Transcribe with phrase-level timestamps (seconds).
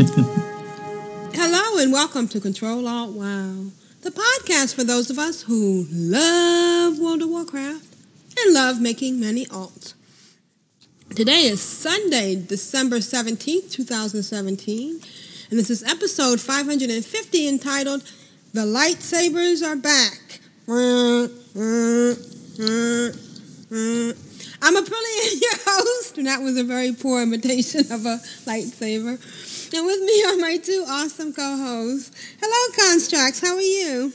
[1.34, 3.66] Hello and welcome to Control Alt Wow,
[4.00, 7.84] the podcast for those of us who love World of Warcraft
[8.38, 9.92] and love making many alts.
[11.14, 15.02] Today is Sunday, December 17th, 2017,
[15.50, 18.02] and this is episode 550 entitled
[18.54, 20.40] The Lightsabers Are Back.
[24.62, 29.18] I'm Aprillian, your host, and that was a very poor imitation of a lightsaber.
[29.72, 32.10] And with me are my two awesome co-hosts.
[32.40, 33.40] Hello, Constraxx.
[33.40, 34.12] How are you?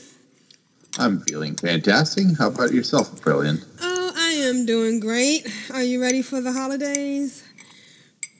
[0.98, 2.26] I'm feeling fantastic.
[2.38, 3.64] How about yourself, Aprillian?
[3.80, 5.46] Oh, I am doing great.
[5.72, 7.42] Are you ready for the holidays?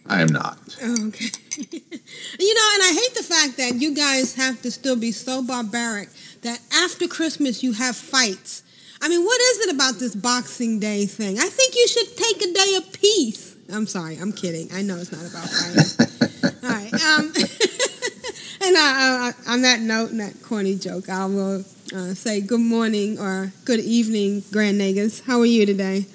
[0.07, 0.59] I am not.
[0.83, 1.31] Oh, okay.
[1.57, 5.43] you know, and I hate the fact that you guys have to still be so
[5.43, 6.11] barbaric
[6.43, 8.63] that after Christmas you have fights.
[9.01, 11.39] I mean, what is it about this Boxing Day thing?
[11.39, 13.56] I think you should take a day of peace.
[13.73, 14.69] I'm sorry, I'm kidding.
[14.73, 16.61] I know it's not about fighting.
[16.63, 16.93] All right.
[16.93, 17.33] Um,
[18.63, 22.61] and uh, uh, on that note, and that corny joke, I will uh, say good
[22.61, 25.23] morning or good evening, Grand Nagus.
[25.25, 26.07] How are you today?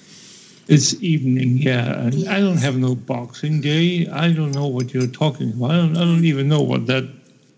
[0.67, 1.99] It's evening, yeah.
[1.99, 4.07] And I don't have no Boxing Day.
[4.07, 5.71] I don't know what you're talking about.
[5.71, 7.09] I don't, I don't even know what that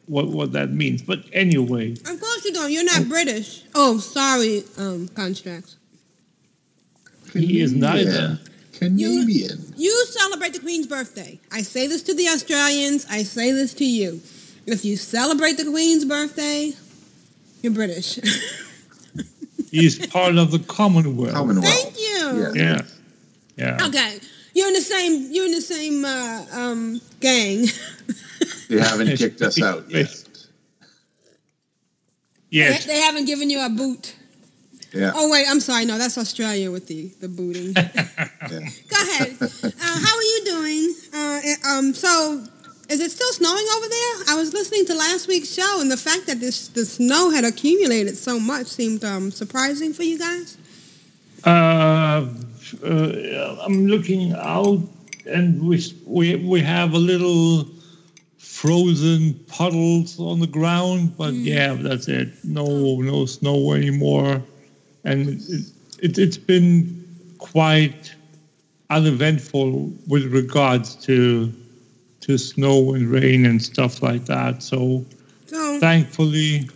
[0.08, 1.02] what what that means.
[1.04, 2.72] But anyway, Of course you don't.
[2.72, 3.64] You're not British.
[3.76, 5.76] Oh, sorry, um, Constraxx.
[7.34, 8.40] he is neither.
[8.84, 9.74] Canadian.
[9.78, 11.40] You celebrate the Queen's birthday.
[11.52, 13.06] I say this to the Australians.
[13.10, 14.22] I say this to you.
[14.66, 16.74] If you celebrate the Queen's birthday,
[17.62, 18.20] you're British.
[19.72, 21.34] He's part of the Commonwealth.
[21.34, 21.68] Commonwealth.
[21.74, 22.52] Thank you.
[22.56, 22.64] Yeah.
[22.64, 22.82] Yeah,
[23.58, 23.88] yeah.
[23.88, 24.20] Okay,
[24.54, 25.32] you're in the same.
[25.32, 27.68] You're in the same uh, um, gang.
[28.70, 30.08] They haven't kicked us out yet.
[30.10, 30.20] they,
[32.50, 32.86] Yes.
[32.86, 34.16] they haven't given you a boot.
[34.94, 35.12] Yeah.
[35.16, 35.86] Oh wait, I'm sorry.
[35.86, 37.74] No, that's Australia with the the booting.
[37.76, 38.08] yeah.
[38.88, 39.38] Go ahead.
[39.42, 40.96] Uh, how are you doing?
[41.14, 42.46] Uh, um, so,
[42.90, 44.16] is it still snowing over there?
[44.30, 47.44] I was listening to last week's show, and the fact that this the snow had
[47.44, 50.58] accumulated so much seemed um, surprising for you guys.
[51.44, 52.28] Uh,
[52.86, 54.80] uh, I'm looking out,
[55.26, 57.68] and we we we have a little
[58.38, 62.30] frozen puddles on the ground, but yeah, that's it.
[62.44, 64.44] No no snow anymore,
[65.04, 65.66] and it,
[66.00, 67.06] it it's been
[67.40, 68.16] quite
[68.90, 71.52] uneventful with regards to
[72.22, 74.64] to snow and rain and stuff like that.
[74.64, 75.06] So
[75.48, 76.70] So, thankfully,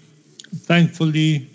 [0.55, 1.49] thankfully,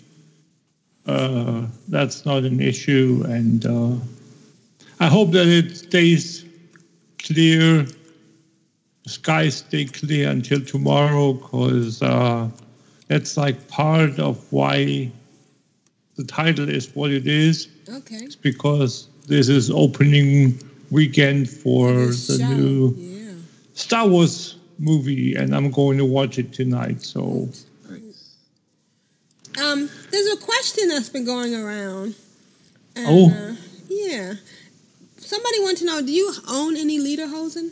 [1.05, 3.95] uh, that's not an issue, and uh,
[4.99, 6.45] I hope that it stays
[7.19, 7.85] clear.
[9.03, 12.49] The skies stay clear until tomorrow, because uh,
[13.09, 15.11] that's like part of why
[16.15, 17.67] the title is what it is.
[17.89, 18.17] okay.
[18.17, 20.59] It's because this is opening
[20.91, 23.31] weekend for the show, new Yeah.
[23.73, 27.01] Star Wars movie, and I'm going to watch it tonight.
[27.01, 27.49] So.
[29.61, 32.15] Um, there's a question that's been going around.
[32.95, 33.29] And, Oh.
[33.29, 33.55] Uh,
[33.87, 34.33] yeah.
[35.17, 37.71] Somebody wants to know: Do you own any lederhosen?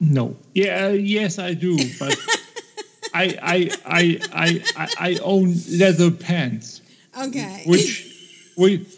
[0.00, 0.36] No.
[0.54, 0.88] Yeah.
[0.88, 1.76] Yes, I do.
[1.98, 2.16] But
[3.14, 6.80] I, I, I, I, I, I own leather pants,
[7.26, 7.62] Okay.
[7.66, 8.06] which,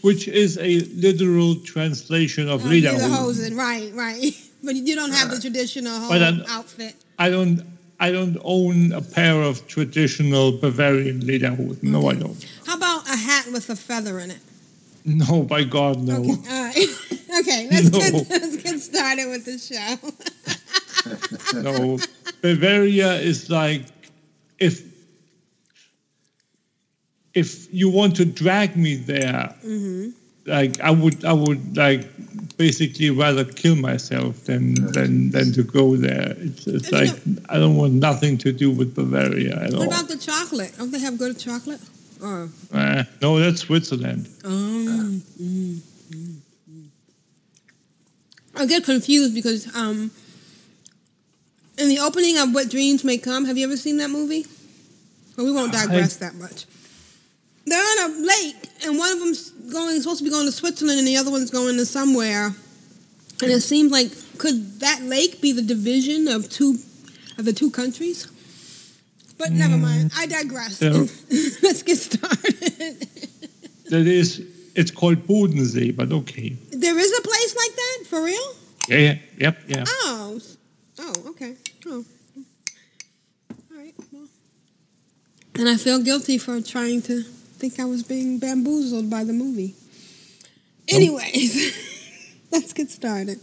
[0.03, 2.99] which, is a literal translation of Oh, lederhosen.
[2.99, 4.33] lederhosen, right, right.
[4.63, 6.95] But you don't have the uh, traditional whole But I'm- outfit.
[7.19, 7.63] I don't.
[7.99, 11.83] I don't own a pair of traditional Bavarian lederhosen.
[11.83, 12.37] No, I don't.
[12.67, 14.39] How about a hat with a feather in it?
[15.05, 16.17] No, by God, no.
[16.21, 16.77] Okay, all right.
[17.41, 17.99] okay, let's, No.
[17.99, 19.97] get, let's get started with the show.
[21.63, 21.99] No.
[22.43, 23.83] Bavaria is like
[24.59, 24.90] if
[27.35, 29.55] if you want to drag me there,
[30.47, 32.09] like I would, I would like
[32.57, 36.35] basically rather kill myself than than than to go there.
[36.39, 37.15] It's, it's like
[37.49, 39.87] I don't want nothing to do with Bavaria at what all.
[39.87, 40.77] about the chocolate?
[40.77, 41.81] Don't they have good chocolate?
[42.23, 44.29] Or Uh, no, that's Switzerland.
[44.45, 45.81] um, mm,
[46.11, 46.37] mm,
[46.71, 46.87] mm.
[48.57, 50.11] I get confused because um,
[51.79, 54.47] in the opening of What Dreams May Come, have you ever seen that movie?
[55.37, 56.67] But we won't digress that much.
[57.71, 60.99] They're on a lake, and one of them's going supposed to be going to Switzerland,
[60.99, 62.47] and the other one's going to somewhere.
[63.43, 66.79] And it seems like could that lake be the division of two
[67.39, 68.27] of the two countries?
[69.39, 69.83] But never mm.
[69.83, 70.11] mind.
[70.17, 70.83] I digress.
[71.63, 73.07] Let's get started.
[73.91, 74.47] That is,
[74.77, 76.51] it's called Bodensee, but okay.
[76.71, 78.55] there is a place like that for real?
[78.87, 79.85] Yeah, yeah, yep, yeah.
[79.89, 80.41] Oh,
[81.01, 81.57] oh, okay.
[81.87, 82.05] Oh,
[83.51, 83.93] all right.
[84.13, 84.29] Well,
[85.55, 87.25] then I feel guilty for trying to
[87.61, 89.75] think I was being bamboozled by the movie.
[90.89, 91.77] Anyways,
[92.51, 93.39] let's get started.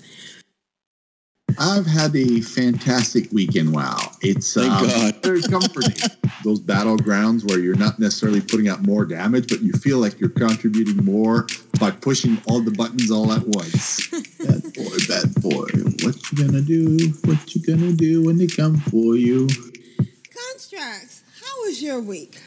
[1.59, 3.73] I've had a fantastic weekend.
[3.73, 4.87] Wow, it's um,
[5.23, 5.95] very comforting.
[6.43, 10.29] Those battlegrounds where you're not necessarily putting out more damage, but you feel like you're
[10.29, 11.47] contributing more
[11.79, 14.07] by pushing all the buttons all at once.
[14.39, 15.67] bad boy, bad boy,
[16.03, 17.13] what you gonna do?
[17.25, 19.47] What you gonna do when they come for you?
[19.47, 22.39] Constraxx, how was your week?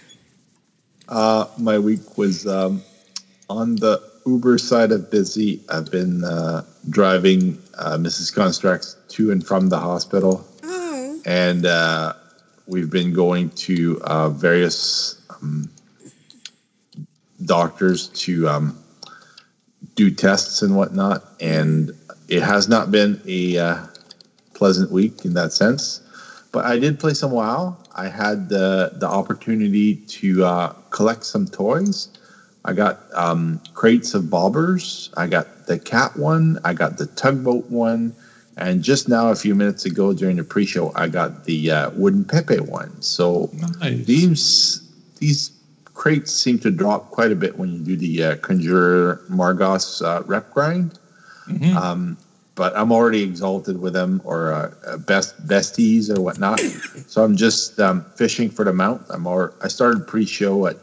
[1.10, 2.82] Uh, my week was um,
[3.48, 5.60] on the Uber side of busy.
[5.68, 8.32] I've been uh, driving uh, Mrs.
[8.32, 12.12] Constraxx to and from the hospital, Oh, and uh,
[12.68, 15.68] we've been going to uh, various um,
[17.44, 18.78] doctors to um,
[19.96, 21.24] do tests and whatnot.
[21.40, 21.90] And
[22.28, 23.86] it has not been a uh,
[24.54, 26.02] pleasant week in that sense.
[26.52, 27.76] But I did play some WoW.
[27.94, 32.08] I had the the opportunity to uh, collect some toys.
[32.64, 35.10] I got um, crates of bobbers.
[35.16, 36.58] I got the cat one.
[36.64, 38.14] I got the tugboat one.
[38.56, 42.24] And just now, a few minutes ago during the pre-show, I got the uh, wooden
[42.24, 43.00] Pepe one.
[43.00, 43.48] So
[43.80, 44.04] Nice.
[44.04, 44.82] these
[45.18, 45.52] these
[45.94, 50.22] crates seem to drop quite a bit when you do the uh, Conjurer Margoss uh,
[50.24, 50.98] rep grind.
[51.76, 52.16] Um,
[52.60, 56.60] but I'm already exalted with them or uh, uh, best besties or whatnot.
[57.06, 59.00] so I'm just um, fishing for the mount.
[59.08, 60.76] I'm or I started pre-show at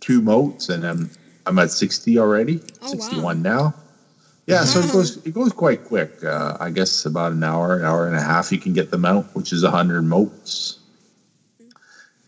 [0.00, 1.10] two moats and I'm
[1.44, 3.10] I'm at 60 already, Oh, wow.
[3.10, 3.74] 61 now.
[4.46, 6.24] Yeah, so it goes it goes quite quick.
[6.24, 8.96] Uh, I guess about an hour, an hour and a half, you can get the
[8.96, 10.78] mount, which is 100 moats.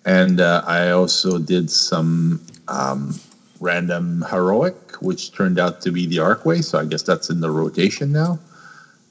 [0.05, 3.19] And uh, I also did some um,
[3.61, 6.63] random heroic, which turned out to be the Arcway.
[6.63, 8.39] So I guess that's in the rotation now.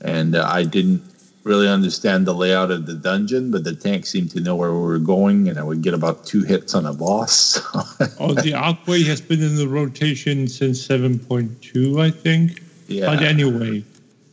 [0.03, 1.01] And uh, I didn't
[1.43, 4.79] really understand the layout of the dungeon, but the tank seemed to know where we
[4.79, 7.59] were going, and I would get about two hits on a boss.
[8.19, 12.61] Oh, the Arcway has been in the rotation since 7.2, I think.
[12.87, 13.07] yeah.
[13.07, 13.83] But anyway,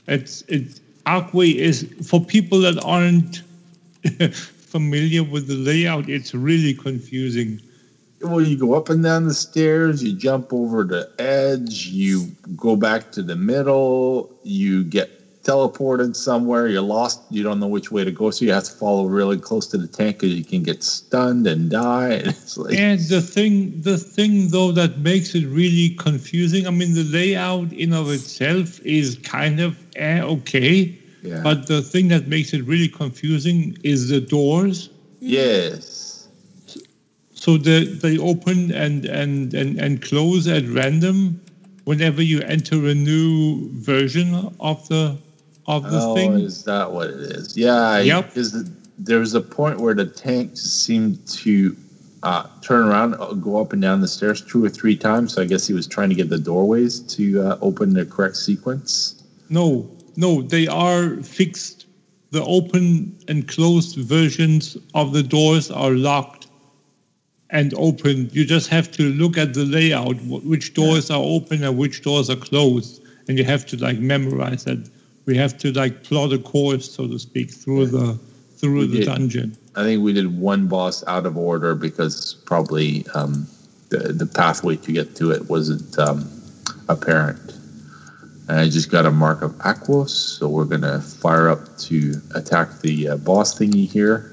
[0.06, 3.42] it's it's Arcway is for people that aren't
[4.34, 6.08] familiar with the layout.
[6.08, 7.60] It's really confusing.
[8.22, 12.26] well, you go up and down the stairs, you jump over the edge, you
[12.56, 17.90] go back to the middle, you get teleported somewhere, you're lost, you don't know which
[17.90, 20.44] way to go, so you have to follow really close to the tank because you
[20.44, 22.12] can get stunned and die.
[22.12, 26.66] And it's like, And the thing, the thing though that makes it really confusing.
[26.66, 31.40] I mean, the layout in of itself is kind of eh, okay, yeah.
[31.42, 34.90] but the thing that makes it really confusing is the doors.
[35.20, 36.08] yes.
[37.32, 41.40] So the, they open and, and, and, and close at random
[41.84, 45.16] whenever you enter a new version of the
[45.66, 46.32] of the Oh, thing.
[46.34, 47.56] is that what it is?
[47.56, 47.98] Yeah.
[48.00, 48.34] Yep.
[48.34, 51.76] The, there was a point where the tank seemed to
[52.22, 55.34] uh, turn around, uh, go up and down the stairs two or three times.
[55.34, 58.36] So I guess he was trying to get the doorways to uh, open the correct
[58.36, 59.22] sequence.
[59.48, 61.86] No, no, they are fixed.
[62.30, 66.46] The open and closed versions of the doors are locked
[67.48, 68.28] and open.
[68.32, 72.30] You just have to look at the layout, which doors are open and which doors
[72.30, 74.88] are closed, and you have to like memorize that.
[75.26, 78.18] We have to like plot a course, so to speak, through the
[78.56, 79.06] through We the did.
[79.06, 79.56] dungeon.
[79.76, 83.46] I think we did one boss out of order because probably um,
[83.90, 86.28] the the pathway to get to it wasn't um,
[86.88, 87.54] apparent.
[88.48, 92.80] And I just got a mark of Aquaos, so we're gonna fire up to attack
[92.80, 94.32] the uh, boss thingy here.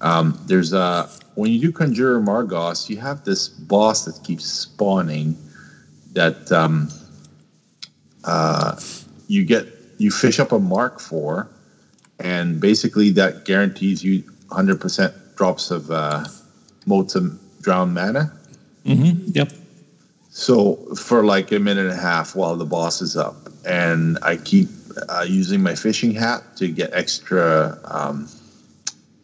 [0.00, 5.36] Um, there's a when you do Conjurer Margoss, you have this boss that keeps spawning.
[6.12, 6.88] That um,
[8.24, 8.78] uh,
[9.30, 9.64] you get
[9.98, 11.48] you fish up a mark for,
[12.18, 16.24] and basically that guarantees you 100% drops of uh,
[16.84, 18.32] motes of drown mana.
[18.84, 19.30] Mm-hmm.
[19.32, 19.52] Yep.
[20.30, 24.36] So for like a minute and a half while the boss is up, and I
[24.36, 24.68] keep
[25.08, 28.28] uh, using my fishing hat to get extra um,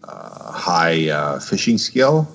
[0.05, 2.29] uh, high uh, fishing skill.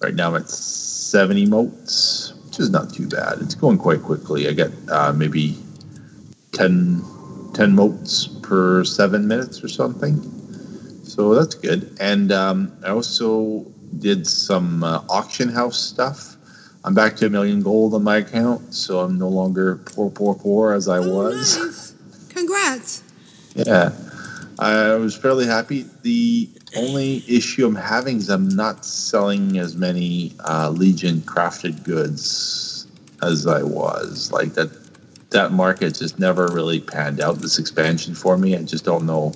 [0.00, 3.38] Right now I'm at 70 motes, which is not too bad.
[3.40, 4.48] It's going quite quickly.
[4.48, 5.56] I get uh, maybe
[6.52, 7.02] 10,
[7.54, 10.20] 10 motes per seven minutes or something.
[11.04, 11.96] So that's good.
[12.00, 13.66] And um, I also
[13.98, 16.36] did some uh, auction house stuff.
[16.84, 20.34] I'm back to a million gold on my account, so I'm no longer poor, poor,
[20.34, 21.58] poor as I Oh, was.
[21.58, 21.94] nice.
[22.30, 23.02] Congrats.
[23.54, 23.92] Yeah,
[24.58, 25.84] I was fairly happy.
[26.02, 32.86] The only issue I'm having is I'm not selling as many uh, Legion crafted goods
[33.22, 34.30] as I was.
[34.32, 34.70] Like that,
[35.30, 37.36] that market just never really panned out.
[37.36, 39.32] This expansion for me, I just don't know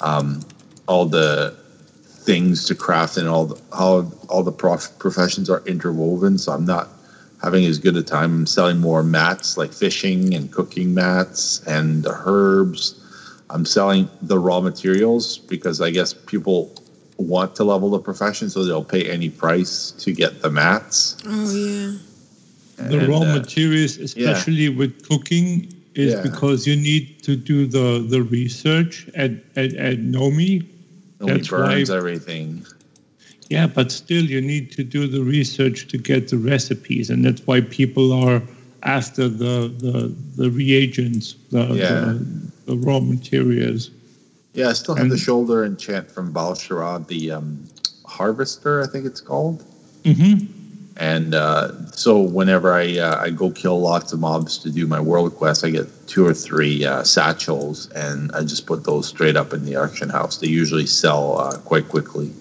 [0.00, 0.40] um,
[0.86, 1.56] all the
[2.04, 6.36] things to craft and all the, how all the prof- professions are interwoven.
[6.36, 6.88] So I'm not
[7.42, 8.40] having as good a time.
[8.40, 13.04] I'm selling more mats like fishing and cooking mats and the herbs.
[13.50, 16.74] I'm selling the raw materials because I guess people
[17.16, 21.16] want to level the profession, so they'll pay any price to get the mats.
[21.24, 21.98] Oh yeah.
[22.78, 26.22] The And, raw uh, materials, especially with cooking, is Yeah.
[26.22, 30.64] because you need to do the, the research at, at, at Nomi.
[31.20, 31.50] Nobody That's
[31.90, 32.64] why- everything.
[33.50, 37.40] Yeah, but still, you need to do the research to get the recipes, and that's
[37.46, 38.42] why people are
[38.82, 41.88] after the the, the reagents, the, Yeah.
[41.88, 42.26] the
[42.66, 43.90] the raw materials.
[44.52, 47.64] Yeah, I still have the And- shoulder enchant from Balsharad, the um,
[48.04, 49.64] harvester, I think it's called.
[50.04, 50.44] Mm-hmm.
[50.98, 55.00] And uh, so whenever I uh, I go kill lots of mobs to do my
[55.00, 59.36] world quest, I get two or three uh, satchels, and I just put those straight
[59.36, 60.38] up in the auction house.
[60.38, 62.32] They usually sell uh, quite quickly.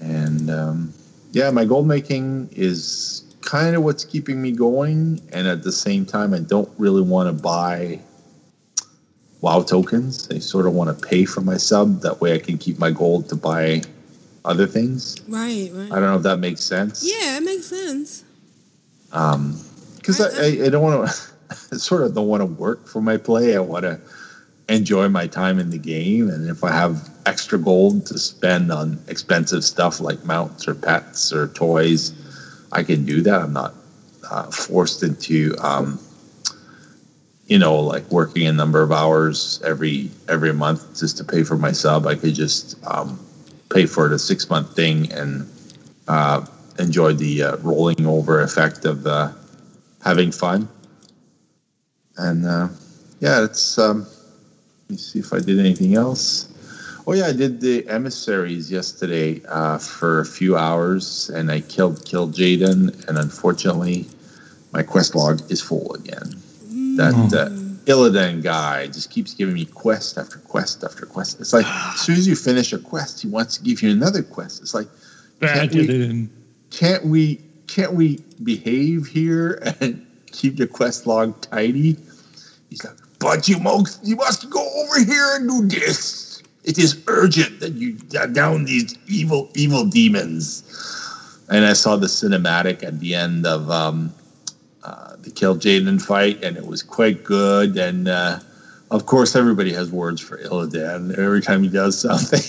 [0.00, 0.92] And um,
[1.30, 6.04] yeah, my gold making is kind of what's keeping me going, and at the same
[6.04, 8.00] time, I don't really want to buy
[9.42, 10.28] WoW tokens.
[10.28, 12.00] I sort of want to pay for my sub.
[12.00, 13.82] That way, I can keep my gold to buy
[14.44, 15.16] other things.
[15.28, 15.92] Right, right.
[15.92, 17.04] I don't know if that makes sense.
[17.04, 18.24] Yeah, it makes sense.
[19.12, 19.60] Um,
[19.96, 21.32] because I, I, I don't want to.
[21.78, 23.54] Sort of don't want to work for my play.
[23.54, 24.00] I want to
[24.70, 28.98] enjoy my time in the game, and if I have extra gold to spend on
[29.08, 32.12] expensive stuff like mounts or pets or toys,
[32.72, 33.42] I can do that.
[33.42, 33.74] I'm not
[34.30, 35.98] uh, forced into, um,
[37.46, 41.58] you know, like working a number of hours every every month just to pay for
[41.58, 42.06] my sub.
[42.06, 43.20] I could just um,
[43.72, 45.48] pay for it a six month thing and
[46.08, 46.44] uh,
[46.78, 49.32] enjoy the uh, rolling over effect of uh,
[50.04, 50.68] having fun.
[52.16, 52.68] And uh,
[53.20, 53.78] yeah, it's.
[53.78, 54.06] Um,
[54.88, 56.48] let me see if I did anything else.
[57.06, 62.04] Oh yeah, I did the emissaries yesterday uh, for a few hours, and I killed
[62.04, 64.06] Kil'jaeden, and unfortunately,
[64.72, 66.34] my quest log is full again.
[66.96, 71.40] That uh, Illidan guy just keeps giving me quest after quest after quest.
[71.40, 74.22] It's like as soon as you finish a quest, he wants to give you another
[74.22, 74.62] quest.
[74.62, 74.88] It's like
[75.40, 76.28] That we-
[76.70, 81.96] can't we can't we behave here and keep the quest log tidy?
[82.70, 86.42] He's like, but you must you must go over here and do this.
[86.64, 87.94] It is urgent that you
[88.32, 90.62] down these evil evil demons.
[91.48, 94.14] And I saw the cinematic at the end of um,
[95.22, 97.76] the Kil'jaeden fight, and it was quite good.
[97.76, 98.40] And uh,
[98.90, 102.40] of course, everybody has words for Illidan every time he does something.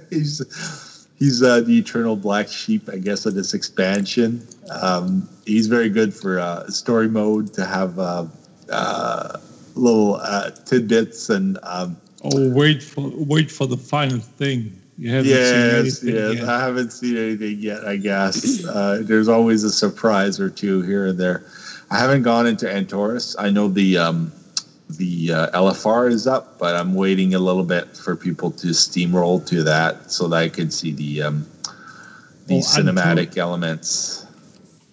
[0.10, 4.46] he's he's uh, the eternal black sheep, I guess, of this expansion.
[4.70, 8.26] Um, he's very good for uh, story mode to have uh,
[8.70, 9.38] uh,
[9.74, 11.96] little uh, tidbits and um,
[12.34, 14.80] Oh, wait for wait for the final thing.
[14.98, 16.34] You haven't yes, seen anything yes.
[16.40, 16.48] yet.
[16.48, 17.86] I haven't seen anything yet.
[17.86, 21.44] I guess uh, there's always a surprise or two here and there.
[21.90, 23.36] I haven't gone into Antorus.
[23.38, 24.32] I know the um,
[24.88, 29.44] the uh, LFR is up, but I'm waiting a little bit for people to steamroll
[29.48, 31.46] to that so that I can see the um,
[32.46, 34.26] the Oh, cinematic elements.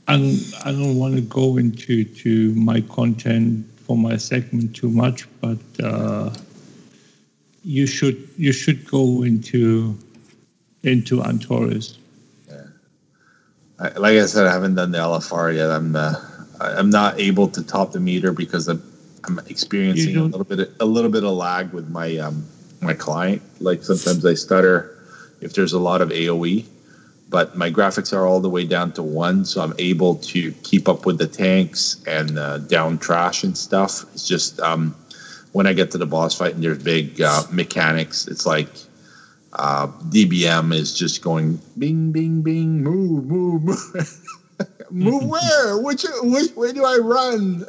[0.07, 4.89] I don't, I don't want to go into to my content for my segment too
[4.89, 6.29] much, but uh,
[7.63, 9.97] you should you should go into
[10.83, 11.97] into Antorus.
[13.79, 15.71] I, like I said, I haven't done the LFR yet.
[15.71, 16.15] I'm uh,
[16.59, 18.81] I'm not able to top the meter because I'm
[19.25, 22.45] I'm experiencing a little bit of, a little bit of lag with my um
[22.81, 23.41] my client.
[23.61, 24.89] Like sometimes I stutter
[25.41, 26.65] if there's a lot of AOE,
[27.29, 30.87] but my graphics are all the way down to one, so I'm able to keep
[30.87, 34.03] up with the tanks and uh, down trash and stuff.
[34.13, 34.95] It's just um
[35.53, 38.67] when I get to the boss fight and there's big uh, mechanics, it's like
[39.53, 44.27] uh, DBM is just going bing, bing, bing, move, move, move.
[44.91, 45.77] move where?
[45.81, 47.65] Which, which way do I run?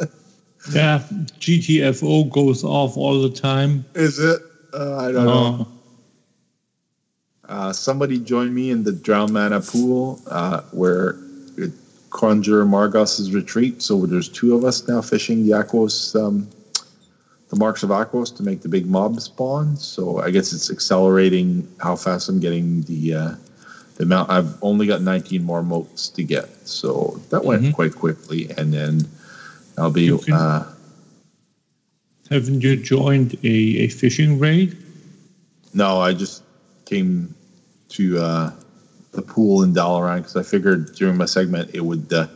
[0.72, 1.00] Yeah,
[1.40, 3.84] GTFO goes off all the time.
[3.94, 4.40] Is it?
[4.72, 5.60] Uh, I don't know.
[5.60, 5.64] Uh,
[7.46, 11.16] Uh, somebody joined me in the Drown Mana pool uh, where
[11.58, 11.72] it
[12.08, 13.82] Conjure Margoss's retreat.
[13.82, 16.48] So there's two of us now fishing Yakos um,
[17.54, 19.76] the marks of Aquaos to make the big mob spawn.
[19.76, 23.34] So I guess it's accelerating how fast I'm getting the uh,
[23.96, 24.28] the amount.
[24.30, 27.74] I've only got 19 more motes to get, so that went Mhm.
[27.74, 28.50] quite quickly.
[28.58, 29.02] And then
[29.78, 30.64] I'll be uh,
[32.30, 34.76] Haven't you joined a, a fishing raid?
[35.76, 36.42] no, I just
[36.86, 37.34] came
[37.90, 38.50] to uh,
[39.12, 42.26] the pool in Dalaran because I figured during my segment it would uh,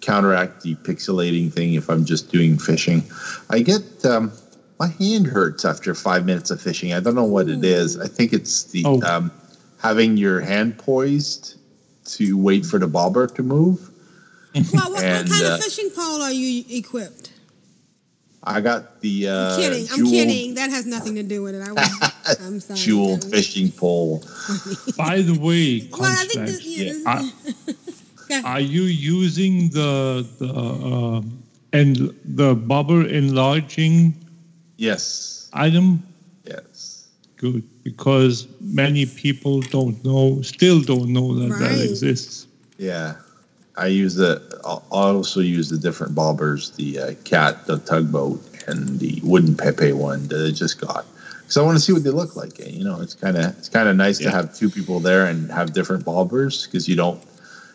[0.00, 3.02] counteract the pixelating thing if I'm just doing fishing.
[3.50, 4.30] I get um,
[4.78, 6.92] my hand hurts after five minutes of fishing.
[6.92, 7.98] I don't know what it is.
[7.98, 9.00] I think it's the Oh.
[9.02, 9.30] um,
[9.80, 11.56] having your hand poised
[12.06, 13.90] to wait for the bobber to move.
[14.72, 17.32] Well, what, what kind uh, of fishing pole are you equipped?
[18.44, 19.86] I got the uh, I'm kidding.
[19.90, 20.54] I'm jewel, kidding.
[20.54, 21.62] That has nothing to do with it.
[21.66, 22.78] I was, I'm sorry.
[22.78, 24.18] jewel That fishing pole.
[24.96, 30.26] By the way, Well, I think Constance, that, yeah, this- are, are you using the
[30.38, 31.22] the uh,
[31.72, 34.14] and the bobber enlarging
[34.76, 36.02] Yes, item?
[36.44, 37.08] yes.
[37.36, 42.46] Good, because many people don't know, still don't know that that exists.
[42.78, 43.16] Yeah,
[43.76, 44.40] I use the.
[44.64, 49.92] I'll also use the different bobbers, the uh, cat, the tugboat, and the wooden Pepe
[49.92, 51.04] one that I just got.
[51.40, 52.58] Because I want to see what they look like.
[52.60, 55.26] And, you know, it's kind of it's kind of nice to have two people there
[55.26, 57.22] and have different bobbers because you don't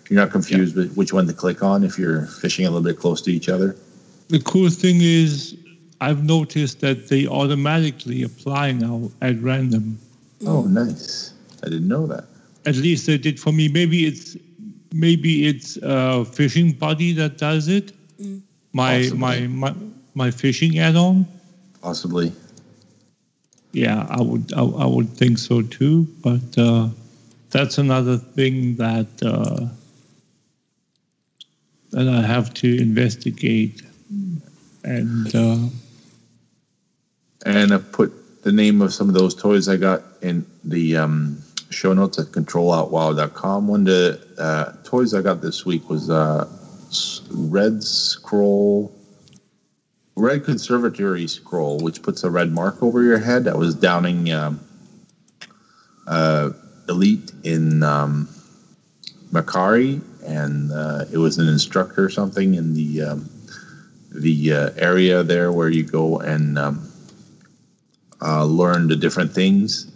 [0.09, 2.97] you're not confused with which one to click on if you're fishing a little bit
[2.97, 3.75] close to each other.
[4.29, 5.55] The cool thing is,
[6.01, 9.99] I've noticed that they automatically apply now at random.
[10.45, 11.33] Oh, nice!
[11.63, 12.25] I didn't know that.
[12.65, 13.67] At least they did for me.
[13.67, 14.37] Maybe it's
[14.93, 17.91] maybe it's a fishing buddy that does it.
[18.73, 19.17] My Possibly.
[19.17, 19.75] my my
[20.13, 21.25] my fishing add-on.
[21.81, 22.31] Possibly.
[23.71, 26.07] Yeah, I would I, I would think so too.
[26.21, 26.89] But uh,
[27.49, 29.67] that's another thing that uh,
[31.91, 33.83] that I have to investigate.
[34.83, 35.57] And uh,
[37.45, 41.41] And I put the name of some of those toys I got in the um,
[41.69, 43.67] show notes at controloutwow.com.
[43.67, 46.47] One of the uh, toys I got this week was uh,
[47.31, 48.93] Red Scroll,
[50.15, 53.47] Red Conservatory Scroll, which puts a red mark over your head.
[53.47, 54.59] I was downing um,
[56.07, 56.51] uh,
[56.89, 58.27] Elite in um,
[59.31, 63.29] Mac'Aree, and uh, it was an instructor or something in the um,
[64.11, 66.88] the uh, area there where you go and um,
[68.21, 69.91] uh, learn the different things.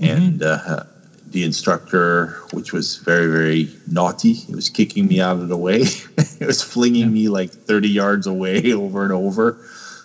[0.00, 0.84] And uh,
[1.30, 5.80] the instructor, which was very, very naughty, it was kicking me out of the way.
[6.16, 9.58] it was flinging me like 30 yards away over and over.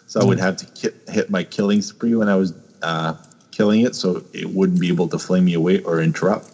[0.07, 3.13] So I would have to ki- hit my killing spree when I was uh,
[3.51, 6.51] killing it so it wouldn't be able to fling me away or interrupt.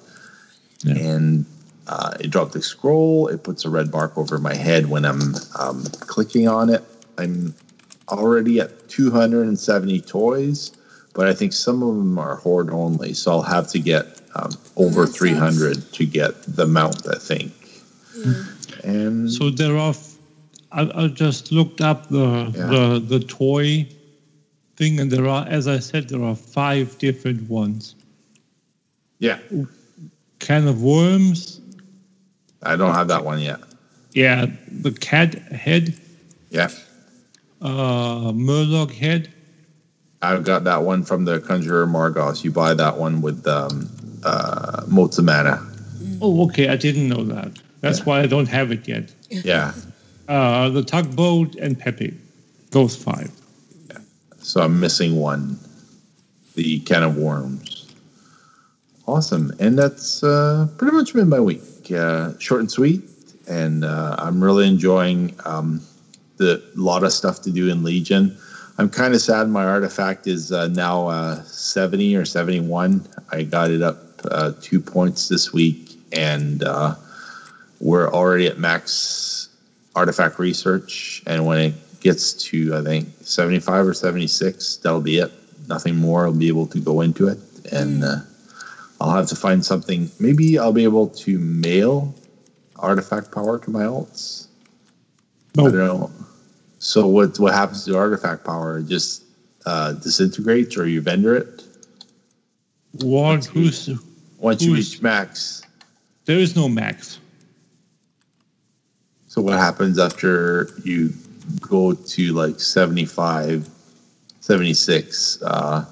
[0.83, 0.97] Yeah.
[0.97, 1.45] And
[1.87, 3.27] uh, it dropped the scroll.
[3.27, 6.83] It puts a red mark over my head when I'm um, clicking on it.
[7.17, 7.53] I'm
[8.09, 10.71] already at 270 toys,
[11.13, 13.13] but I think some of them are horde only.
[13.13, 15.17] So I'll have to get um, over That sucks.
[15.19, 17.51] 300 to get the mount, I think.
[18.83, 19.89] And so there are.
[19.89, 20.13] f-
[20.71, 22.67] I, I just looked up the Yeah.
[22.67, 23.87] the the toy
[24.77, 27.95] thing, and there are, as I said, there are five different ones.
[29.19, 29.39] yeah,
[30.39, 31.61] Can of worms.
[32.63, 33.59] I don't have that one yet.
[34.13, 35.93] Yeah, the cat head,
[36.49, 36.69] Yeah,
[37.65, 39.31] uh, Murloc head.
[40.21, 42.43] I've got that one from the Conjurer Margoss.
[42.43, 43.89] You buy that one with um,
[44.23, 45.65] uh, Motes of Mana.
[46.21, 46.69] Oh, okay.
[46.69, 47.51] I didn't know that.
[47.81, 49.13] That's why I don't have it yet.
[49.29, 49.73] Yeah,
[50.27, 52.11] Uh, the tugboat and Pepe,
[52.71, 53.29] those five.
[53.91, 53.99] Yeah.
[54.39, 55.59] so I'm missing one.
[56.55, 57.93] The can of worms.
[59.07, 61.61] Awesome, and that's uh, pretty much been my week.
[61.91, 63.03] Uh, short and sweet,
[63.47, 65.79] and uh, I'm really enjoying um,
[66.37, 68.37] the lot of stuff to do in Legion.
[68.77, 73.07] I'm kind of sad my artifact is uh, now uh, 70 or 71.
[73.31, 76.95] I got it up uh, two points this week, and uh,
[77.79, 79.49] we're already at max
[79.95, 81.23] artifact research.
[81.25, 85.31] And when it gets to, I think, 75 or 76, that'll be it.
[85.67, 86.25] Nothing more.
[86.25, 87.39] I'll be able to go into it,
[87.71, 88.17] and uh,
[88.99, 90.11] I'll have to find something.
[90.19, 92.13] Maybe I'll be able to mail
[92.75, 94.47] artifact power to my alts.
[95.57, 96.11] I No, don't know.
[96.85, 98.77] So what what happens to artifact power?
[98.77, 99.23] It just
[99.65, 101.63] uh, disintegrates, or you vendor it
[103.01, 103.45] what?
[103.45, 103.89] Who's?
[104.37, 105.63] once you reach max.
[106.25, 107.19] There is no max.
[109.27, 111.11] So what happens after you
[111.59, 113.67] go to like 75,
[114.41, 115.41] 76?
[115.41, 115.83] Uh, All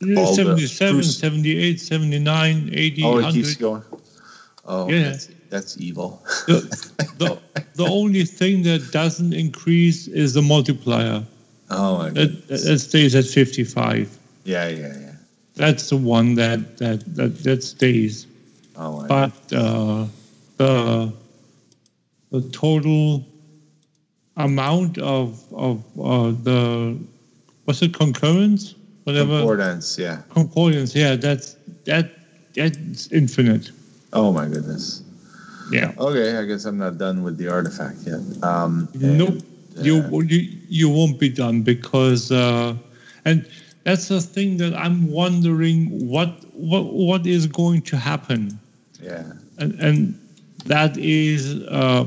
[0.00, 3.32] the 77, Bruce- 78, 79, 80, oh, it 100.
[3.34, 3.82] keeps going.
[4.64, 5.10] Oh, Yeah.
[5.10, 6.22] that's, that's evil.
[6.46, 6.60] The,
[7.18, 7.38] the,
[7.74, 11.24] the only thing that doesn't increase is the multiplier.
[11.70, 12.64] Oh my goodness.
[12.64, 14.18] that stays at 55.
[14.44, 15.12] Yeah, yeah, yeah.
[15.54, 18.26] That's the one that that that, that stays.
[18.76, 20.06] Oh my But uh,
[20.56, 21.12] the
[22.30, 23.24] the total
[24.36, 26.98] amount of of uh, the
[27.64, 30.22] what's it concurrence whatever Concordance, yeah.
[30.28, 32.10] concordance yeah that's that
[32.54, 33.72] that's infinite
[34.12, 35.02] Oh my goodness.
[35.70, 38.20] Yeah Okay, I guess I'm not done with the artifact yet.
[38.42, 39.42] Um, nope and,
[39.78, 42.74] uh, you, you you won't be done because uh,
[43.24, 43.48] and
[43.84, 48.58] that's the thing that I'm wondering what what what is going to happen
[49.00, 49.24] Yeah.
[49.58, 50.18] and, and
[50.66, 52.06] that is uh,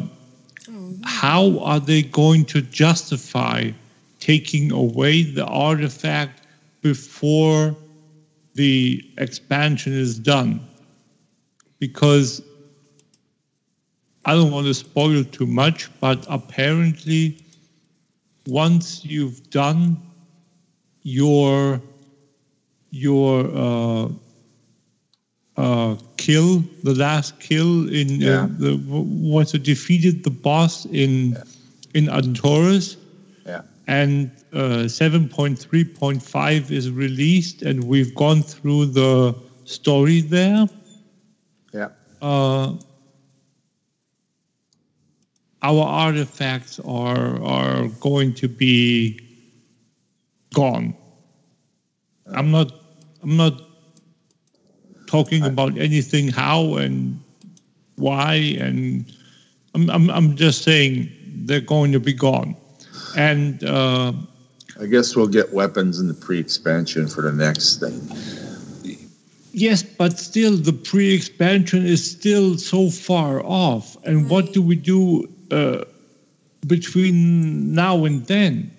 [1.03, 3.71] how are they going to justify
[4.19, 6.45] taking away the artifact
[6.81, 7.75] before
[8.53, 10.59] the expansion is done
[11.79, 12.41] because
[14.25, 17.37] I don't want to spoil too much, but apparently,
[18.47, 19.97] once you've done
[21.03, 21.81] your
[22.91, 24.09] your uh,
[25.57, 28.43] uh, kill, the last kill in Yeah.
[28.43, 31.37] uh, the was it defeated the boss in
[31.93, 32.97] in Antorus,
[33.45, 33.61] Yeah.
[33.87, 39.33] and uh, seven point three point five is released, and we've gone through the
[39.65, 40.67] story there.
[41.73, 41.89] Yeah.
[42.21, 42.73] Uh,
[45.61, 49.19] our artifacts are are going to be
[50.53, 50.95] gone.
[52.33, 52.71] I'm not
[53.23, 53.61] I'm not
[55.07, 57.19] talking about anything how and
[57.95, 59.11] why and
[59.75, 61.09] I'm I'm, I'm just saying
[61.45, 62.55] they're going to be gone.
[63.15, 64.13] And uh,
[64.79, 67.99] I guess we'll get weapons in the pre-expansion for the next thing.
[69.53, 73.97] Yes, but still, the pre-expansion is still so far off.
[74.05, 75.85] And what do we do uh,
[76.67, 78.71] between now and then?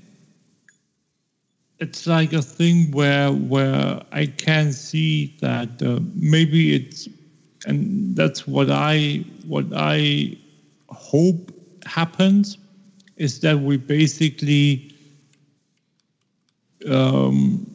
[1.78, 7.08] It's like a thing where where I can see that uh, maybe it's,
[7.66, 10.36] and that's what I what I
[10.90, 11.52] hope
[11.84, 12.58] happens,
[13.16, 14.94] is that we basically.
[16.88, 17.68] Um,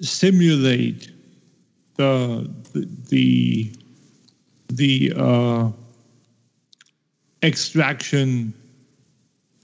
[0.00, 1.10] simulate
[1.96, 3.72] the the
[4.68, 5.70] the, uh,
[7.42, 8.52] extraction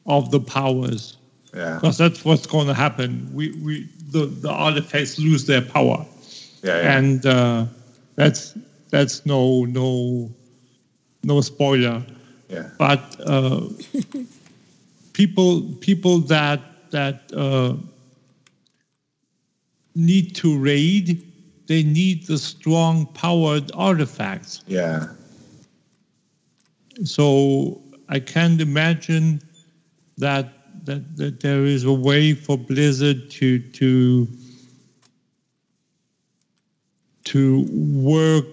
[0.07, 1.17] of the powers
[1.55, 1.75] Yeah.
[1.75, 3.29] because that's what's going to happen.
[3.33, 6.05] We we the, the artifacts lose their power,
[6.63, 6.81] Yeah.
[6.83, 6.97] yeah.
[6.99, 7.67] and uh,
[8.15, 8.55] that's
[8.91, 10.31] that's no no
[11.25, 12.03] no spoiler.
[12.49, 12.71] yeah.
[12.79, 13.61] But uh,
[15.13, 16.61] people people that
[16.91, 17.75] that uh,
[19.95, 21.23] need to raid,
[21.67, 24.63] they need the strong powered artifacts.
[24.67, 25.09] Yeah.
[27.05, 29.43] So I can't imagine
[30.19, 30.53] that
[30.85, 34.29] that, that there is a way for Blizzard to to
[37.25, 38.45] to work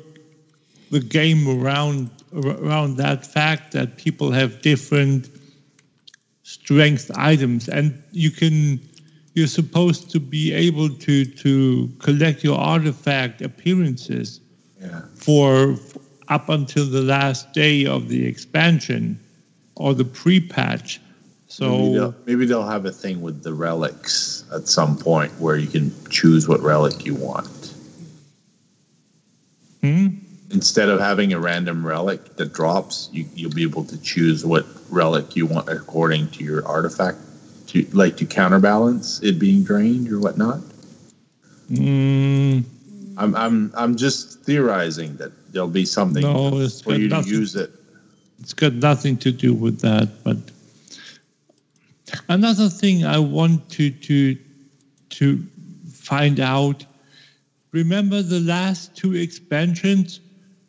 [0.92, 5.30] the game around around that fact that people have different
[6.44, 8.80] strength items and you can
[9.36, 14.40] you're supposed to be able to to collect your artifact appearances
[14.82, 15.02] Yeah.
[15.16, 15.78] for
[16.34, 19.20] up until the last day of the expansion
[19.76, 21.00] or the pre-patch.
[21.00, 21.14] maybe,
[21.48, 25.68] So they'll, maybe they'll have a thing with the relics at some point where you
[25.68, 27.74] can choose what relic you want.
[29.82, 30.08] Hmm?
[30.52, 34.66] Instead of having a random relic that drops, you, you'll be able to choose what
[34.90, 37.18] relic you want according to your artifact,
[37.68, 40.62] to like to counterbalance it being drained or whatnot.
[41.72, 42.64] mm,
[43.18, 47.56] I'm I'm I'm just theorizing that there'll be something No, it's for you to use
[47.56, 47.72] it.
[48.40, 50.10] it's got nothing to do with that.
[50.24, 50.38] But
[52.30, 54.36] another thing I want to to
[55.12, 55.44] to
[55.92, 56.86] find out.
[57.72, 60.20] Remember the last two expansions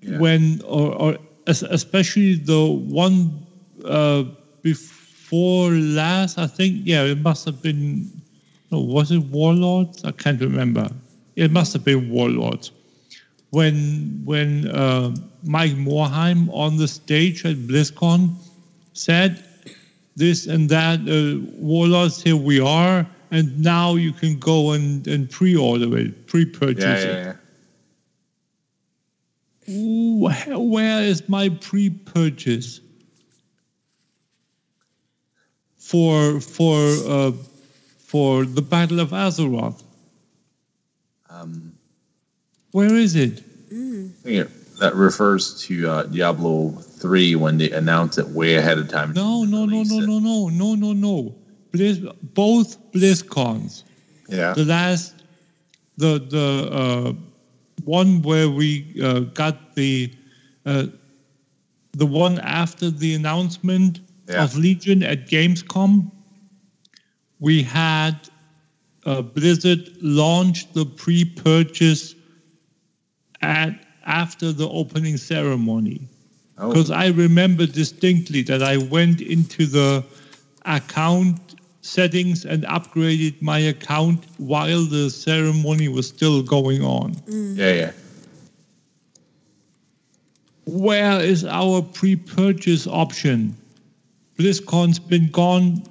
[0.00, 0.18] Yeah.
[0.18, 3.46] when, or, or especially the one
[3.84, 4.24] uh,
[4.62, 6.38] before last.
[6.38, 8.10] I think yeah, it must have been.
[8.70, 10.04] No, was it Warlords?
[10.04, 10.88] I can't remember.
[11.36, 12.70] It must have been Warlords
[13.54, 15.14] when when uh,
[15.44, 18.34] Mike Morhaime on the stage at BlizzCon
[18.92, 19.44] said
[20.16, 25.28] this and that, uh, Warlords, here we are, and now you can go and, and
[25.28, 27.24] pre-order it, pre-purchase Yeah, it.
[27.26, 27.34] yeah,
[29.68, 29.74] yeah.
[29.74, 30.28] Ooh,
[30.70, 32.80] where is my pre-purchase
[35.76, 36.76] for for
[37.08, 37.32] uh,
[37.98, 39.82] for the Battle of Azeroth?
[41.30, 41.73] Um,
[42.74, 43.38] Where is it?
[44.24, 49.12] Think that refers to uh, Diablo three when they announce it way ahead of time.
[49.12, 51.36] No, no, no, no, no, no, no, no, no.
[51.72, 52.02] Blizz,
[52.34, 53.84] both BlizzCons.
[54.28, 54.54] Yeah.
[54.54, 55.14] The last,
[55.98, 57.12] the the uh,
[57.84, 60.12] one where we uh, got the
[60.66, 60.86] uh,
[61.92, 64.42] the one after the announcement Yeah.
[64.42, 66.10] of Legion at Gamescom.
[67.38, 68.16] We had
[69.06, 72.16] uh, Blizzard launch the pre-purchase
[73.42, 73.74] at
[74.06, 76.08] after the opening ceremony
[76.56, 80.04] Oh, because I remember distinctly that I went into the
[80.64, 81.40] account
[81.82, 87.14] settings and upgraded my account while the ceremony was still going on.
[87.14, 87.56] Mm.
[87.56, 87.92] yeah, yeah.
[90.66, 93.54] Where is our pre-purchase option?
[94.38, 95.82] BlizzCon's been gone,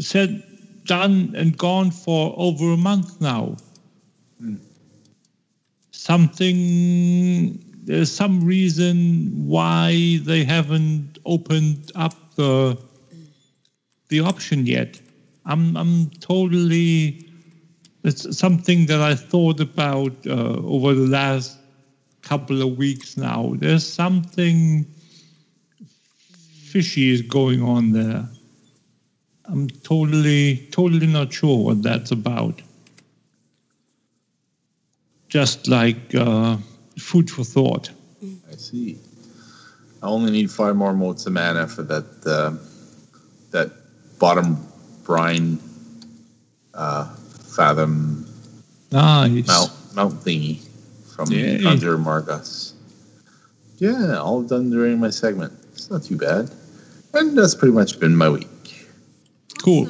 [0.00, 0.42] said,
[0.84, 3.56] done, and gone for over a month now.
[6.00, 7.62] Something.
[7.84, 12.78] There's some reason why they haven't opened up the
[14.08, 14.98] the option yet.
[15.44, 17.28] I'm I'm totally.
[18.02, 21.58] It's something that I thought about uh, over the last
[22.22, 23.52] couple of weeks now.
[23.58, 24.86] There's something
[26.72, 28.26] fishy is going on there.
[29.44, 32.62] I'm totally, totally not sure what that's about.
[35.30, 36.56] Just like uh,
[36.98, 37.90] food for thought.
[38.22, 38.98] I see.
[40.02, 42.52] I only need five more motes of mana for that uh,
[43.52, 43.70] that
[44.18, 44.58] bottom
[45.04, 45.58] brine
[46.74, 47.14] uh,
[47.56, 48.26] fathom
[48.92, 49.46] Nice.
[49.46, 50.58] mount mount thingy
[51.14, 51.62] from Yay.
[51.62, 52.72] Conjure Margoss.
[53.78, 55.52] Yeah, all done during my segment.
[55.72, 56.50] It's not too bad.
[57.14, 58.88] And that's pretty much been my week.
[59.62, 59.86] Cool.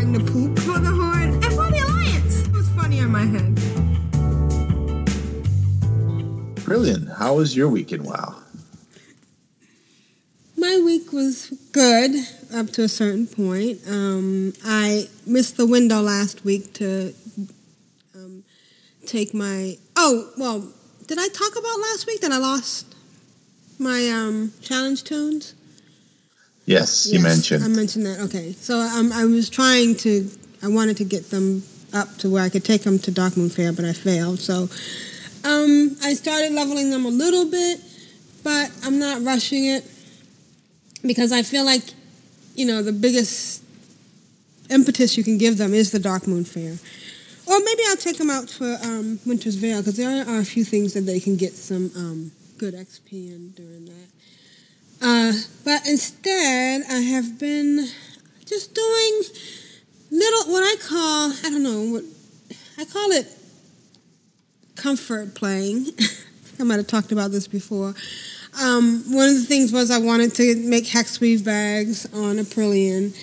[0.00, 2.46] Trying to poop for the Horde and for the Alliance.
[2.46, 3.54] It was funny in my head.
[6.56, 7.14] Aprillian.
[7.18, 8.34] How was your week in WoW?
[10.56, 12.12] My week was good
[12.54, 13.80] up to a certain point.
[13.86, 17.12] Um, I missed the window last week to
[18.14, 18.42] um,
[19.04, 19.76] take my.
[19.96, 20.66] Oh, well,
[21.08, 22.94] did I talk about last week that I lost
[23.78, 25.52] my um, challenge tunes?
[26.70, 27.64] Yes, you Yes, mentioned.
[27.64, 28.20] I mentioned that.
[28.26, 30.30] Okay, so um, I was trying to.
[30.62, 33.72] I wanted to get them up to where I could take them to Darkmoon Fair,
[33.72, 34.38] but I failed.
[34.38, 34.68] So
[35.42, 37.80] um, I started leveling them a little bit,
[38.44, 39.84] but I'm not rushing it
[41.02, 41.82] because I feel like
[42.54, 43.64] you know the biggest
[44.68, 46.78] impetus you can give them is the Darkmoon Fair.
[47.52, 50.62] Or maybe I'll take them out for um, Winter's Veil because there are a few
[50.62, 54.09] things that they can get some um, good XP in during that.
[55.00, 55.32] Uh,
[55.64, 57.86] but instead, I have been
[58.44, 59.22] just doing
[60.10, 62.04] little what I call I don't know what
[62.78, 63.26] I call it
[64.76, 65.86] comfort playing.
[66.60, 67.94] I might have talked about this before.
[68.60, 73.16] Um, one of the things was I wanted to make hex weave bags on Aprillian.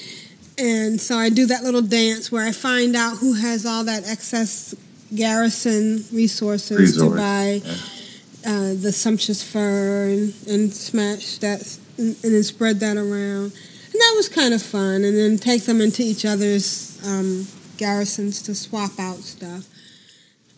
[0.57, 4.07] And so I do that little dance where I find out who has all that
[4.07, 4.73] excess
[5.13, 7.61] garrison resources to Resort, buy
[8.47, 13.51] uh, the sumptuous fur and, and smash that and, and then spread that around.
[13.91, 15.03] And that was kind of fun.
[15.03, 17.45] And then take them into each other's um,
[17.77, 19.67] garrisons to swap out stuff.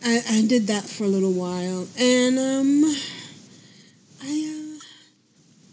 [0.04, 1.88] I, I did that for a little while.
[1.98, 2.84] And um,
[4.22, 4.80] I, uh,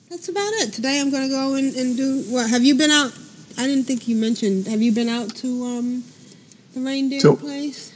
[0.09, 0.73] that's about it.
[0.73, 2.49] Today I'm going to go and, and do what?
[2.49, 3.13] Have you been out?
[3.59, 4.67] I didn't think you mentioned.
[4.67, 6.03] Have you been out to um,
[6.73, 7.93] the reindeer So- place?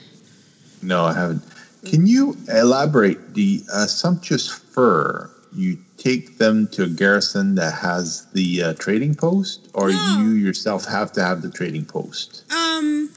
[0.84, 1.44] No, I haven't.
[1.86, 5.30] Can you elaborate the uh, sumptuous fur?
[5.54, 10.18] You take them to a garrison that has the uh, trading post, or No.
[10.22, 12.44] you yourself have to have the trading post?
[12.52, 13.10] Um,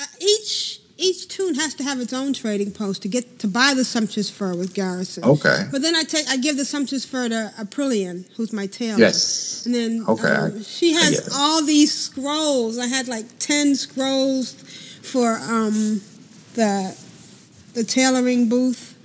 [0.00, 3.74] uh, each each tune has to have its own trading post to get to buy
[3.74, 5.24] the sumptuous fur with Garrison.
[5.24, 5.66] Okay.
[5.70, 8.98] But then I take I give the sumptuous fur to Aprillian, who's my tailor.
[8.98, 9.64] Yes.
[9.66, 12.78] And then Okay, um, she has all these scrolls.
[12.78, 14.54] I had like ten scrolls
[15.02, 16.00] for um
[16.56, 16.96] the
[17.74, 18.96] the tailoring booth,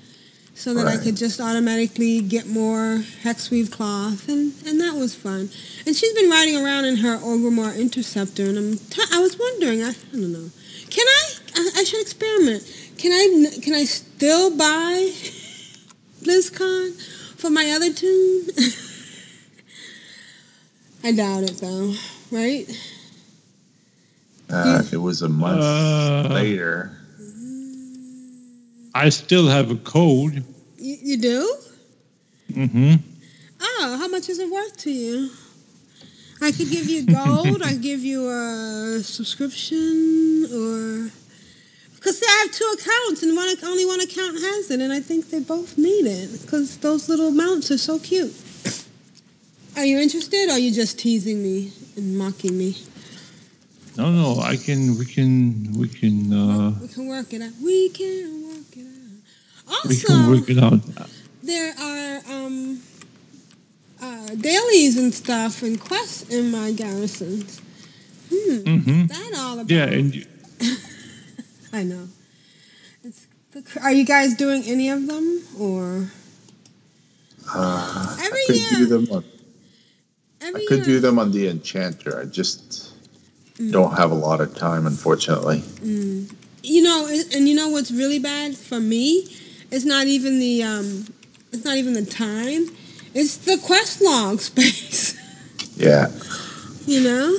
[0.55, 5.13] so that I could just automatically get more hex weave cloth, and and that was
[5.13, 5.49] fun.
[5.85, 9.83] And she's been riding around in her Orgrimmar Interceptor, and I'm t- I was wondering,
[9.83, 10.49] I, I don't know,
[10.89, 11.23] can I,
[11.55, 12.63] I I should experiment.
[12.97, 15.11] Can I can I still buy
[16.23, 16.93] BlizzCon
[17.37, 18.47] for my other tune?
[21.03, 21.93] I doubt it though,
[22.31, 22.65] right?
[24.49, 26.95] Uh, it was a month Uh, later.
[28.93, 30.43] I still have a code.
[30.77, 31.55] You, you do?
[32.51, 32.93] Mm-hmm.
[33.61, 35.29] Oh, how much is it worth to you?
[36.41, 37.61] I could give you gold.
[37.63, 41.11] I could give you a subscription, or
[41.95, 44.99] because see, I have two accounts, and one only one account has it, and I
[44.99, 48.33] think they both need it because those little mounts are so cute.
[49.77, 52.75] Are you interested, or are you just teasing me and mocking me?
[53.97, 57.51] No, no, I can, we can, we can, uh, We can work it out.
[57.61, 58.50] We can
[59.71, 59.89] work it out.
[59.89, 60.57] we can work it
[61.01, 61.09] out.
[61.43, 62.81] there are um,
[64.01, 67.61] uh, dailies and stuff and quests in my garrisons.
[68.33, 69.69] Hmm, hmm that all about?
[69.69, 70.25] Yeah, and you-
[71.73, 72.07] I know.
[73.03, 76.07] It's the, cr- are you guys doing any of them or
[77.53, 79.23] Uh, Every I could year- do them on.
[80.41, 80.85] every I could year?
[80.85, 82.19] do them on the Enchanter.
[82.21, 82.87] I just
[83.57, 83.71] Mm.
[83.71, 85.59] don't have a lot of time, unfortunately.
[85.83, 86.31] Mm.
[86.63, 89.27] You know, and and you know what's really bad for me?
[89.71, 91.07] It's not even the um,
[91.51, 92.67] it's not even the time.
[93.13, 95.17] It's the quest log space.
[95.77, 96.11] Yeah.
[96.85, 97.35] you know,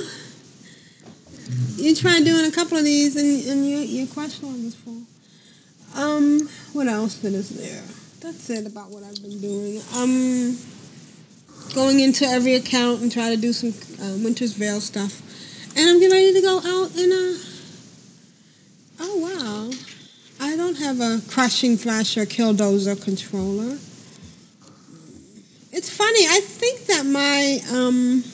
[1.77, 5.03] you try doing a couple of these, and and your your quest log is full.
[5.95, 7.83] Um, what else that is there?
[8.19, 9.81] That's it about what I've been doing.
[9.95, 10.57] Um,
[11.73, 13.69] going into every account and try to do some
[14.03, 15.21] uh, Winter's Veil stuff,
[15.77, 17.37] and I'm getting ready to go out in a.
[18.99, 19.71] Oh wow,
[20.43, 23.77] I don't have a Crashin' Thrashin' Killdozer controller.
[25.71, 26.27] It's funny.
[26.27, 28.25] I think that my um,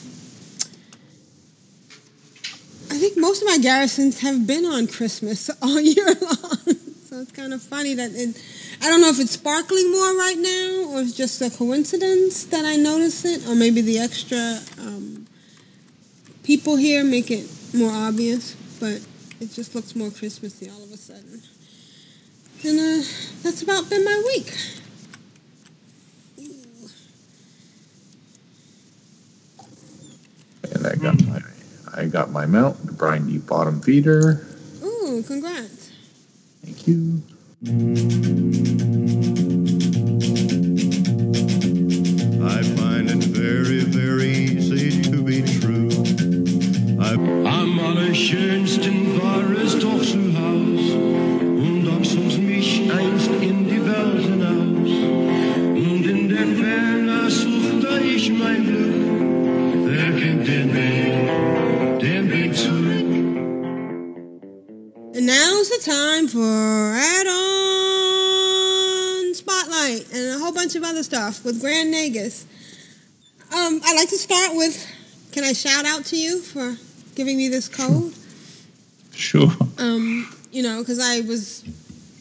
[2.90, 6.76] I think most of my garrisons have been on Christmas all year long.
[7.06, 8.42] so it's kind of funny that it.
[8.82, 12.64] I don't know if it's sparkling more right now, or it's just a coincidence that
[12.64, 15.28] I notice it, or maybe the extra um,
[16.42, 18.56] people here make it more obvious.
[18.80, 19.00] But
[19.40, 21.40] it just looks more Christmassy all of a sudden.
[22.62, 23.02] And uh,
[23.42, 24.52] that's about been my week.
[30.74, 31.40] And I got my
[31.94, 34.46] I got my mount, the Brinedeep Bottom-Feeder.
[34.82, 35.90] Ooh, congrats.
[36.62, 37.22] Thank you.
[42.42, 45.90] I find it very, very easy to be true.
[47.00, 49.49] I Am on a es doch
[66.30, 66.94] for
[68.40, 72.44] add-on spotlight and a whole bunch of other stuff with Grand Nagus.
[73.52, 74.86] Um, I'd like to start with.
[75.32, 76.76] Can I shout out to you for
[77.14, 78.14] giving me this code?
[79.12, 79.50] sure.
[79.78, 81.62] Um, you know, because I was,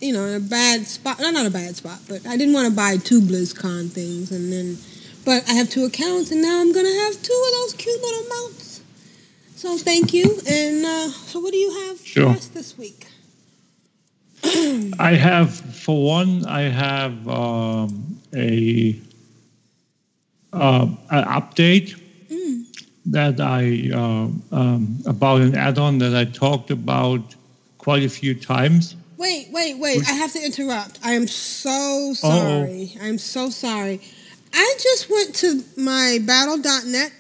[0.02, 1.20] you know, in a bad spot.
[1.20, 4.52] No, not a bad spot, but I didn't want to buy two BlizzCon things, and
[4.52, 4.78] then,
[5.26, 8.28] but I have two accounts, and now I'm gonna have two of those cute little
[8.30, 8.82] mounts.
[9.56, 10.40] So thank you.
[10.48, 12.32] And uh, so, what do you have Sure.
[12.32, 13.08] for us this week?
[15.00, 19.00] I have, for one, I have um, a
[20.52, 22.00] uh, an update
[23.06, 27.36] that I uh, um, about an add-on that I talked about
[27.78, 28.96] quite a few times.
[29.18, 30.08] Wait, wait, wait.
[30.08, 31.00] I have to interrupt.
[31.04, 32.96] I am so sorry.
[33.02, 34.02] I'm so sorry.
[34.54, 37.12] I just went to my battle.net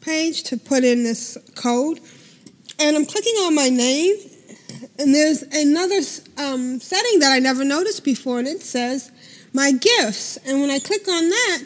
[0.00, 2.00] page to put in this code,
[2.78, 4.16] and I'm clicking on my name,
[5.00, 6.00] and there's another
[6.38, 9.10] um, setting that I never noticed before, and it says
[9.52, 10.36] my gifts.
[10.46, 11.62] And when I click on that,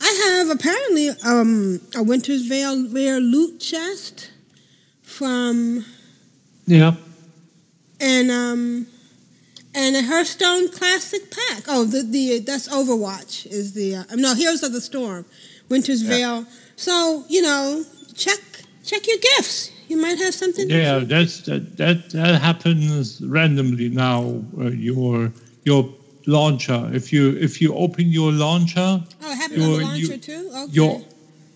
[0.00, 4.30] I have apparently um, a Winter's Veil rare loot chest
[5.02, 5.84] from
[6.66, 6.94] Yeah.
[8.00, 8.86] and um
[9.74, 11.64] and a Hearthstone Classic pack.
[11.68, 15.24] Oh, the the that's Overwatch is the uh, no Heroes of the Storm,
[15.68, 16.44] Winter's Veil.
[16.76, 18.40] So you know, check
[18.84, 19.70] check your gifts.
[19.92, 20.70] You might have something.
[20.70, 24.20] Yeah, that's that that, that happens randomly now.
[24.58, 25.30] Uh, your
[25.64, 25.82] your
[26.26, 26.80] launcher.
[26.94, 28.90] If you if you open your launcher,
[29.22, 30.42] Oh, it happened on the your- launcher you- too.
[30.62, 30.72] Okay.
[30.78, 30.92] your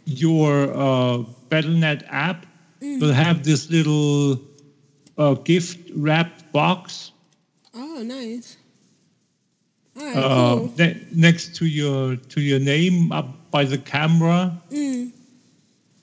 [0.05, 0.53] your
[0.87, 2.45] uh, BattleNet app
[2.83, 3.01] Mm.
[3.01, 4.39] will have this little
[5.17, 7.11] uh, gift wrapped box
[7.75, 8.59] oh, nice.
[9.97, 10.73] All right, uh, cool.
[10.77, 14.53] ne- next to your to your name up by the camera.
[14.71, 15.13] Mm.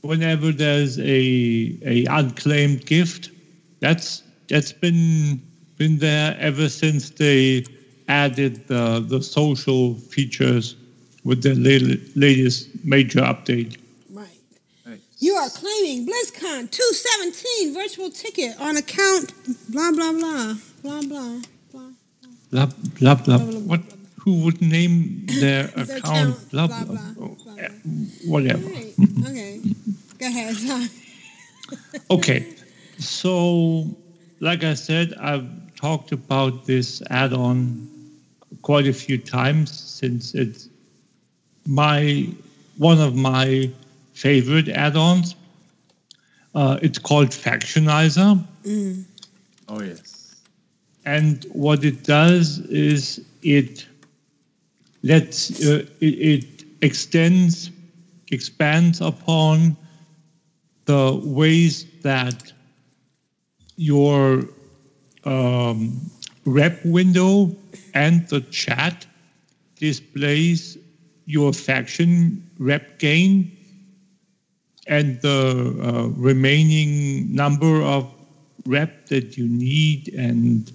[0.04, 3.32] Whenever there's a a unclaimed gift,
[3.80, 5.42] that's that's been
[5.78, 7.66] been there ever since they
[8.10, 10.76] added the the social features
[11.24, 13.78] with the la- latest major update.
[14.12, 14.28] Right.
[15.20, 19.32] You are claiming BlizzCon 217 virtual ticket on account
[19.70, 21.36] blah blah blah blah blah.
[22.52, 22.68] Blah
[23.00, 23.38] blah blah.
[23.40, 23.82] What?
[24.24, 26.30] Who would name their Their account?
[26.36, 26.96] account, Blah blah, blah.
[27.16, 27.28] blah,
[28.26, 28.64] Whatever.
[29.26, 29.62] Okay,
[30.20, 30.90] Go ahead.
[32.10, 32.56] Okay,
[32.98, 33.88] so
[34.40, 37.88] like I said, I've talked about this add-on
[38.62, 40.70] quite a few times since it's
[41.66, 42.28] my
[42.78, 43.70] one of my
[44.14, 45.36] favorite add-ons.
[46.56, 48.44] Uh, it's called Factionizer.
[49.70, 50.36] Oh yes.
[51.06, 53.86] And what it does is it
[55.04, 56.53] lets uh, it, it
[56.84, 57.72] extends,
[58.32, 59.76] expands upon
[60.86, 62.52] the ways that
[63.78, 64.44] your
[65.24, 66.00] um,
[66.46, 67.56] rep window
[67.94, 69.06] and the chat
[69.78, 70.78] displays
[71.26, 73.50] your faction rep gain
[74.88, 78.12] and the uh, remaining number of
[78.66, 80.72] rep that you need and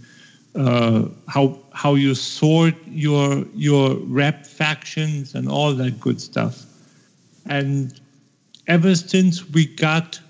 [0.58, 6.66] uh, how how you sort your your rep factions and all that good stuff.
[7.46, 7.98] And
[8.66, 10.20] ever since we got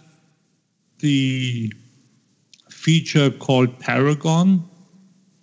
[0.98, 1.72] the
[2.68, 4.62] feature called Paragon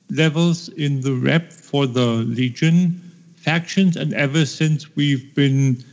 [0.10, 3.02] levels in the rep for the Legion
[3.36, 5.84] factions, and ever since we've been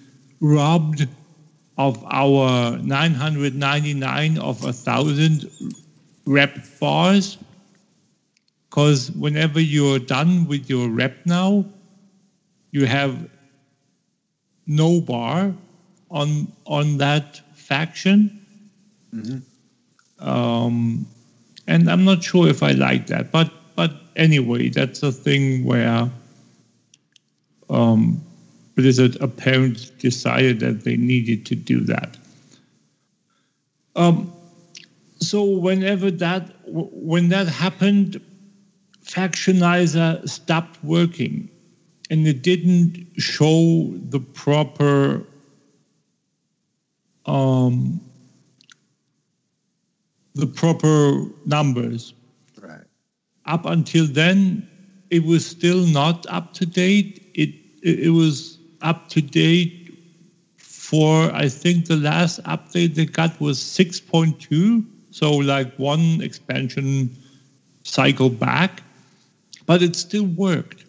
[0.40, 1.08] robbed
[1.78, 5.50] of our 999 of a thousand
[6.26, 7.38] rep bars,
[8.72, 11.62] because whenever you're done with your rep now,
[12.70, 13.28] you have
[14.66, 15.52] no bar
[16.10, 18.40] on on that faction.
[20.18, 21.06] Um,
[21.66, 26.10] and I'm not sure if I like that, but but anyway, that's a thing where
[27.68, 28.22] um,
[28.74, 32.16] Blizzard apparently decided that they needed to do that.
[33.96, 34.32] Um,
[35.20, 38.18] so whenever that when that happened,
[39.04, 41.50] Factionizer stopped working,
[42.10, 45.26] and it didn't show the proper
[47.26, 48.00] um,
[50.34, 52.14] the proper numbers.
[52.60, 52.84] Right.
[53.46, 54.68] Up until then,
[55.10, 57.30] it was still not up to date.
[57.34, 57.50] It
[57.82, 59.82] it, it was up to date
[60.92, 67.16] for I think the last update they got was 6.2, so like one expansion
[67.82, 68.82] cycle back,
[69.66, 70.84] but it still worked.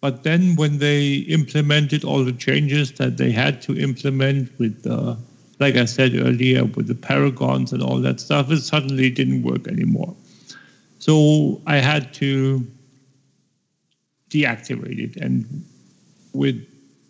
[0.00, 5.16] But then when they implemented all the changes that they had to implement with the,
[5.58, 9.66] like I said earlier, with the paragons and all that stuff, it suddenly didn't work
[9.66, 10.14] anymore.
[10.98, 12.66] So I had to
[14.30, 15.16] deactivate it.
[15.16, 15.64] And
[16.32, 16.62] with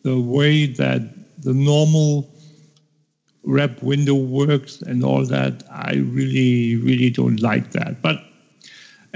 [0.03, 1.03] the way that
[1.43, 2.27] the normal
[3.43, 8.01] rep window works and all that, I really, really don't like that.
[8.03, 8.23] But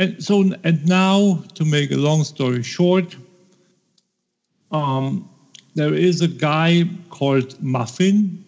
[0.01, 3.17] and so and now to make a long story short,
[4.73, 5.29] um,
[5.75, 8.43] there is a guy called Muffin,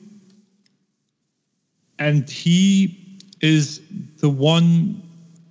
[1.99, 3.83] and he is
[4.17, 5.03] the one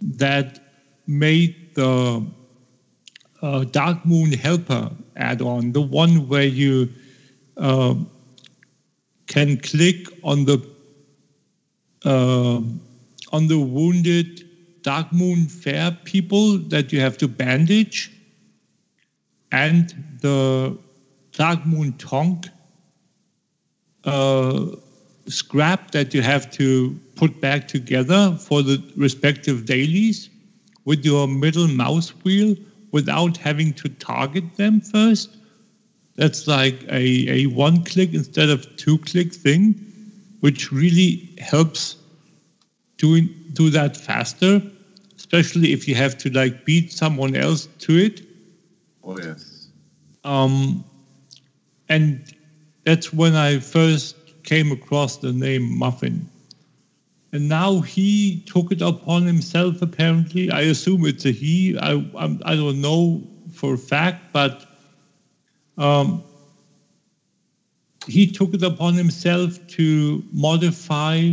[0.01, 0.59] that
[1.05, 2.25] made the
[3.43, 6.89] uh, Darkmoon Helper add-on, the one where you
[7.57, 7.93] uh,
[9.27, 10.57] can click on the
[12.05, 12.59] uh,
[13.31, 14.50] on the wounded
[14.83, 18.11] Darkmoon Faire people that you have to bandage,
[19.51, 20.77] and the
[21.33, 22.47] Darkmoon Tonk
[24.03, 24.65] uh,
[25.27, 30.29] scrap that you have to put back together for the respective dailies
[30.85, 32.55] with your middle mouse wheel
[32.91, 35.37] without having to target them first.
[36.15, 39.75] That's like a, a one click instead of two click thing,
[40.41, 41.95] which really helps
[42.97, 44.61] doing do that faster,
[45.31, 48.21] especially if you have to like beat someone else to it.
[49.03, 49.69] Oh yes.
[50.25, 50.83] Um,
[51.87, 52.19] and
[52.85, 56.27] that's when I first came across the name Muffin.
[57.31, 60.51] And now he took it upon himself, apparently.
[60.51, 61.77] I assume it's a he.
[61.79, 63.23] I, I'm, I don't know
[63.53, 64.65] for a fact, but
[65.77, 66.21] um,
[68.05, 71.31] he took it upon himself to modify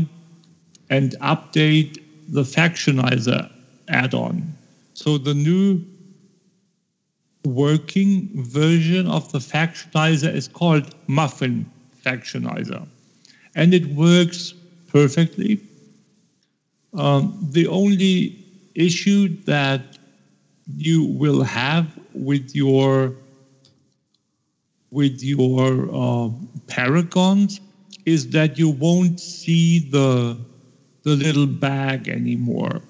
[0.89, 3.51] and update the Factionizer
[3.89, 4.57] add on.
[4.95, 5.85] So the new
[7.45, 11.67] working version of the Factionizer is called Muffin
[12.05, 12.87] Factionizer.
[13.55, 14.55] And it works
[14.89, 15.61] perfectly.
[16.95, 18.37] Um, the only
[18.75, 19.99] issue that
[20.77, 23.15] you will have with your
[24.91, 26.31] with your uh,
[26.67, 27.61] paragons
[28.07, 30.39] is that you won't see the
[31.05, 32.83] the little bag anymore.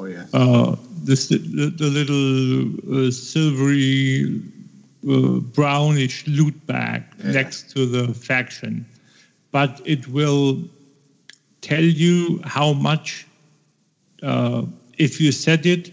[0.00, 0.32] Oh yes.
[0.32, 1.38] Uh, this, the,
[1.76, 4.40] the little uh, silvery
[5.08, 7.32] uh, brownish loot bag Yeah.
[7.32, 8.86] next to the faction.
[9.52, 10.58] but it will
[11.60, 13.26] tell you how much,
[14.22, 14.62] uh,
[14.98, 15.90] if you set it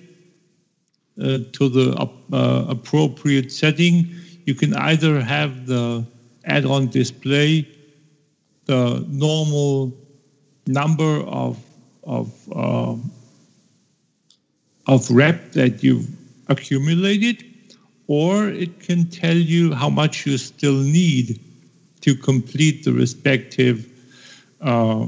[1.22, 1.88] uh, to the
[2.32, 4.08] uh, appropriate setting,
[4.46, 6.06] you can either have the
[6.46, 7.66] add-on display
[8.66, 9.92] the normal
[10.68, 11.58] number of
[12.04, 12.96] of uh,
[14.88, 16.08] of rep that you've
[16.48, 17.44] accumulated,
[18.08, 21.40] or it can tell you how much you still need
[22.02, 23.86] to complete the respective
[24.62, 25.08] uh,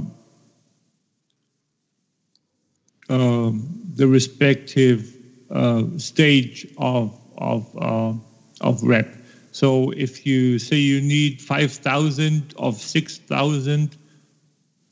[3.09, 5.15] um, the respective
[5.49, 8.13] uh, stage of of uh,
[8.61, 9.15] of rep.
[9.51, 13.97] So if you say you need 5,000 of 6,000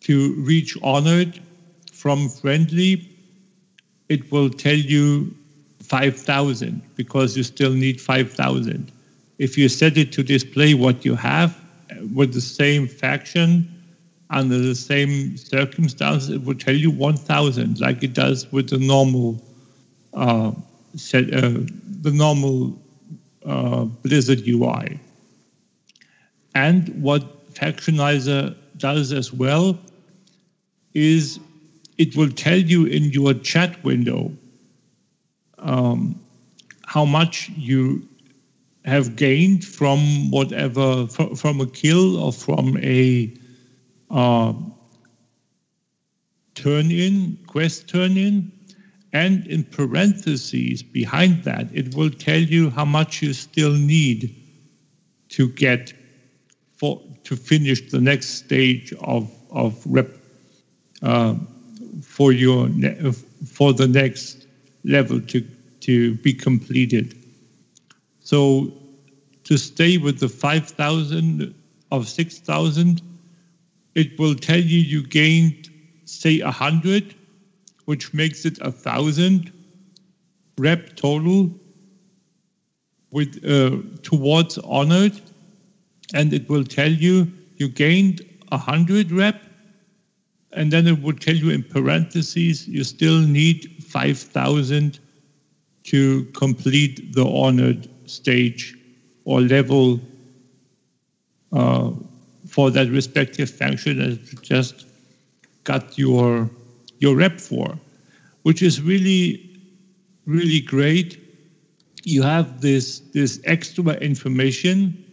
[0.02, 1.40] to reach honored
[1.94, 3.17] from friendly,
[4.10, 5.34] it will tell you
[5.84, 8.92] 5,000 because you still need 5,000.
[9.38, 11.58] If you set it to display what you have
[12.14, 13.74] with the same faction
[14.30, 19.42] under the same circumstances, it will tell you 1,000 like it does with the normal
[20.14, 20.52] uh,
[20.96, 21.60] set, uh,
[22.02, 22.78] the normal
[23.46, 25.00] uh, Blizzard UI.
[26.56, 29.80] And what Factionizer does as well
[30.94, 31.40] is
[31.98, 34.32] it will tell you in your chat window
[35.58, 36.20] um,
[36.86, 38.08] how much you
[38.86, 43.34] have gained from whatever from, from a kill or from a
[44.10, 44.54] uh,
[46.56, 48.52] turn in quest turn in
[49.14, 54.36] and in parentheses behind that, it will tell you how much you still need
[55.30, 55.94] to get
[56.76, 60.10] for to finish the next stage of of rep
[61.02, 61.36] uh,
[62.02, 62.70] for your
[63.46, 64.48] for the next
[64.84, 65.42] level to
[65.82, 67.14] to be completed.
[68.20, 68.72] So
[69.46, 71.56] to stay with the 5,000
[71.92, 73.02] of 6,000,
[73.96, 75.70] it will tell you you gained,
[76.04, 77.16] say, 100
[77.88, 79.50] which makes it a thousand
[80.58, 81.50] rep total
[83.12, 85.22] with uh, towards honored,
[86.14, 88.22] and it will tell you you gained
[88.52, 89.47] a hundred rep,
[90.58, 95.00] and then it would tell you in parentheses you still need five thousand
[95.84, 98.76] to complete the honored stage
[99.26, 100.00] or level
[101.54, 101.92] uh,
[102.48, 104.86] for that respective function that you just
[105.64, 106.50] got your
[107.00, 107.78] your rep for,
[108.44, 109.50] which is really,
[110.26, 111.20] really great.
[112.04, 115.04] You have this, this extra information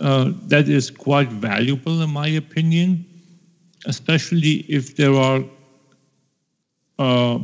[0.00, 3.04] uh, that is quite valuable, in my opinion,
[3.86, 5.44] especially if there are
[6.98, 7.38] uh,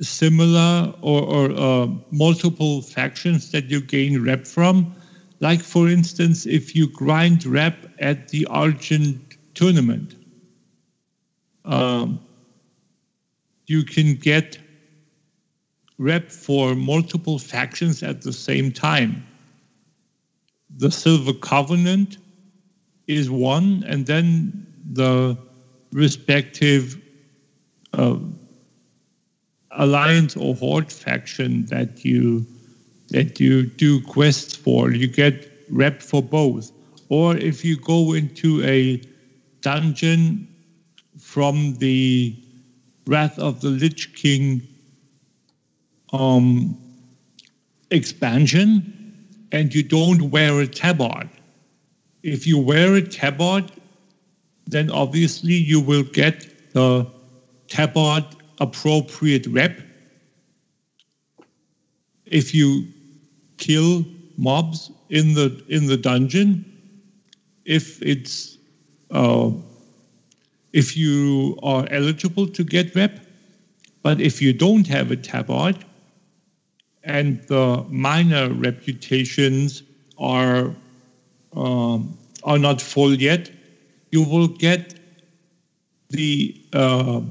[0.00, 4.92] similar or, or uh, multiple factions that you gain rep from.
[5.40, 10.14] Like, for instance, if you grind rep at the Argent tournament,
[11.64, 12.20] um,
[13.66, 14.58] you can get
[15.98, 19.24] rep for multiple factions at the same time.
[20.76, 22.18] The Silver Covenant
[23.06, 25.36] is one, and then the
[25.92, 27.00] respective
[27.92, 28.16] uh,
[29.72, 32.46] alliance or horde faction that you
[33.08, 34.90] that you do quests for.
[34.92, 36.72] You get rep for both.
[37.08, 39.02] Or if you go into a
[39.60, 40.48] dungeon
[41.18, 42.34] from the
[43.06, 44.62] Wrath of the Lich King
[46.12, 46.76] um,
[47.90, 48.92] expansion,
[49.52, 51.28] and you don't wear a tabard.
[52.22, 53.70] If you wear a tabard,
[54.66, 57.06] then obviously you will get the
[57.68, 58.24] tabard
[58.60, 59.80] appropriate rep.
[62.26, 62.86] If you
[63.58, 64.04] kill
[64.36, 66.64] mobs in the in the dungeon,
[67.64, 68.58] if it's
[69.10, 69.50] uh,
[70.72, 73.18] if you are eligible to get rep.
[74.02, 75.76] But if you don't have a tabard
[77.04, 79.82] and the minor reputations
[80.18, 80.74] are
[81.54, 83.50] um, are not full yet,
[84.12, 84.94] you will get
[86.10, 87.22] the uh,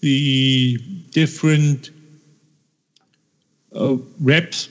[0.00, 0.78] the
[1.10, 1.90] different
[3.74, 4.68] uh, reps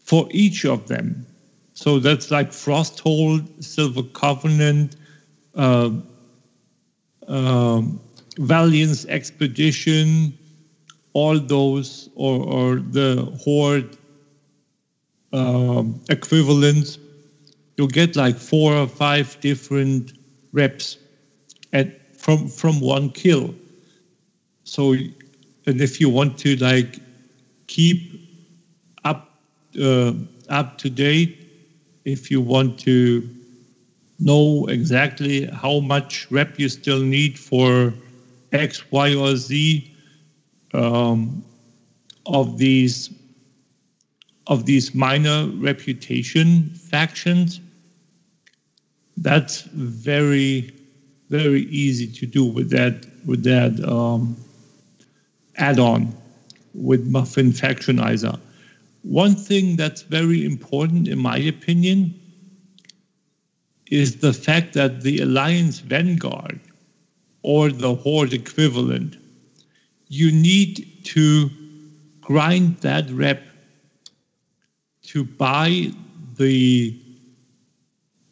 [0.00, 1.26] for each of them.
[1.74, 4.96] So that's like Frosthold, Silver Covenant,
[5.54, 5.90] uh,
[7.28, 8.00] um,
[8.38, 10.34] Valiance Expedition,
[11.12, 13.96] all those, or, or the Horde
[15.32, 16.98] um, equivalents,
[17.78, 20.12] you'll get like four or five different
[20.52, 20.98] reps
[21.72, 23.54] at from from one kill.
[24.64, 24.92] So,
[25.66, 26.98] and if you want to like
[27.68, 27.98] keep
[29.04, 29.22] up
[29.80, 30.12] uh,
[30.48, 31.32] up to date,
[32.04, 33.22] if you want to
[34.18, 37.94] know exactly how much rep you still need for
[38.52, 39.84] X, Y, or Z
[40.74, 41.44] um,
[42.26, 43.10] of these
[44.48, 47.60] of these minor reputation factions.
[49.22, 50.72] That's very
[51.28, 54.36] very easy to do with that with that um,
[55.56, 56.14] add-on
[56.74, 58.38] with Muffin Factionizer.
[59.02, 62.14] One thing that's very important, in my opinion,
[63.90, 66.60] is the fact that the Alliance Vanguard
[67.42, 69.16] or the Horde equivalent,
[70.08, 71.50] you need to
[72.20, 73.42] grind that rep
[75.02, 75.90] to buy
[76.36, 76.98] the,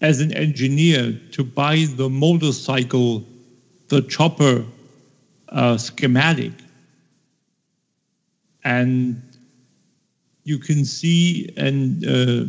[0.00, 3.24] as an engineer, to buy the motorcycle,
[3.88, 4.64] the chopper
[5.50, 6.52] uh, schematic.
[8.64, 9.22] And
[10.44, 12.44] you can see and uh,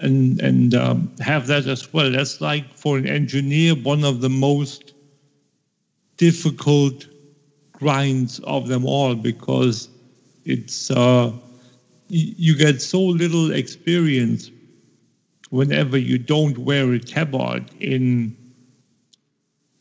[0.00, 2.10] and and um, have that as well.
[2.10, 4.92] That's like for an engineer one of the most
[6.16, 7.06] difficult
[7.72, 9.88] grinds of them all because
[10.44, 11.32] it's uh,
[12.08, 14.50] you get so little experience
[15.50, 18.34] whenever you don't wear a tabard in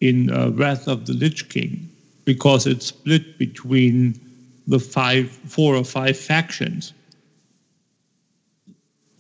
[0.01, 1.89] in uh, Wrath of the Lich King
[2.25, 4.15] because it's split between
[4.67, 6.93] the five, four or five factions.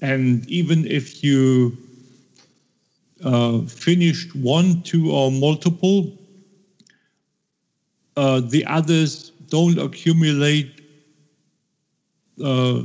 [0.01, 1.77] And even if you
[3.23, 6.07] uh, finished one, two, or multiple,
[8.15, 10.81] uh, the others don't accumulate
[12.43, 12.81] uh,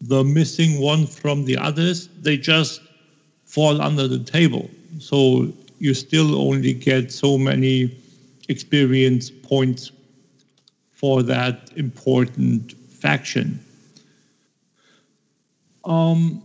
[0.00, 2.08] the missing one from the others.
[2.20, 2.82] They just
[3.44, 4.70] fall under the table.
[4.98, 7.90] So you still only get so many
[8.48, 9.92] experience points
[10.92, 13.60] for that important faction.
[15.84, 16.42] Um,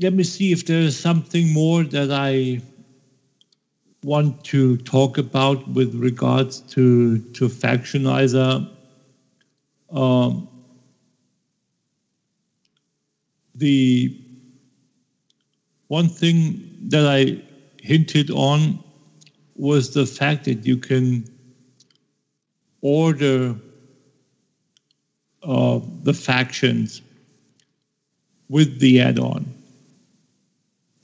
[0.00, 2.60] let me see if there's something more that I
[4.04, 8.66] want to talk about with regards to to Factionizer.
[9.90, 10.48] Um,
[13.62, 14.12] the
[15.86, 17.40] one thing that I
[17.80, 18.82] hinted on
[19.54, 21.24] was the fact that you can
[22.80, 23.54] order
[25.44, 27.02] uh, the factions
[28.48, 29.46] with the add-on.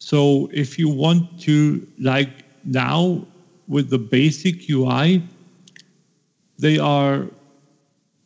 [0.00, 2.30] So if you want to, like
[2.64, 3.24] now
[3.68, 5.22] with the basic UI,
[6.59, 7.24] they are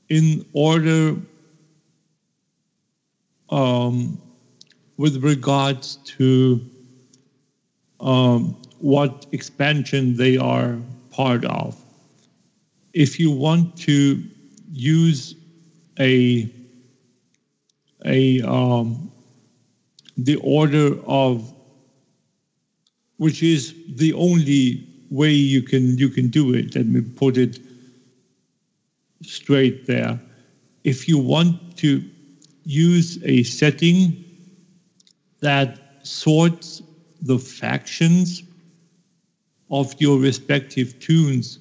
[0.09, 1.17] in order
[3.53, 4.19] um,
[4.97, 6.61] with regards to
[8.01, 10.79] um, what expansion they are
[11.11, 11.77] part of.
[12.95, 14.23] If you want to
[14.73, 15.35] use
[16.01, 16.51] a
[18.05, 19.11] a um,
[20.17, 21.53] the order of
[23.19, 26.75] which is the only way you can you can do it.
[26.75, 27.61] Let me put it
[29.23, 30.21] straight there.
[30.85, 32.03] If you want to
[32.65, 34.25] use a setting
[35.41, 36.83] that sorts
[37.23, 38.43] the factions
[39.71, 41.59] of your respective tunes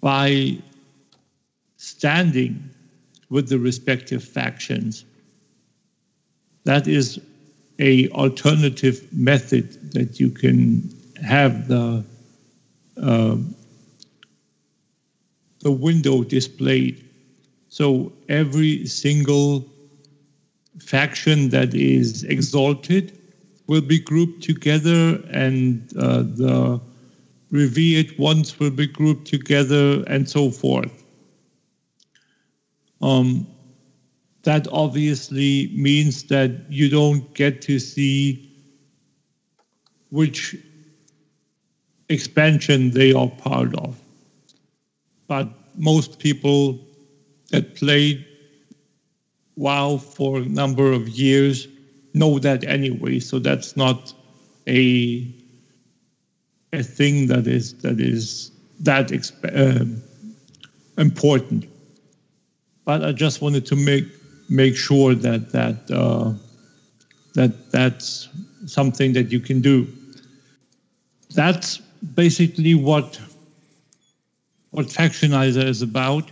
[0.00, 0.58] by
[1.76, 2.70] standing
[3.30, 5.04] with the respective factions.
[6.64, 7.20] That is
[7.78, 10.88] a alternative method that you can
[11.22, 12.04] have the
[13.02, 13.36] uh,
[15.60, 17.04] the window displayed.
[17.68, 19.71] So every single
[20.82, 23.12] faction that is exalted
[23.68, 26.80] will be grouped together, and uh, the
[27.50, 31.04] revered ones will be grouped together, and so forth.
[33.00, 33.46] Um,
[34.44, 38.40] that obviously means that you don't get to see
[40.10, 40.56] which
[42.08, 44.00] expansion they are part of.
[45.28, 46.78] But most people
[47.50, 48.24] that played
[49.56, 51.68] WoW for a number of years
[52.14, 54.12] know that anyway, so that's not
[54.68, 55.26] a
[56.72, 58.50] a thing that is that is
[58.80, 59.84] that exp- uh,
[60.98, 61.66] important.
[62.84, 64.06] But I just wanted to make
[64.48, 66.32] make sure that that uh,
[67.34, 68.28] that that's
[68.66, 69.86] something that you can do.
[71.34, 71.78] That's
[72.14, 73.20] basically what
[74.70, 76.30] what Factionizer is about: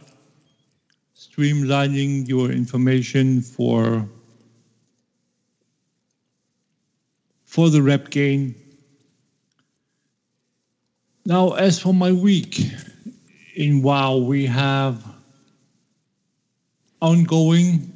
[1.40, 4.06] streamlining your information for
[7.46, 8.54] for the rep gain.
[11.24, 12.60] Now, as for my week
[13.54, 15.02] in WoW, we have
[17.00, 17.90] ongoing.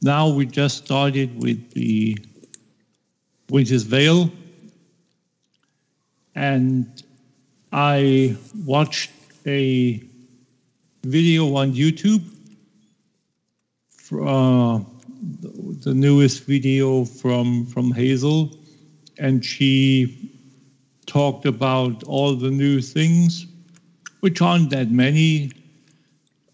[0.00, 2.16] Now we just started with the
[3.50, 4.30] Winter's Veil,
[6.36, 7.02] and
[7.72, 9.10] I watched
[9.44, 10.07] a
[11.08, 12.22] video on YouTube.
[14.12, 14.80] Uh,
[15.80, 18.56] the newest video from from Hazel,
[19.18, 20.32] and she
[21.06, 23.46] talked about all the new things,
[24.20, 25.52] which aren't that many.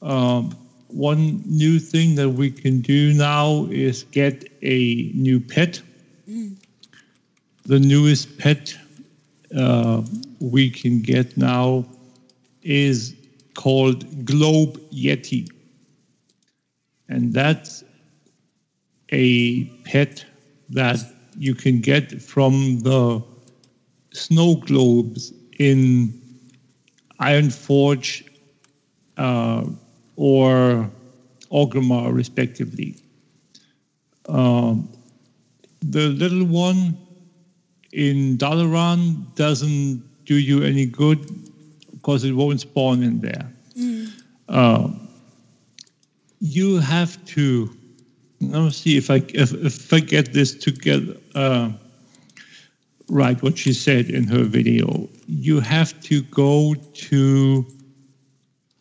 [0.02, 0.56] Um,
[0.88, 5.82] one new thing that we can do now is get a new pet.
[7.66, 8.76] The newest pet
[9.56, 10.02] uh,
[10.40, 11.86] we can get now
[12.62, 13.14] is
[13.54, 15.48] called Globe Yeti.
[17.08, 17.84] And that's
[19.10, 20.24] a pet
[20.70, 20.98] that
[21.36, 23.22] you can get from the
[24.12, 26.20] snow globes in
[27.20, 28.28] Ironforge
[29.16, 29.64] uh,
[30.16, 30.90] or
[31.50, 32.96] Orgrimmar, respectively.
[34.28, 34.88] Um,
[35.82, 36.96] the little one
[37.92, 41.43] in Dalaran doesn't do you any good
[42.04, 43.50] because it won't spawn in there.
[43.78, 44.12] Mm.
[44.46, 44.88] Uh,
[46.38, 47.74] you have to.
[48.40, 51.16] Let me see if I if, if I get this together.
[51.34, 51.70] Uh,
[53.08, 55.08] right, what she said in her video.
[55.26, 57.66] You have to go to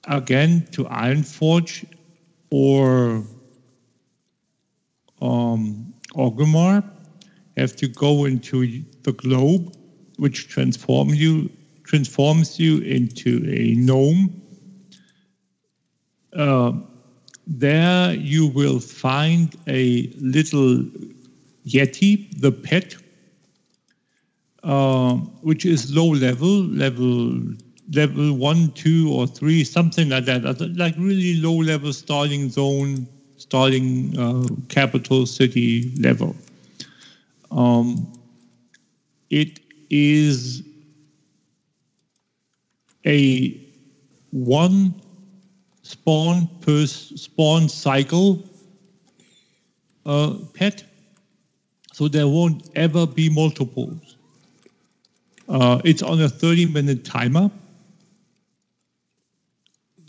[0.04, 1.86] again to Ironforge
[2.52, 3.24] or
[5.22, 6.84] um, Orgrimmar.
[7.56, 9.78] Have to go into the globe,
[10.18, 11.50] which transform you
[11.94, 14.42] transforms you into a gnome.
[16.36, 16.72] Uh,
[17.46, 20.84] there you will find a little
[21.68, 22.96] yeti, the pet,
[24.64, 25.14] uh,
[25.44, 27.40] which is low level, level
[27.94, 30.42] level one, two, or three, something like that,
[30.76, 36.36] like really low level starting zone, starting uh, capital city level.
[37.52, 38.12] Um,
[39.30, 39.60] it
[39.92, 40.64] is
[43.06, 43.60] a
[44.32, 44.94] one
[45.84, 48.44] spawn per spawn cycle
[50.06, 50.84] uh, pet,
[51.92, 54.18] so there won't ever be multiples.
[55.48, 57.52] Uh, it's on a 30 minute timer.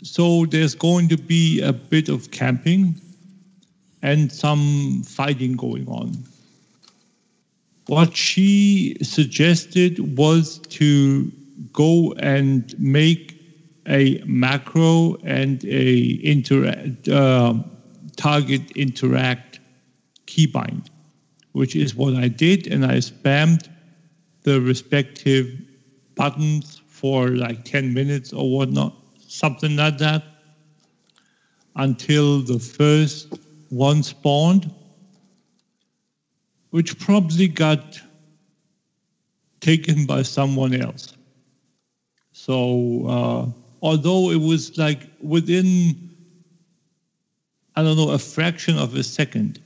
[0.01, 2.99] So there's going to be a bit of camping
[4.01, 6.15] and some fighting going on.
[7.87, 11.31] What she suggested was to
[11.73, 13.37] go and make
[13.87, 17.53] a macro and a interact, uh,
[18.17, 19.59] target interact
[20.27, 20.87] keybind,
[21.53, 23.69] which is what I did, and I spammed
[24.43, 25.49] the respective
[26.15, 30.23] buttons for like 10 minutes or whatnot, something like that,
[31.75, 33.33] until the first
[33.69, 34.71] one spawned,
[36.71, 38.01] which probably got
[39.61, 41.14] taken by someone else.
[42.45, 43.47] So uh,
[43.81, 45.95] although it was like within,
[47.75, 49.59] I don't know, a fraction of a second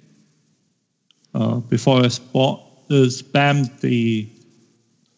[1.34, 4.30] uh, before I spot, uh, spammed the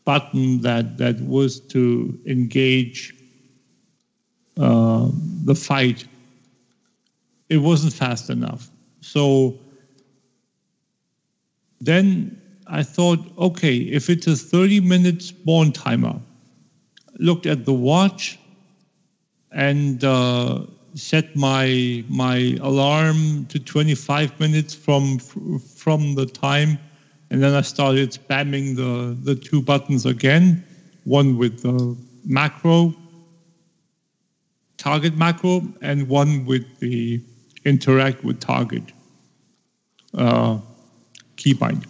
[0.05, 3.14] button that, that was to engage
[4.57, 5.09] uh,
[5.45, 6.07] the fight,
[7.49, 8.72] it wasn't fast enough.
[9.01, 9.55] So
[11.80, 16.20] then I thought, okay, if it's a 30 minute spawn timer,
[17.22, 18.38] looked at the watch
[19.51, 20.65] and uh,
[20.95, 26.80] set my my alarm to 25 minutes from from the time.
[27.30, 30.61] And then I started spamming the the two buttons again
[31.03, 32.93] one with the macro
[34.78, 37.22] target macro and one with the
[37.65, 38.91] interact with target
[40.15, 40.57] uh,
[41.38, 41.86] keybind.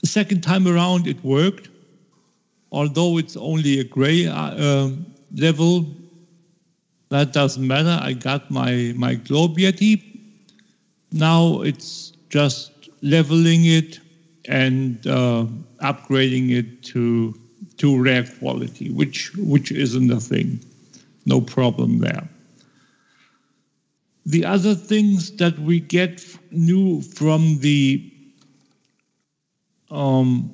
[0.00, 1.68] The second time around it worked
[2.74, 4.90] although it's only a gray uh,
[5.36, 5.86] level,
[7.10, 7.96] that doesn't matter.
[8.02, 10.02] I got my, my Globe Yeti.
[11.12, 12.72] Now it's just
[13.02, 14.00] leveling it
[14.48, 15.46] and uh,
[15.80, 17.34] upgrading it to
[17.78, 20.60] to rare quality, which which isn't a thing.
[21.24, 22.28] No problem there.
[24.26, 28.02] The other things that we get new from the
[29.90, 30.50] um,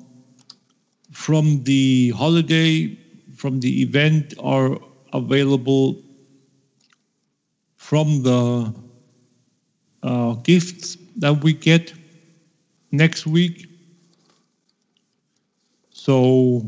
[1.21, 2.89] from the holiday,
[3.35, 4.77] from the event are
[5.13, 5.99] available
[7.77, 8.73] from the
[10.03, 11.93] uh, gifts that we get
[12.91, 13.67] next week.
[15.91, 16.67] So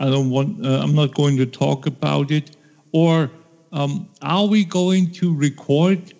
[0.00, 0.64] I don't want.
[0.64, 2.50] Uh, I'm not going to talk about it.
[2.92, 3.32] Or
[3.72, 6.12] um, are we going to record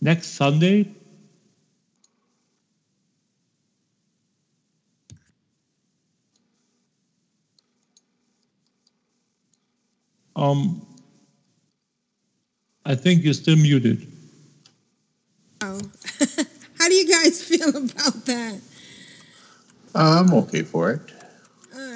[0.00, 0.88] next Sunday?
[10.36, 10.86] Um,
[12.84, 14.06] I think you're still muted.
[15.60, 15.80] Oh,
[16.78, 18.60] how do you guys feel about that?
[19.94, 21.00] I'm okay for it.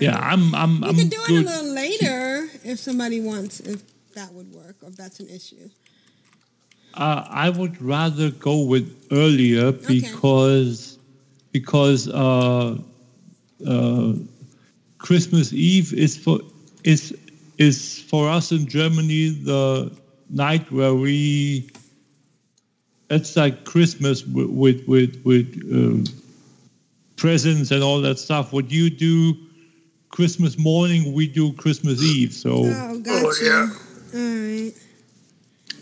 [0.00, 0.54] Yeah, I'm.
[0.54, 0.80] I'm.
[0.80, 1.36] We I'm could do good.
[1.36, 3.82] it a little later if somebody wants, if
[4.14, 5.70] that would work, or if that's an issue.
[6.94, 10.98] Uh, I would rather go with earlier because
[11.52, 12.78] because uh,
[13.66, 14.12] uh,
[14.98, 16.40] Christmas Eve is for
[16.84, 17.16] is
[17.58, 19.96] is for us in Germany the
[20.28, 21.68] night where we
[23.10, 26.10] it's like Christmas with with with, with uh,
[27.16, 28.52] presents and all that stuff.
[28.52, 29.34] What you do
[30.10, 32.32] Christmas morning, we do Christmas Eve.
[32.32, 32.62] So.
[32.64, 33.70] Oh, gotcha.
[34.14, 34.72] All right.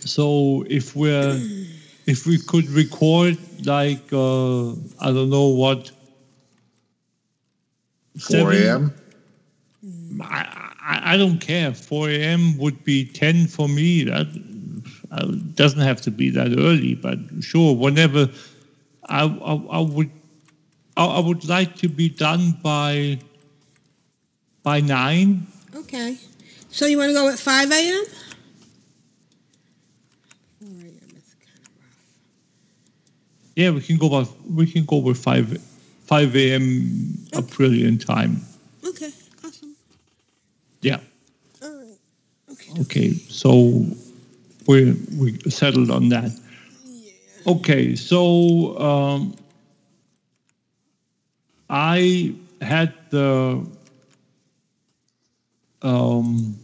[0.00, 1.40] So if we're
[2.06, 5.90] if we could record like uh, I don't know what
[8.20, 8.94] 4 a.m.
[10.20, 11.72] I, I I don't care.
[11.72, 12.58] 4 a.m.
[12.58, 14.04] would be 10 for me.
[14.04, 14.26] That
[15.10, 18.28] uh, doesn't have to be that early, but sure, whenever
[19.08, 20.10] I I, I would
[20.96, 23.18] I, I would like to be done by
[24.62, 25.46] by nine.
[25.74, 26.18] Okay.
[26.70, 28.04] So you want to go at 5 a.m.?
[33.56, 35.58] Yeah, we can go by we can go with five
[36.06, 36.62] five a.m.
[37.32, 38.40] Aprillian time.
[38.84, 39.12] Okay.
[40.84, 41.00] Yeah.
[41.62, 41.96] All right.
[42.80, 43.86] Okay, so
[44.66, 46.30] we we settled on that.
[47.46, 49.34] Okay, so um,
[51.70, 53.66] I had the
[55.80, 56.54] um,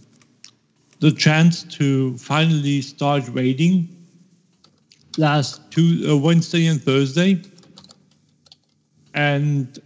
[0.98, 3.88] the chance to finally start raiding
[5.16, 7.40] last two uh, Wednesday and Thursday,
[9.14, 9.78] and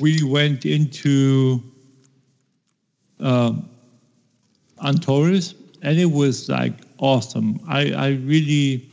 [0.00, 1.60] we went into.
[3.20, 3.68] Um,
[4.82, 7.60] Antorus, and it was like awesome.
[7.68, 8.88] I, I really,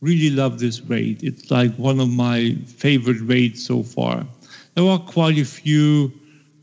[0.00, 1.22] really love this raid.
[1.22, 4.26] It's like one of my favorite raids so far.
[4.74, 6.12] There were quite a few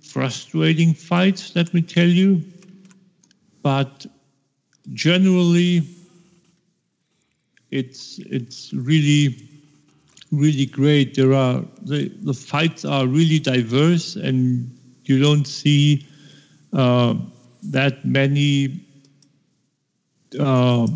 [0.01, 2.43] frustrating fights, let me tell you,
[3.61, 4.05] but
[4.93, 5.83] generally,
[7.71, 9.47] it's it's really
[10.31, 11.15] really great.
[11.15, 14.69] There are the the fights are really diverse, and
[15.05, 16.05] you don't see.
[16.71, 17.15] Uh,
[17.63, 18.79] that many
[20.39, 20.87] uh,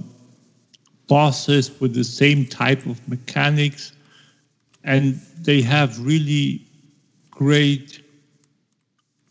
[1.07, 3.93] bosses with the same type of mechanics,
[4.83, 6.65] and they have really
[7.31, 8.03] great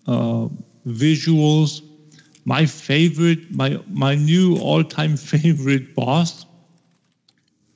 [0.07, 0.49] uh,
[0.87, 1.83] visuals.
[2.45, 6.45] My favorite, my my new all-time favorite boss,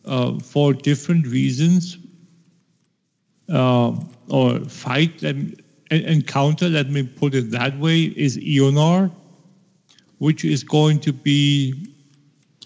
[0.04, 1.98] uh, for different reasons,
[3.48, 3.92] uh,
[4.28, 6.68] or fight and encounter.
[6.68, 9.10] Let me put it that way: is Eonar
[10.18, 11.74] which is going to be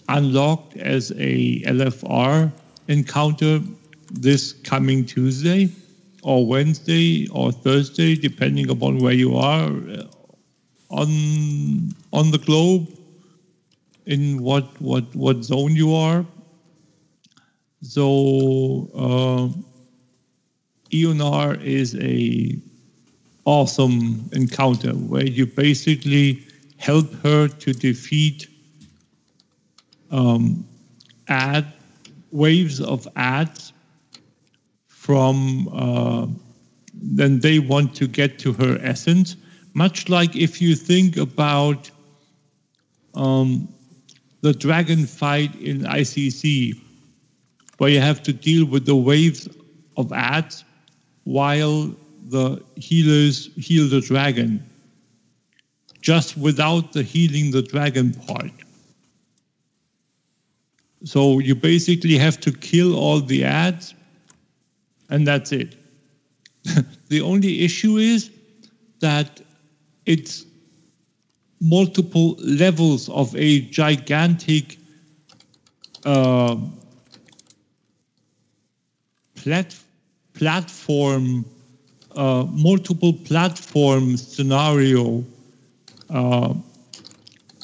[0.09, 2.51] unlocked as a LFR
[2.87, 3.61] encounter
[4.11, 5.69] this coming Tuesday
[6.23, 10.03] or Wednesday or Thursday, depending upon where you are uh,
[10.89, 12.87] on on the globe,
[14.05, 16.25] in what what what zone you are.
[17.81, 19.47] So uh,
[20.91, 22.59] Eonar is a
[23.45, 26.45] awesome encounter where you basically
[26.77, 28.47] help her to defeat
[30.11, 30.65] um,
[31.27, 31.65] ad
[32.31, 33.73] waves of ads
[34.87, 36.27] from uh,
[36.93, 39.35] then they want to get to her essence.
[39.73, 41.89] Much like if you think about
[43.15, 43.67] um,
[44.41, 46.73] the dragon fight in icc
[47.77, 49.47] where you have to deal with the waves
[49.97, 50.63] of ads
[51.23, 51.95] while
[52.29, 54.63] the healers heal the dragon
[56.01, 58.51] just without the healing the dragon part.
[61.03, 63.93] So you basically have to kill all the ads,
[65.09, 65.75] and that's it.
[67.07, 68.29] the only issue is
[68.99, 69.41] that
[70.05, 70.45] it's
[71.59, 74.77] multiple levels of a gigantic
[76.05, 76.55] uh,
[79.35, 79.79] plat-
[80.33, 81.45] platform,
[82.15, 85.23] uh, multiple platform scenario
[86.09, 86.53] uh,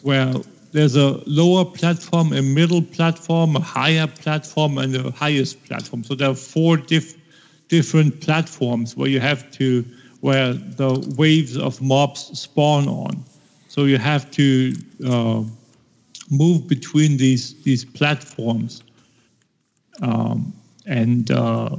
[0.04, 0.34] where
[0.72, 6.04] there's a lower platform, a middle platform, a higher platform, and the highest platform.
[6.04, 7.16] So there are four diff-
[7.68, 9.86] different platforms where you have to,
[10.22, 13.24] where the waves of mobs spawn on.
[13.68, 14.74] So you have to
[15.06, 15.44] uh,
[16.30, 18.84] move between these these platforms
[20.02, 20.54] um,
[20.86, 21.76] and uh,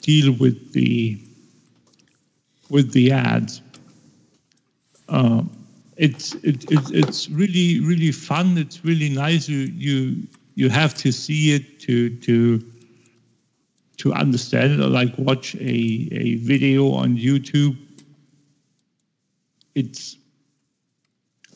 [0.00, 1.18] deal with the
[2.72, 3.60] with the ads.
[5.10, 5.50] Um,
[5.98, 8.56] it's it, it, it's really really fun.
[8.56, 9.48] It's really nice.
[9.48, 12.64] You you you have to see it to to
[13.98, 17.76] to understand it, or like watch a a video on YouTube.
[19.74, 20.16] It's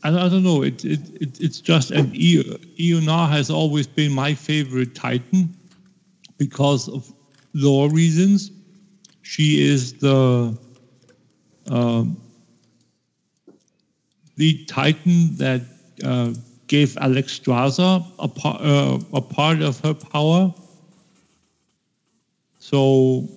[0.02, 0.62] I, I don't know.
[0.62, 5.56] It, it, it it's just and Eonar has always been my favorite Titan
[6.36, 7.10] because of
[7.54, 8.50] lore reasons.
[9.22, 10.56] She is the
[11.70, 12.16] um,
[14.36, 15.62] the Titan that
[16.04, 16.32] uh,
[16.66, 20.52] gave Alexstrasza a, par- uh, a part of her power.
[22.58, 23.28] So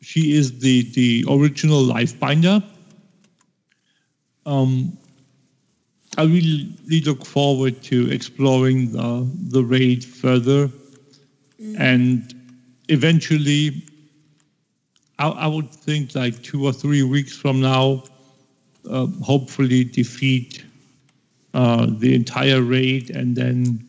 [0.00, 2.64] she is the, the original Lifebinder.
[4.46, 4.96] Um,
[6.16, 6.74] I really
[7.04, 10.70] look forward to exploring the, the raid further
[11.78, 12.34] and
[12.88, 13.84] eventually
[15.18, 18.04] I, I, would think like two or three weeks from now
[18.88, 20.64] uh, hopefully defeat
[21.54, 23.84] uh, the entire raid and then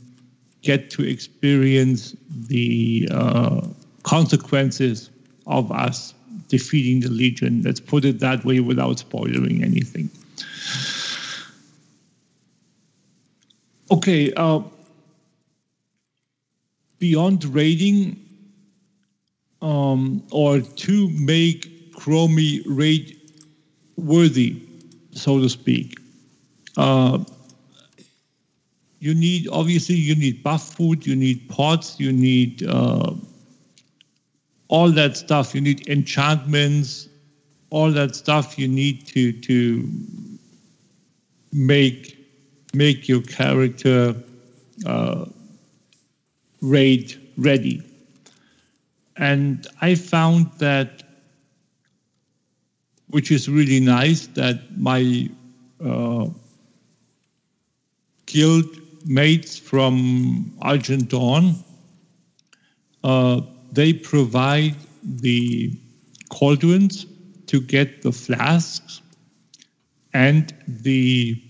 [0.61, 2.15] get to experience
[2.47, 3.61] the uh,
[4.03, 5.09] consequences
[5.47, 6.13] of us
[6.47, 7.61] defeating the Legion.
[7.63, 10.09] Let's put it that way without spoiling anything.
[13.91, 14.61] Okay, uh,
[16.99, 18.19] beyond raiding,
[19.61, 23.19] um, or to make Chromie raid
[23.97, 24.61] worthy,
[25.11, 25.99] so to speak.
[26.77, 27.19] Uh,
[28.99, 33.13] you need obviously you need buff food, you need pots, you need uh,
[34.67, 35.55] all that stuff.
[35.55, 37.07] You need enchantments,
[37.69, 39.89] all that stuff you need to to
[41.51, 42.17] make
[42.73, 44.15] make your character
[44.85, 45.25] uh,
[46.61, 47.83] raid ready.
[49.19, 51.03] And I found that,
[53.07, 55.29] which is really nice, that my
[55.83, 56.27] uh,
[58.25, 58.65] guild
[59.05, 61.55] mates from Argent Dawn,
[63.03, 63.41] uh,
[63.73, 65.77] they provide the
[66.29, 67.05] cauldrons
[67.47, 69.01] to get the flasks
[70.13, 71.41] and the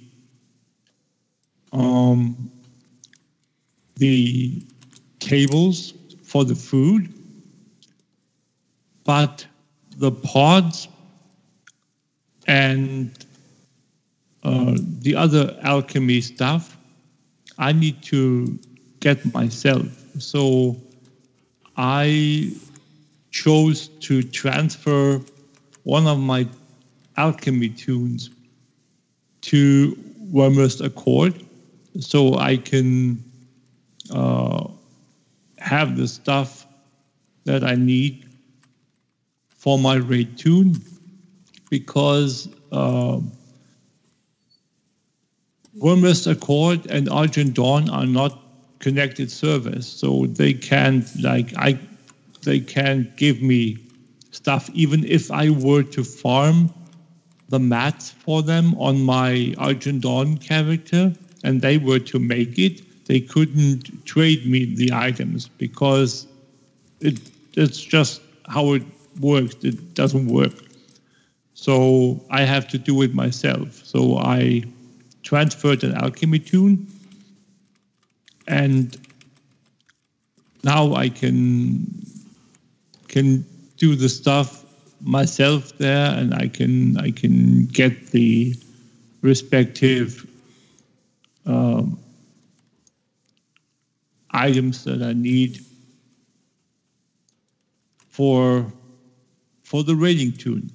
[1.71, 2.49] um,
[3.97, 4.63] the
[5.19, 5.93] tables
[6.23, 7.13] for the food,
[9.09, 9.43] but
[9.97, 10.87] the pods
[12.45, 13.25] and
[14.43, 16.77] uh, the other alchemy stuff,
[17.57, 18.59] I need to
[18.99, 19.87] get myself.
[20.19, 20.77] So
[21.75, 22.51] I
[23.31, 25.19] chose to transfer
[25.85, 26.47] one of my
[27.17, 28.29] alchemy toons
[29.41, 29.97] to
[30.31, 31.33] Wyrmrest Accord
[31.99, 33.23] so I can
[34.13, 34.67] uh,
[35.57, 36.67] have the stuff
[37.45, 38.28] that I need
[39.59, 40.73] for my raid toon
[41.69, 43.19] because uh,
[45.77, 48.41] Wyrmrest Accord and Argent Dawn are not
[48.79, 51.77] connected servers, so they can't like I
[52.43, 53.77] they can't give me
[54.31, 54.69] stuff.
[54.73, 56.73] Even if I were to farm
[57.49, 63.05] the mats for them on my Argent Dawn character and they were to make it,
[63.05, 66.27] they couldn't trade me the items because
[67.01, 67.19] it
[67.55, 68.83] it's just how it
[69.19, 69.55] works.
[69.63, 70.53] It doesn't work.
[71.53, 73.73] So I have to do it myself.
[73.85, 74.63] So I
[75.23, 76.87] transferred an alchemy toon
[78.47, 78.97] and
[80.63, 81.85] now I can
[83.07, 83.45] can
[83.77, 84.65] do the stuff
[85.01, 88.55] myself there and I can I can get the
[89.21, 90.25] respective
[91.45, 91.99] um,
[94.31, 95.59] items that I need
[98.09, 98.71] for
[99.69, 100.67] for the raiding toon.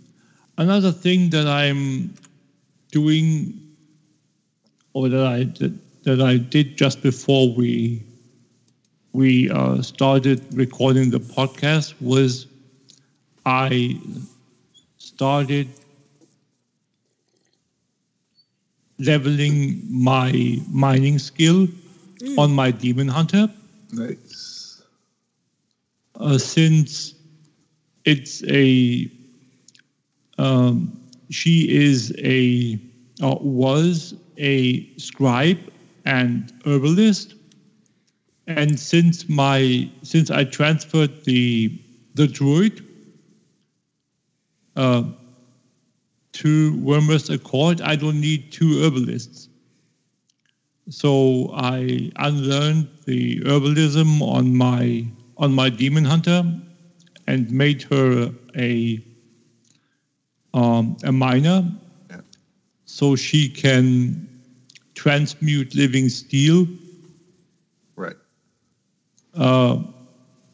[0.57, 2.15] Another thing that I'm
[2.93, 3.61] doing,
[4.93, 5.73] or that I that,
[6.05, 8.05] that I did just before we
[9.13, 12.47] we uh, started recording the podcast, was
[13.45, 13.99] I
[14.99, 15.67] started
[19.01, 20.31] leveling my
[20.71, 22.39] mining skill mm.
[22.39, 23.49] on my demon hunter.
[23.93, 24.83] Nice.
[26.15, 27.15] Uh, since
[28.05, 29.11] it's a,
[30.39, 31.01] um,
[31.31, 32.79] she is a,
[33.23, 35.59] uh, was a scribe
[36.05, 37.35] and herbalist,
[38.47, 41.81] and since my since I transferred the
[42.15, 42.85] the druid
[44.77, 45.05] uh,
[46.33, 49.49] to Wyrmrest Accord, I don't need two herbalists.
[50.91, 55.07] So I unlearned the herbalism on my
[55.39, 56.45] on my demon hunter
[57.27, 59.01] and made her a
[60.55, 61.65] um, a miner.
[62.87, 64.29] so she can
[64.95, 66.67] transmute living steel.
[67.97, 68.17] Right.
[69.35, 69.83] Uh,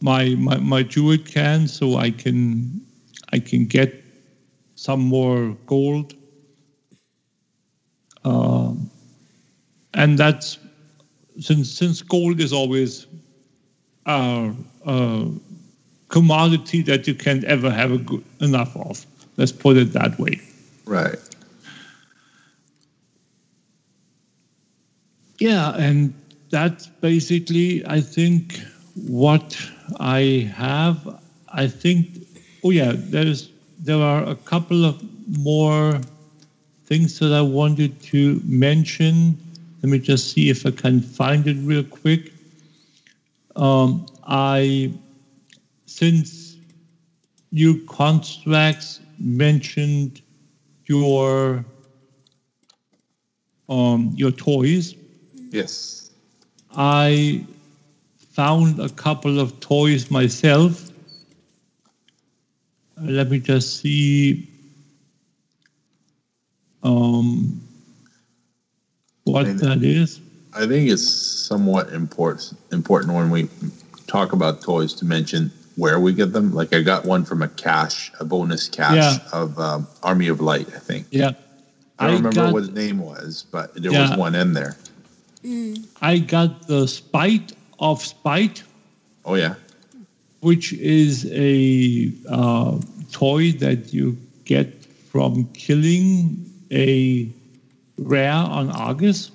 [0.01, 2.81] my my my druid can, so I can
[3.33, 3.93] I can get
[4.75, 6.15] some more gold.
[8.25, 8.75] Uh,
[9.95, 10.59] and that's
[11.41, 13.07] since since gold is always
[14.07, 14.55] a
[16.11, 19.07] commodity that you can't ever have a good, enough of.
[19.37, 20.41] Let's put it that way.
[20.85, 21.19] Right.
[25.39, 26.13] Yeah, and
[26.51, 28.61] that's basically, I think,
[28.95, 29.59] what
[29.99, 31.21] I have.
[31.49, 32.27] I think,
[32.63, 33.49] oh yeah, there's
[33.79, 35.03] there are a couple of
[35.39, 36.01] more
[36.85, 39.39] things that I wanted to mention.
[39.83, 42.33] Let me just see if I can find it real quick.
[43.57, 44.93] Um, I,
[45.91, 46.57] since
[47.51, 50.23] you Constraxx mentioned
[50.87, 51.65] your
[53.69, 54.95] um, your toys,
[55.51, 56.11] Yes.
[56.77, 57.45] I
[58.19, 60.91] found a couple of toys myself.
[62.97, 64.49] Uh, Let me just see
[66.85, 67.61] um,
[69.25, 70.21] what that is.
[70.55, 73.49] I think it's somewhat important important when we
[74.07, 75.51] talk about toys to mention
[75.81, 76.53] where we get them.
[76.53, 79.19] Like I got one from a cache, a bonus cache Yeah.
[79.41, 81.07] of um, Army of Light, I think.
[81.11, 81.33] Yeah.
[81.99, 84.11] I don't remember got- what the name was, but there Yeah.
[84.11, 84.77] was one in there.
[86.03, 88.63] I got the Spite of Spite,
[89.25, 89.55] Oh yeah.
[90.41, 92.79] which is a uh,
[93.11, 94.69] toy that you get
[95.11, 97.27] from killing a
[97.97, 99.31] rare on Argus.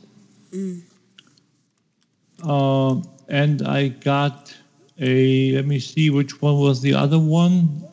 [2.43, 4.53] Uh, and I got
[4.99, 7.83] a, let me see which one was the other one.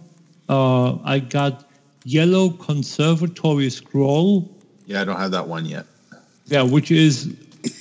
[0.49, 1.69] Uh, I got
[2.05, 4.51] Yellow Conservatory Scroll,
[4.87, 5.87] Yeah, I don't have that one yet.
[6.47, 7.35] yeah, which is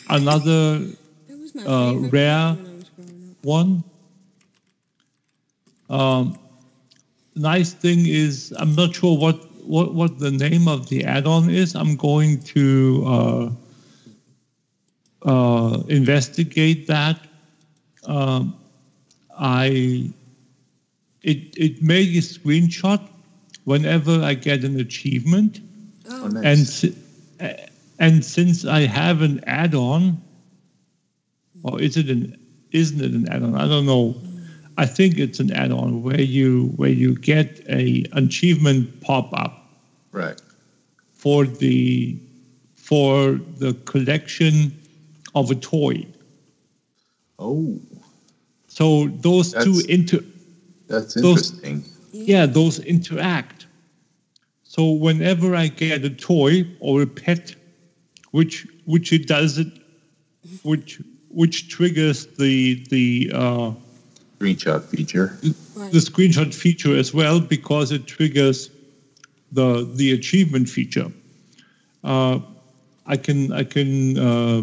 [0.10, 3.46] another That was my uh, rare when I was growing up.
[3.46, 3.84] one.
[5.90, 6.38] Um,
[7.36, 11.76] nice thing is, I'm not sure what, what, what the name of the add-on is.
[11.76, 13.04] I'm going to
[15.26, 17.20] uh, uh, investigate that.
[18.06, 18.56] Um,
[19.42, 20.14] I
[21.24, 23.02] it it made a screenshot
[23.66, 25.62] whenever I get an achievement,
[26.10, 26.84] Oh, nice.
[26.84, 26.96] and
[27.42, 27.54] uh,
[28.00, 30.22] and since I have an add-on,
[31.64, 32.38] or is it an
[32.72, 33.56] isn't it an add-on?
[33.56, 34.16] I don't know.
[34.78, 39.68] I think it's an add-on where you where you get a achievement pop up
[40.12, 40.40] right.
[41.14, 42.18] for the
[42.76, 44.72] for the collection
[45.36, 46.06] of a toy.
[47.40, 47.80] Oh,
[48.82, 50.20] So those two That's- inter
[50.88, 51.84] that's Those- interesting.
[52.12, 53.68] yeah those interact.
[54.64, 57.54] So whenever I get a toy or a pet,
[58.32, 59.68] which which it does it,
[60.64, 63.72] which which triggers the the uh,
[64.40, 65.28] Screenshot feature.
[65.94, 68.72] the screenshot feature as well because it triggers
[69.52, 69.68] the
[70.00, 71.10] the achievement feature.
[72.04, 72.40] Uh,
[73.06, 74.62] I can I can uh,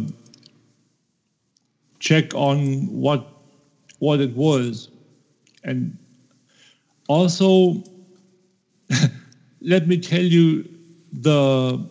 [2.01, 3.23] check on what
[3.99, 4.89] what it was,
[5.65, 5.97] and
[7.09, 7.83] also
[9.61, 10.69] let me tell you
[11.13, 11.85] the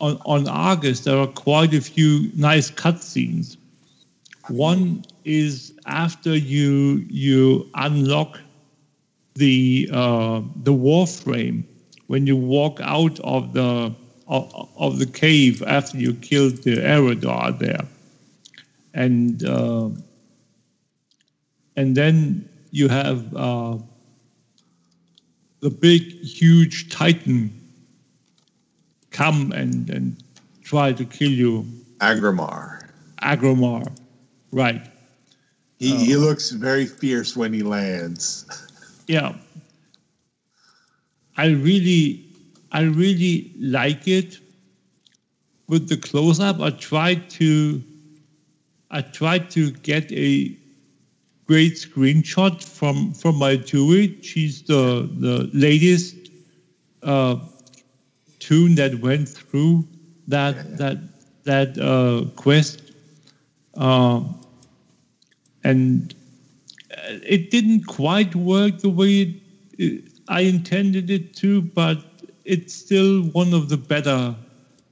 [0.00, 3.56] on on Argus there are quite a few nice cutscenes.
[4.48, 8.40] One is after you you unlock
[9.34, 11.64] the uh, the warframe.
[12.08, 13.94] When you walk out of the
[14.28, 17.86] of, of the cave after you killed the Eridar there,
[18.94, 19.88] and uh,
[21.76, 23.78] and then you have uh,
[25.60, 27.52] the big huge Titan
[29.10, 30.16] come and and
[30.62, 31.66] try to kill you,
[31.98, 32.88] Aggramar.
[33.22, 33.90] Aggramar,
[34.50, 34.82] right?
[35.78, 38.46] He, he looks very fierce when he lands.
[39.06, 39.34] yeah
[41.36, 42.24] i really
[42.72, 44.38] i really like it
[45.68, 47.82] with the close up i tried to
[48.90, 50.56] i tried to get a
[51.52, 54.84] great screenshot from from my druid she's the
[55.26, 56.16] the latest
[57.02, 57.36] uh
[58.44, 59.74] toon that went through
[60.34, 60.98] that that
[61.44, 62.78] that uh quest.
[63.74, 64.38] Um
[65.64, 66.14] and
[66.90, 69.32] uh, it didn't quite work the way it,
[69.78, 71.98] it, I intended it to, but
[72.44, 74.34] it's still one of the better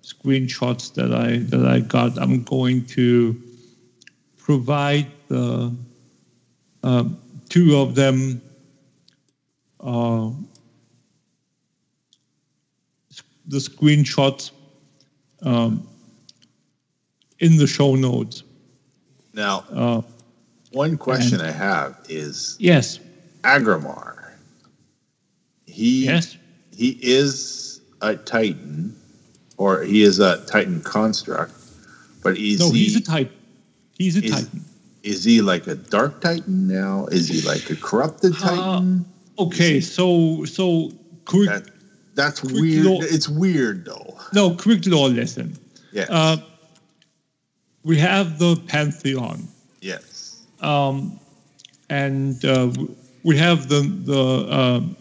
[0.03, 2.19] screenshots that I that I got.
[2.19, 3.41] I'm going to
[4.37, 5.75] provide the
[6.83, 7.05] uh,
[7.49, 8.41] two of them.
[9.79, 10.31] Uh,
[13.47, 14.53] the screenshots
[15.43, 15.87] um,
[17.41, 18.45] in the show notes.
[19.35, 20.03] Now, Uh,
[20.73, 23.01] one question I have is yes,
[23.43, 24.33] Aggramar.
[25.67, 26.37] He yes,
[26.77, 28.95] he is a Titan,
[29.57, 31.53] or he is a Titan construct,
[32.23, 33.33] but is no, he he's a Titan.
[33.99, 34.65] He's a is, Titan.
[35.03, 37.07] Is he like a Dark Titan now?
[37.07, 39.05] Is he like a corrupted Titan?
[39.39, 40.91] Okay, so so
[41.25, 41.49] quick.
[41.49, 41.71] That,
[42.15, 42.85] that's quick weird.
[42.85, 44.17] law- It's weird though.
[44.35, 45.57] No, quick law lesson.
[45.93, 46.09] Yes.
[46.11, 46.37] Uh,
[47.83, 49.49] we have the Pantheon.
[49.81, 50.45] yes.
[50.61, 51.19] um,
[51.89, 52.71] and uh,
[53.25, 54.97] we have the the um,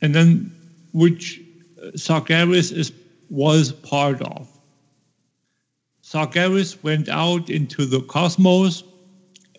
[0.00, 0.50] and then
[0.92, 1.40] which
[1.82, 2.92] uh, Sargeras is
[3.30, 4.48] was part of.
[6.04, 8.84] Sargeras went out into the cosmos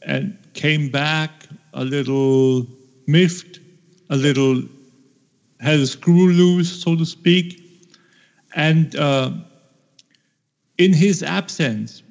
[0.04, 2.68] and came back a little
[3.08, 3.60] miffed,
[4.12, 4.62] a little
[5.60, 7.60] had a screw loose, so to speak,
[8.54, 9.32] and uh,
[10.78, 12.04] in his absence,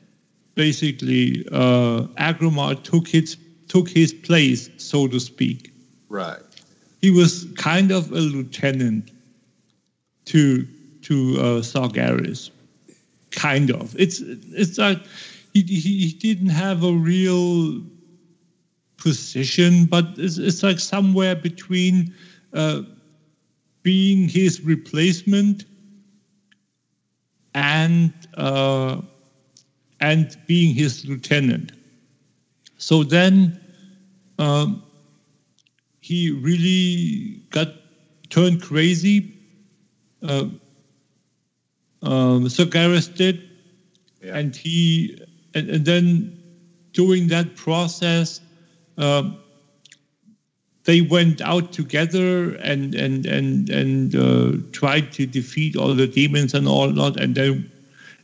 [0.57, 3.37] basically uh, Aggramar took his
[3.69, 5.73] took his place, so to speak.
[6.09, 6.43] Right.
[7.01, 9.13] He was kind of a lieutenant
[10.27, 10.67] to
[11.03, 12.51] to uh, Sargeras,
[13.35, 13.95] kind of.
[13.99, 15.01] It's it's like
[15.53, 17.83] he, he didn't have a real
[18.97, 22.15] position, but it's, it's like somewhere between
[22.53, 22.83] uh,
[23.83, 25.65] being his replacement
[27.55, 29.01] and uh,
[30.01, 31.73] and being his lieutenant.
[32.79, 33.61] So then
[34.39, 34.83] um,
[36.01, 37.69] he really got
[38.31, 39.33] turned crazy.
[40.23, 40.47] Uh,
[42.05, 43.41] um, Sargeras did,
[44.23, 45.17] and he
[45.55, 46.33] and, and then
[46.93, 48.41] during that process,
[48.99, 49.37] um,
[50.85, 56.55] they went out together and and and and uh, tried to defeat all the demons
[56.55, 57.69] and all that, and then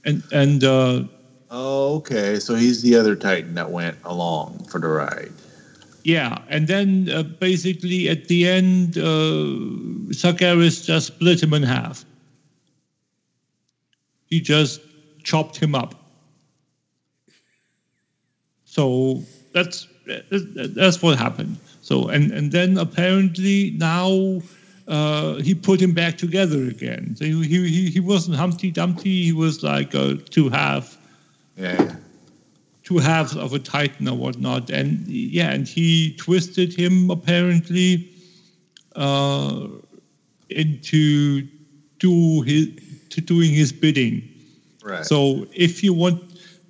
[0.04, 1.02] and and uh,
[1.50, 2.38] Oh, okay.
[2.38, 5.32] So he's the other Titan that went along for the ride.
[6.04, 12.04] yeah, and then uh, basically at the end, uh, Sargeras just split him in half.
[14.30, 14.80] He just
[15.22, 15.94] chopped him up.
[18.64, 19.88] So that's
[20.78, 21.56] that's what happened.
[21.82, 24.40] So and and then apparently now
[24.86, 27.16] uh, he put him back together again.
[27.16, 29.24] So he he he wasn't Humpty Dumpty.
[29.24, 30.96] He was like a two half
[31.56, 31.96] Yeah.
[32.84, 38.08] two halves of a titan or whatnot and yeah and he twisted him apparently
[38.96, 39.68] uh,
[40.48, 41.46] into
[41.98, 42.66] do his
[43.10, 44.22] to doing his bidding
[44.82, 45.04] Right.
[45.04, 46.22] so if you want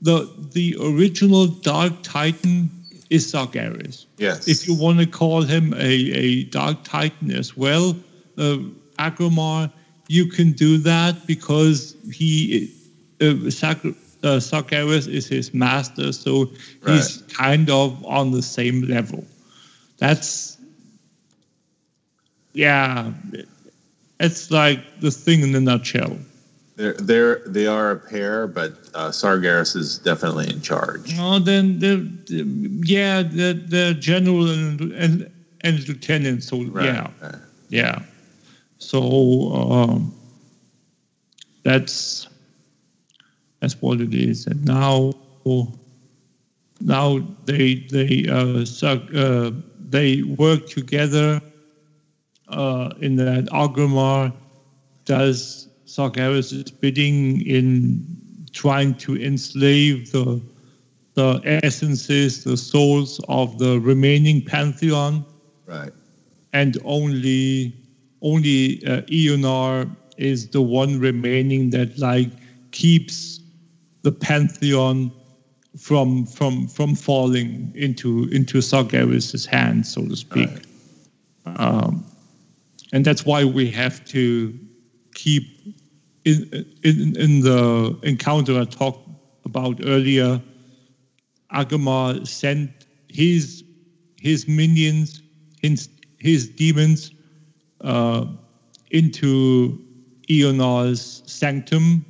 [0.02, 2.70] the the original dark titan
[3.10, 4.48] is Sargeras Yes.
[4.48, 5.78] if you want to call him a,
[6.26, 7.94] a dark titan as well
[8.38, 8.58] uh,
[8.98, 9.70] Aggramar
[10.08, 12.68] you can do that because he
[13.20, 13.26] uh,
[14.22, 16.50] uh, Sargeras is his master, so
[16.86, 19.24] he's kind of on the same level.
[19.98, 20.58] That's
[22.52, 23.12] yeah,
[24.18, 26.18] it's like the thing in a nutshell.
[26.80, 31.14] They're they're they are a pair, but uh, Sargeras is definitely in charge.
[31.14, 32.08] No, then the,
[32.82, 35.28] yeah, the the general and and,
[35.60, 36.42] and lieutenant.
[36.42, 37.34] So yeah, right.
[37.68, 37.98] yeah.
[38.78, 40.14] So um,
[41.64, 42.26] that's
[43.60, 44.46] that's what it is.
[44.46, 45.12] And now
[46.80, 49.50] now they they uh, suck, uh,
[49.90, 51.42] they work together
[52.48, 54.32] uh, in that Aggramar
[55.04, 58.04] does Sargeras' bidding in
[58.52, 60.40] trying to enslave the
[61.14, 65.24] the essences, the souls of the remaining pantheon,
[65.66, 65.92] Right.
[66.52, 67.74] and only
[68.22, 72.30] only uh, Eonar is the one remaining that like
[72.70, 73.40] keeps
[74.02, 75.10] the pantheon
[75.76, 80.50] from from from falling into into Sargeras' hands, so to speak.
[81.46, 82.04] Um,
[82.92, 84.54] and that's why we have to
[85.14, 85.59] keep
[86.24, 86.46] in
[86.82, 89.08] in in the encounter I talked
[89.44, 90.42] about earlier.
[91.52, 92.70] Aggramar sent
[93.08, 93.64] his
[94.20, 95.22] his minions,
[95.62, 95.88] his
[96.18, 97.10] his demons,
[97.82, 98.26] uh,
[98.90, 99.80] into
[100.30, 102.06] Eonar's sanctum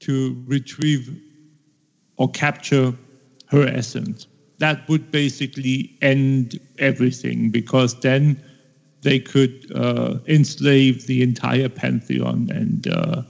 [0.00, 1.10] to retrieve
[2.16, 2.94] or capture
[3.46, 4.26] her essence.
[4.58, 8.42] That would basically end everything because then
[9.08, 13.22] they could uh, enslave the entire pantheon and uh,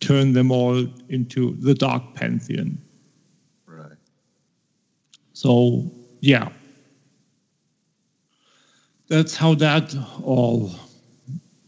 [0.00, 2.76] turn them all into the dark pantheon.
[3.66, 3.96] Right.
[5.32, 5.90] So,
[6.20, 6.50] yeah.
[9.08, 10.70] That's how that all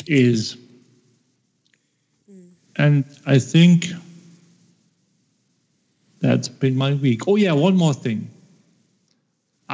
[0.07, 0.59] is.
[2.77, 3.87] and I think
[6.21, 7.27] that's been my week.
[7.27, 8.31] Oh yeah, one more thing.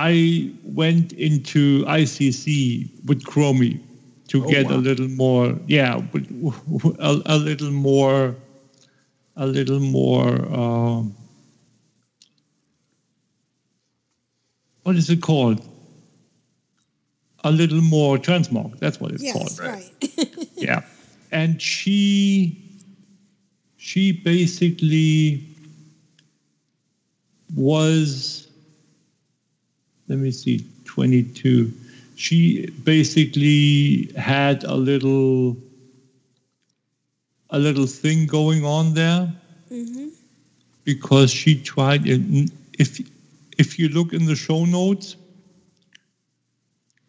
[0.01, 3.81] I went into ICC with Chromie
[4.29, 4.77] to Oh, get wow.
[4.77, 6.31] a little more, yeah, with-
[7.01, 8.37] a, a little more,
[9.37, 10.29] a little more.
[10.55, 11.17] Um,
[14.85, 15.67] what is it called?
[17.43, 18.79] A little more transmog.
[18.79, 19.93] That's what it's Yes, called right.
[20.57, 20.81] yeah
[21.31, 22.57] and she
[23.77, 25.45] she basically
[27.55, 28.48] was
[30.09, 31.73] let me see 22
[32.19, 35.57] she basically had a little
[37.51, 39.29] a little thing going on there.
[39.71, 40.09] Mm-hmm.
[40.85, 43.01] Because she tried if
[43.59, 45.17] if you look in the show notes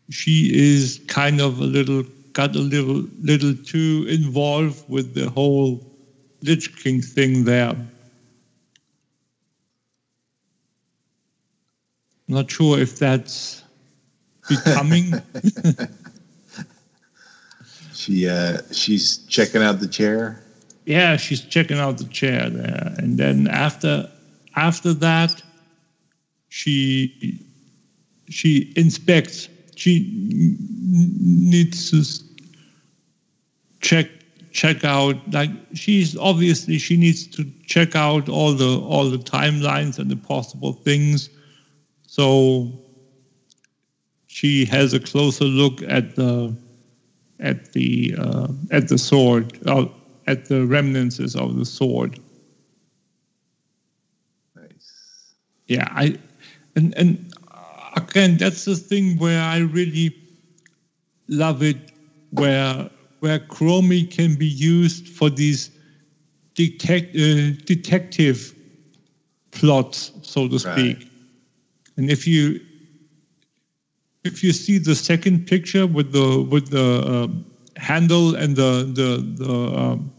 [0.10, 2.04] she is kind of a little
[2.34, 5.80] got a little little too involved with the whole
[6.44, 7.74] Lich King thing there.
[12.30, 13.64] Not sure if that's
[14.48, 15.14] becoming.
[18.00, 20.42] She uh, she's checking out the chair.
[20.86, 24.10] yeah, she's checking out the chair there, and then after
[24.56, 25.44] after that,
[26.48, 27.44] she
[28.30, 29.50] she inspects.
[29.76, 32.06] She needs to
[33.82, 34.08] check
[34.54, 40.00] check out like she's obviously she needs to check out all the all the timelines
[40.00, 41.30] and the possible things
[42.20, 42.70] so
[44.28, 46.56] she has a closer look at the
[47.40, 49.86] at the uh, at the sword uh,
[50.28, 52.20] at the remnants of the sword
[54.56, 55.36] Nice.
[55.68, 56.16] yeah i
[56.76, 57.32] and and
[57.96, 60.14] again that's the thing where i really
[61.30, 61.78] love it
[62.32, 62.90] where
[63.22, 65.72] where chromie can be used for these
[66.56, 68.54] detect, uh, detective
[69.52, 71.09] plots so to speak Right.
[72.00, 72.62] And if you
[74.24, 77.46] if you see the second picture with the with the um,
[77.76, 80.12] handle and the the the um,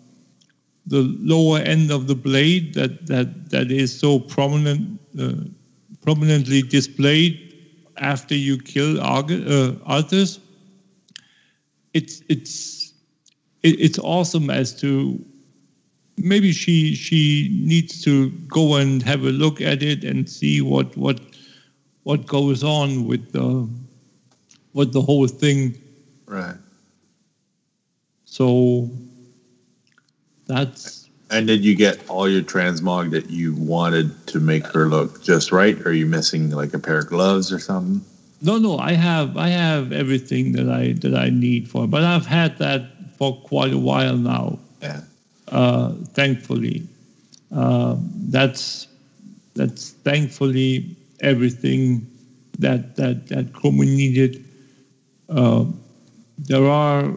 [0.86, 5.32] the lower end of the blade that that that is so prominent uh,
[6.02, 7.34] prominently displayed
[7.96, 9.72] after you kill Arg- uh.
[11.94, 12.92] It's it's
[13.62, 15.18] it's awesome as to
[16.18, 20.94] maybe she she needs to go and have a look at it and see what
[20.96, 21.20] what
[22.02, 23.68] what goes on with the
[24.72, 25.78] with the whole thing.
[26.26, 26.56] Right.
[28.24, 28.88] So
[30.46, 35.22] that's And did you get all your transmog that you wanted to make her look
[35.22, 35.78] just right?
[35.80, 38.04] Or are you missing like a pair of gloves or something?
[38.42, 42.26] No, no, I have I have everything that I that I need for, but I've
[42.26, 42.82] had that
[43.18, 44.58] for quite a while now.
[44.80, 45.02] Yeah.
[45.48, 46.86] Uh, thankfully,
[47.52, 47.96] uh,
[48.28, 48.86] that's
[49.54, 52.06] that's thankfully everything
[52.58, 54.38] that that that Chromie needed.
[55.28, 55.64] Uh,
[56.38, 57.14] there are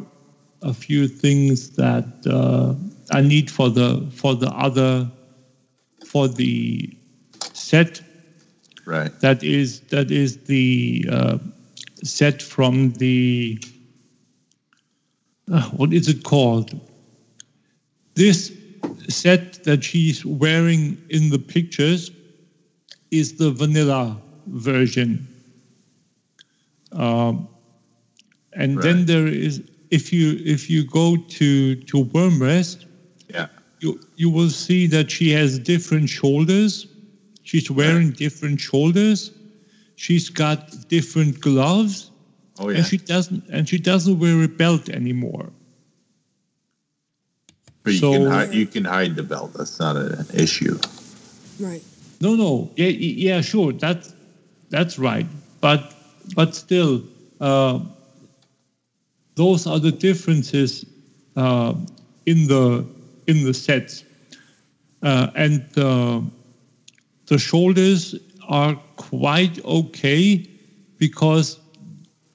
[0.62, 2.74] a few things that uh,
[3.12, 5.10] I need for the for the other
[6.06, 6.90] for the
[7.54, 8.02] set
[8.86, 9.12] Right.
[9.22, 11.38] that is that is the uh,
[12.04, 13.60] set from the
[15.52, 16.80] uh, what is it called?
[18.16, 18.52] This
[19.10, 22.12] set that she's wearing in the pictures
[23.20, 24.18] is the vanilla
[24.48, 25.28] version.
[26.92, 27.48] Um,
[28.54, 29.62] and then there is
[29.92, 32.86] if you if you go to to Wyrmrest,
[33.30, 33.48] Yeah.
[33.80, 36.88] you you will see that she has different shoulders.
[37.44, 39.32] She's wearing different shoulders.
[39.96, 42.12] She's got different gloves,
[42.60, 42.78] Oh yeah.
[42.78, 45.50] and she doesn't and she doesn't wear a belt anymore.
[47.84, 49.54] but you so- can hide, you can hide the belt.
[49.58, 50.78] That's not an issue.
[51.60, 51.84] Right.
[52.24, 54.14] No, no, yeah, yeah, sure, that's
[54.70, 55.26] that's right.
[55.60, 55.94] But
[56.36, 57.04] but still,
[57.42, 57.80] uh,
[59.36, 60.86] those are the differences
[61.36, 61.74] uh,
[62.26, 62.86] in the
[63.28, 64.06] in the sets,
[65.02, 66.22] uh, and uh,
[67.26, 68.16] the shoulders
[68.48, 70.48] are quite okay
[71.00, 71.60] because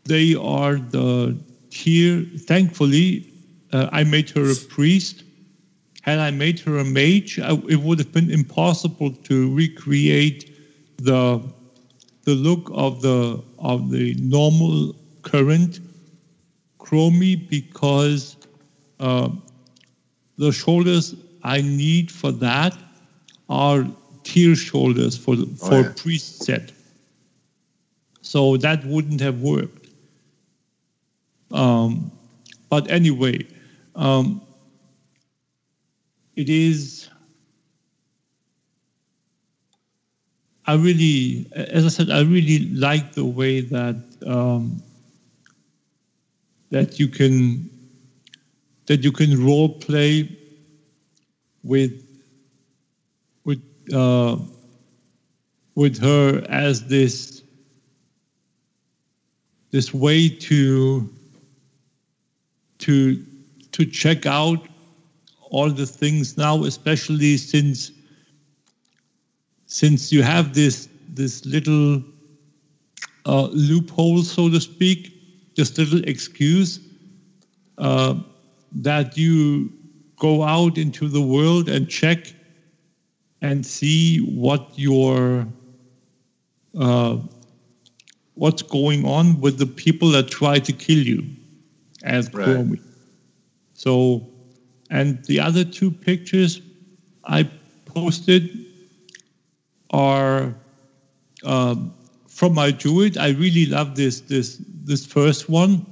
[0.04, 1.34] they are the
[1.70, 2.26] tier.
[2.40, 3.32] Thankfully,
[3.72, 5.24] uh, I made her a priest.
[6.08, 10.50] Had I made her a mage, I, it would have been impossible to recreate
[10.96, 11.42] the
[12.22, 15.80] the look of the of the normal current
[16.78, 18.38] chromie because
[19.00, 19.28] uh,
[20.38, 22.74] the shoulders I need for that
[23.50, 23.86] are
[24.24, 25.92] tier shoulders for the- Oh, for yeah.
[25.94, 26.72] priest set.
[28.22, 29.88] So that wouldn't have worked.
[31.50, 32.10] Um,
[32.70, 33.46] but anyway,
[33.94, 34.40] um,
[36.38, 37.10] it is.
[40.66, 44.80] I really, as I said, I really like the way that um,
[46.70, 47.68] that you can
[48.86, 50.28] that you can role play
[51.64, 51.92] with
[53.44, 53.62] with
[53.92, 54.36] uh,
[55.74, 57.42] with her as this
[59.72, 61.10] this way to
[62.78, 63.24] to
[63.72, 64.68] to check out
[65.50, 67.92] all the things now, especially since
[69.66, 72.02] since you have this this little
[73.26, 75.12] uh, loophole, so to speak,
[75.56, 76.80] this little excuse
[77.78, 78.14] uh,
[78.72, 79.72] that you
[80.18, 82.34] go out into the world and check
[83.40, 85.46] and see what your
[86.78, 87.16] uh,
[88.34, 91.22] what's going on with the people that try to kill you
[92.04, 92.64] as Right.
[92.64, 92.80] Chromie.
[93.74, 94.27] So,
[94.90, 96.60] and the other two pictures
[97.24, 97.48] I
[97.84, 98.48] posted
[99.90, 100.54] are
[101.44, 101.94] um,
[102.26, 103.16] from my It.
[103.18, 105.86] I really love this this this first one.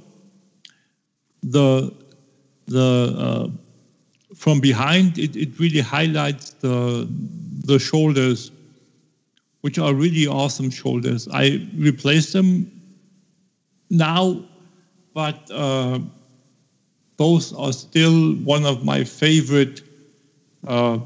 [1.43, 1.93] The
[2.67, 3.47] the uh,
[4.35, 7.07] from behind it, it really highlights the
[7.65, 8.51] the shoulders,
[9.61, 11.27] which are really awesome shoulders.
[11.31, 12.71] I replaced them
[13.89, 14.43] now,
[15.13, 15.99] but uh,
[17.17, 19.81] those are still one of my favorite
[20.67, 20.99] uh,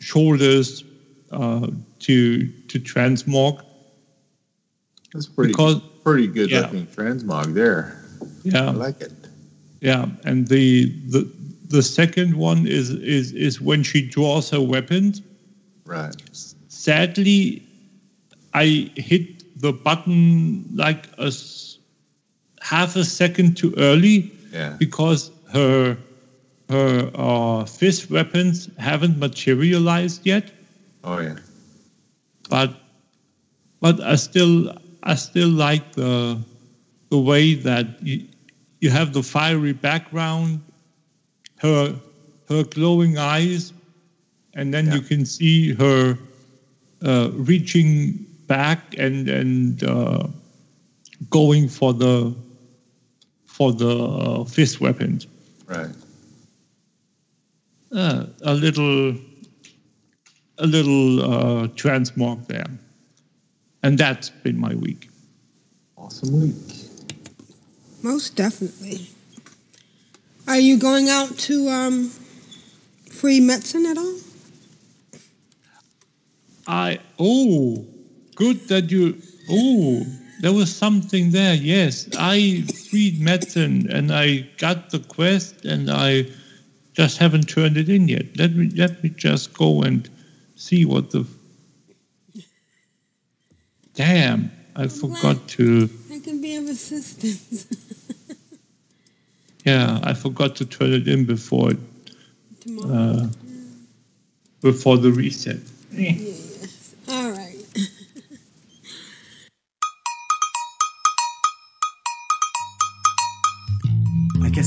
[0.00, 0.84] shoulders
[1.32, 1.66] uh,
[2.00, 3.62] to to transmog.
[5.12, 6.60] That's pretty Because- pretty good yeah.
[6.60, 8.00] looking transmog there.
[8.44, 9.12] Yeah, I like it.
[9.80, 11.28] yeah, and the the
[11.68, 15.20] the second one is is is when she draws her weapons.
[15.84, 16.14] Right.
[16.68, 17.62] Sadly,
[18.54, 21.78] I hit the button like a s-
[22.60, 24.76] half a second too early Yeah.
[24.78, 25.96] because her
[26.68, 30.50] her uh, fist weapons haven't materialized yet.
[31.04, 31.36] Oh yeah.
[32.48, 32.74] but
[33.80, 36.38] but I still I still like the
[37.10, 38.26] the way that you,
[38.80, 40.60] you have the fiery background,
[41.58, 41.94] her
[42.48, 43.72] her glowing eyes,
[44.54, 46.18] and then you can see her
[47.04, 50.26] uh, reaching back and and uh,
[51.30, 52.34] going for the
[53.46, 55.26] for the uh, fist weapons.
[55.66, 55.90] Right.
[57.92, 59.16] Uh, a little
[60.58, 62.66] a little uh, transmog there.
[63.82, 65.08] And that's been my week.
[65.96, 66.54] Awesome week.
[68.02, 69.08] Most definitely.
[70.48, 72.10] Are you going out to um,
[73.10, 74.18] free medicine at all?
[76.68, 77.84] I oh,
[78.34, 79.20] good that you
[79.50, 80.04] oh,
[80.40, 81.54] there was something there.
[81.54, 82.64] Yes, I
[82.96, 86.24] freed medicine and I got the quest and I
[86.94, 88.24] just haven't turned it in yet.
[88.38, 90.08] Let me let me just go and
[90.54, 91.26] see what the
[93.92, 94.50] damn.
[94.74, 95.90] I forgot to.
[96.10, 97.66] I can be of assistance.
[99.64, 101.78] Yeah, I forgot to turn it in before it,
[102.84, 103.26] uh,
[104.60, 105.58] before the reset.
[105.96, 106.14] Eh.
[107.08, 107.45] all right.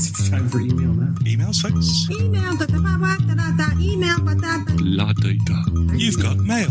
[0.00, 1.12] Guess it's time for email now.
[1.24, 2.08] Emails, folks?
[2.10, 5.56] Email, da, da, ba, ba, da, da, da, email, ba, da, da, La data.
[5.92, 6.70] You've got mail.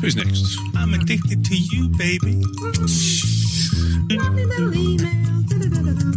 [0.00, 0.58] Who's next?
[0.74, 2.42] I'm addicted to you, baby.
[4.10, 5.42] lovely little email.
[5.46, 6.10] da, da, da, da, da.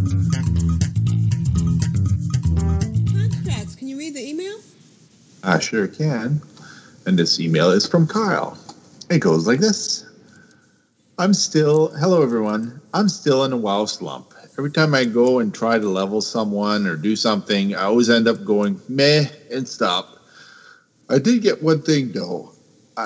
[3.30, 3.76] Congrats.
[3.76, 4.58] Can you read the email?
[5.44, 6.42] I sure can.
[7.06, 8.58] And this email is from Kyle.
[9.12, 10.06] It goes like this
[11.20, 12.82] I'm still, hello everyone.
[12.96, 14.31] I'm still in a WoW slump.
[14.62, 18.28] Every time I go and try to level someone or do something, I always end
[18.28, 20.20] up going meh and stop.
[21.10, 22.54] I did get one thing though.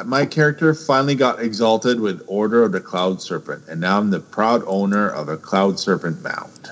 [0.03, 4.19] My character finally got exalted with Order of the Cloud Serpent, and now I'm the
[4.19, 6.68] proud owner of a Cloud Serpent mount.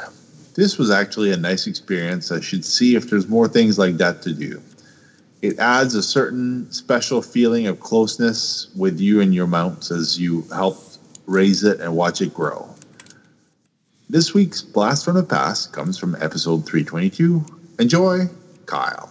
[0.56, 2.30] This was actually a nice experience.
[2.30, 4.62] I should see if there's more things like that to do.
[5.42, 10.42] It adds a certain special feeling of closeness with you and your mounts as you
[10.54, 10.78] help
[11.26, 12.68] raise it and watch it grow.
[14.10, 17.44] This week's Blast from the Past comes from episode 322.
[17.80, 18.26] Enjoy,
[18.66, 19.10] Kyle.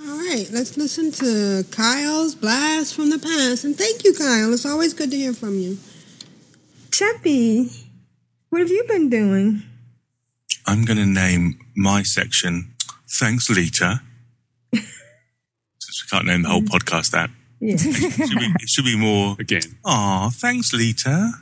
[0.00, 3.64] All right, let's listen to Kyle's blast from the past.
[3.64, 4.52] And thank you, Kyle.
[4.52, 5.78] It's always good to hear from you.
[6.90, 7.70] Chappie,
[8.50, 9.62] what have you been doing?
[10.66, 12.76] I'm going to name my section
[13.08, 14.02] Thanks, Lita.
[14.74, 14.92] Since
[16.04, 16.68] we can't name the whole mm.
[16.68, 17.30] podcast that.
[17.60, 17.74] Yeah.
[17.74, 19.36] It should be, it should be more.
[19.38, 19.62] Again.
[19.84, 21.32] Aw, thanks, Lita.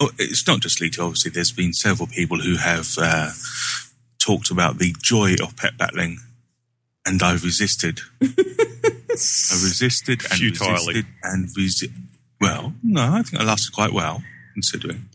[0.00, 1.30] Oh, it's not just Lita, obviously.
[1.30, 3.30] There's been several people who have uh,
[4.18, 6.18] talked about the joy of pet battling
[7.06, 8.00] and I've resisted.
[8.22, 8.26] I
[9.10, 10.72] resisted and Futilely.
[10.72, 11.92] resisted and resi-
[12.40, 14.22] Well, no, I think I lasted quite well,
[14.54, 15.08] considering.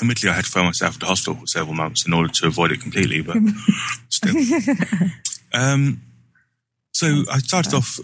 [0.00, 2.72] Admittedly, I had to throw myself into hospital for several months in order to avoid
[2.72, 3.36] it completely, but
[4.08, 4.34] still.
[5.54, 6.02] Um,
[6.92, 7.98] so I started off.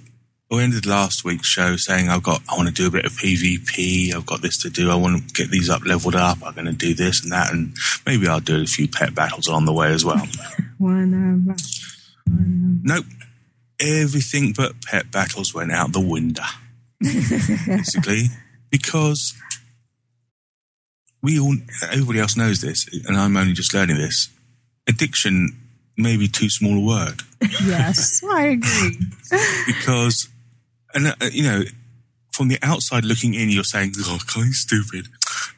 [0.54, 2.42] We ended last week's show saying I've got.
[2.48, 4.14] I want to do a bit of PvP.
[4.14, 4.90] I've got this to do.
[4.90, 6.38] I want to get these up leveled up.
[6.44, 7.74] I'm going to do this and that, and
[8.06, 10.26] maybe I'll do a few pet battles along the way as well.
[10.78, 13.04] One of nope.
[13.80, 16.44] Everything but pet battles went out the window.
[17.00, 18.26] Basically,
[18.70, 19.34] because
[21.20, 21.56] we all,
[21.90, 24.28] everybody else knows this, and I'm only just learning this.
[24.88, 25.60] Addiction
[25.96, 27.22] may be too small a word
[27.66, 28.98] yes, I agree.
[29.66, 30.28] because,
[30.94, 31.62] and uh, you know,
[32.32, 35.06] from the outside looking in, you're saying, "Oh, kind of stupid."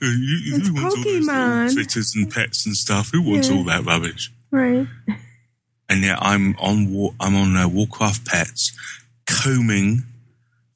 [0.03, 1.75] Uh, It's who wants all those Pokemon.
[1.75, 3.11] critters and pets and stuff?
[3.13, 3.55] Who wants Yeah.
[3.57, 4.31] all that rubbish?
[4.51, 4.87] Right.
[5.89, 8.73] and yet I'm on War, I'm on uh, Warcraft Pets,
[9.27, 10.05] combing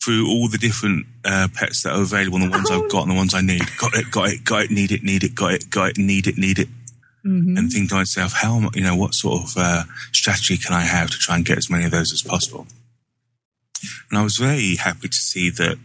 [0.03, 3.11] through all the different uh, pets that are available, and the ones I've got and
[3.11, 3.63] the ones I need.
[3.77, 6.27] Got it, got it, got it, need it, need it, got it, got it, need
[6.27, 6.69] it, need it.
[7.23, 9.83] And think to myself, how you know what sort of uh,
[10.13, 12.67] strategy can I have to try and get as many of those as possible?
[14.11, 15.79] And I was very happy to see that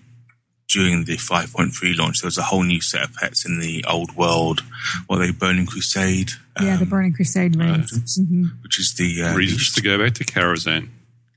[0.68, 4.16] during the 5.3 launch, there was a whole new set of pets in the old
[4.16, 4.62] world.
[5.08, 6.32] What are they, Burning Crusade,
[6.62, 8.18] yeah, the Burning Crusade raids.
[8.18, 10.90] hmm which is the uh, Reasons to go back to Karazhan.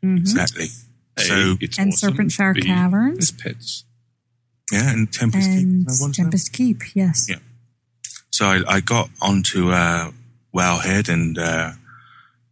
[0.02, 0.68] exactly.
[1.16, 3.18] Hey, So it's And awesome Serpentshrine Caverns.
[3.18, 3.84] as pets.
[4.72, 5.58] yeah, and Tempest Keep.
[5.58, 7.26] And I want to- Tempest Keep, yes.
[7.28, 7.36] Yeah.
[8.30, 10.12] So I, I got onto uh,
[10.54, 11.72] Wowhead and uh,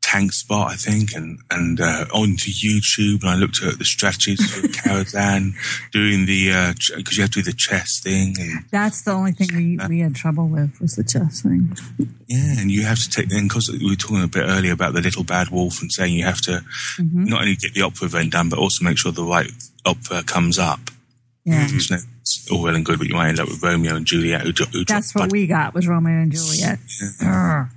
[0.07, 4.39] Tank Spot, I think, and and uh, onto YouTube, and I looked at the strategies
[4.49, 5.55] for Karazhan,
[5.91, 9.33] doing the uh, because you have to do the chess thing, and That's the only
[9.33, 11.77] thing we, we had trouble with was the chess thing.
[12.29, 13.33] yeah, and you have to take.
[13.33, 16.15] And because we were talking a bit earlier about the little bad wolf, and saying
[16.15, 16.63] you have to
[17.01, 17.25] mm-hmm.
[17.25, 19.51] not only get the opera event done, but also make sure the right
[19.85, 20.79] opera comes up.
[21.45, 21.67] Yeah.
[21.67, 21.95] Mm-hmm.
[21.95, 24.43] Know, it's all well and good, but you might end up with Romeo and Juliet,
[24.43, 26.79] who, who That's what we got was Romeo and Juliet.
[27.21, 27.71] Urgh.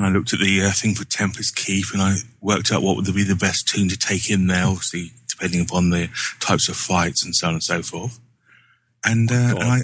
[0.00, 2.96] And I looked at the uh, thing for Tempest Keep and I worked out what
[2.96, 6.08] would be the best toon to take in there, obviously, depending upon the
[6.40, 8.18] types of fights and so on and so forth.
[9.04, 9.80] And, uh, and I,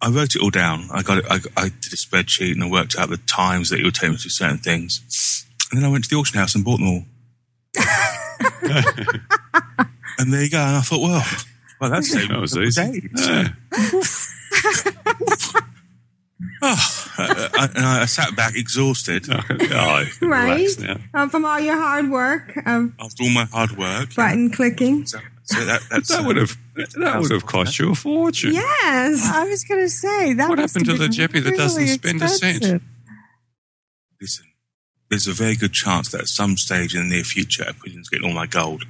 [0.00, 0.86] I wrote it all down.
[0.92, 3.80] I got it, I, I did a spreadsheet and I worked out the times that
[3.80, 5.44] it would take me to certain things.
[5.72, 7.02] And then I went to the auction house and bought them all.
[10.20, 10.58] and there you go.
[10.58, 11.24] And I thought, well,
[11.80, 13.08] well, that's saved That was me a couple easy.
[13.10, 13.26] days.
[13.26, 13.48] Yeah.
[16.62, 19.26] Oh, uh, I, I sat back exhausted.
[19.78, 20.56] Oh, Right?
[20.58, 20.96] relax now.
[21.14, 24.14] Uh, from all your hard work of After all my hard work.
[24.14, 25.06] button clicking.
[25.06, 28.52] So, so that, that's, That would have that would have cost you a fortune.
[28.54, 29.22] Yes.
[29.32, 30.48] I was going to say that.
[30.48, 32.82] What happened to the been Jeppy that doesn't really spend a cent?
[34.20, 34.46] Listen,
[35.10, 38.26] there's a very good chance that at some stage in the near future, Aquilian's getting
[38.28, 38.84] all my gold.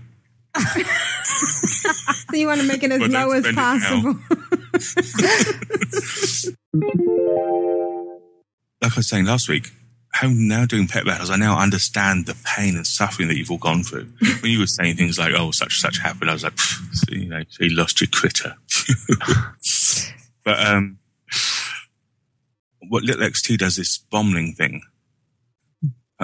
[0.56, 4.16] So you want to make it as But low as possible.
[8.82, 9.68] Like I was saying last week,
[10.12, 13.58] how now doing pet battles, I now understand the pain and suffering that you've all
[13.58, 14.08] gone through.
[14.40, 17.28] when you were saying things like, "Oh, such such happened," I was like, so, you
[17.28, 18.54] know, so you lost your critter.
[20.44, 20.98] but um,
[22.88, 24.82] what Little XT does this bombling thing.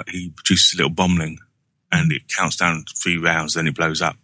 [0.09, 1.37] He produces a little bombling,
[1.91, 4.17] and it counts down three rounds, then it blows up.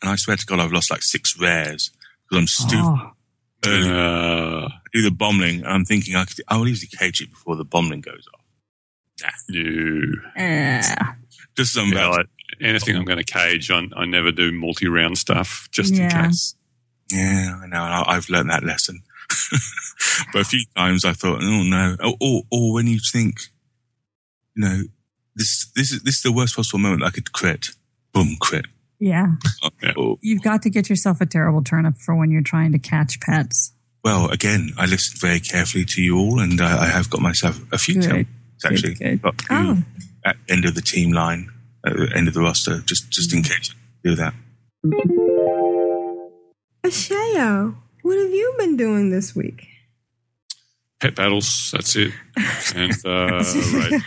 [0.00, 1.90] And I swear to God, I've lost like six rares
[2.28, 2.84] because I'm stupid.
[2.84, 3.12] Oh,
[3.66, 3.90] early.
[3.90, 7.30] Uh, I do the bombling, and I'm thinking I could, I will easily cage it
[7.30, 8.44] before the bombling goes off.
[9.48, 10.12] no.
[10.36, 11.14] yeah.
[11.56, 12.26] Just some Yeah, about like,
[12.60, 16.54] anything I'm going to cage, I, I never do multi-round stuff just in case.
[17.10, 17.82] Yeah, I know.
[17.82, 19.02] I- I've learned that lesson.
[20.32, 21.96] but a few times I thought, oh no.
[22.02, 23.40] Or, or, or when you think,
[24.54, 24.82] you know,
[25.34, 27.68] this, this is, this is the worst possible moment I could crit.
[28.12, 28.66] Boom, crit.
[28.98, 29.26] Yeah.
[29.96, 33.20] Or, You've got to get yourself a terrible turnip for when you're trying to catch
[33.20, 33.72] pets.
[34.04, 37.60] Well, again, I listened very carefully to you all and uh, I have got myself
[37.72, 38.02] a few Good.
[38.10, 38.26] tails,
[38.64, 38.94] actually.
[38.94, 39.22] Good, good.
[39.22, 39.82] Got two Oh.
[40.24, 41.50] at end of the team line,
[41.86, 44.34] at the end of the roster, just, just in case do that.
[46.84, 49.66] Asheo, what have you been doing this week?
[51.00, 52.12] Pet battles, that's it.
[52.74, 53.42] And uh,
[53.74, 54.02] right.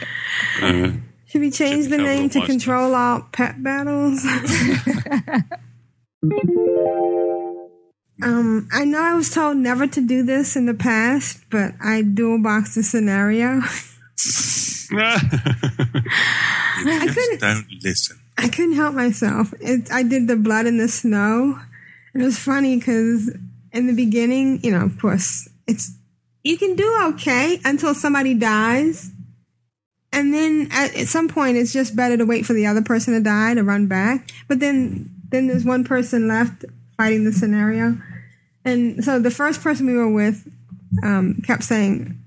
[0.61, 0.91] Uh,
[1.27, 4.25] Should we change the name to Control Alt Pet Battles?
[8.23, 12.01] um, I know I was told never to do this in the past, but I
[12.01, 13.61] dual boxed the scenario.
[16.83, 18.19] You just don't listen.
[18.37, 19.53] I couldn't help myself.
[19.59, 21.59] It, I did the blood in the snow.
[22.13, 23.31] And it was funny because
[23.71, 25.93] in the beginning, you know, of course, it's
[26.43, 29.11] you can do okay until somebody dies,
[30.11, 33.13] and then at, at some point it's just better to wait for the other person
[33.13, 34.29] to die to run back.
[34.47, 36.65] But then then there's one person left
[36.97, 37.97] fighting the scenario,
[38.65, 40.47] and so the first person we were with
[41.03, 42.17] um, kept saying.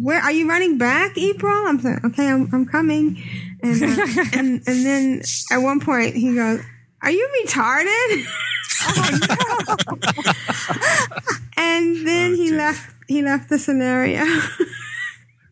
[0.00, 1.52] Where are you running back, April?
[1.52, 3.20] I'm saying, okay, I'm, I'm coming,
[3.64, 3.86] and, uh,
[4.32, 6.60] and and then at one point he goes,
[7.02, 8.24] "Are you retarded?"
[11.56, 12.94] and then he left.
[13.08, 14.24] He left the scenario.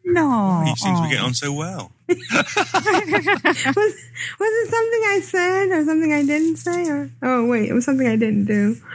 [0.06, 1.26] No, He seems to get oh.
[1.26, 1.92] on so well.
[2.08, 7.72] was was it something I said or something I didn't say or oh wait, it
[7.72, 8.76] was something I didn't do.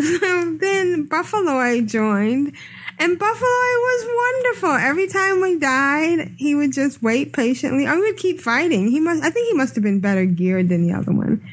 [0.00, 2.56] So then Buffalo I joined
[2.98, 4.70] and Buffalo was wonderful.
[4.70, 7.86] Every time we died, he would just wait patiently.
[7.86, 8.88] I would keep fighting.
[8.88, 11.46] He must I think he must have been better geared than the other one.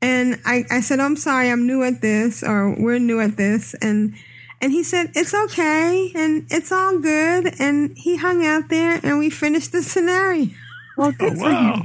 [0.00, 3.74] And I, I said, I'm sorry, I'm new at this or we're new at this
[3.82, 4.14] and
[4.60, 9.18] and he said, It's okay and it's all good and he hung out there and
[9.18, 10.48] we finished the scenario.
[10.98, 11.82] Well, Oh, wow.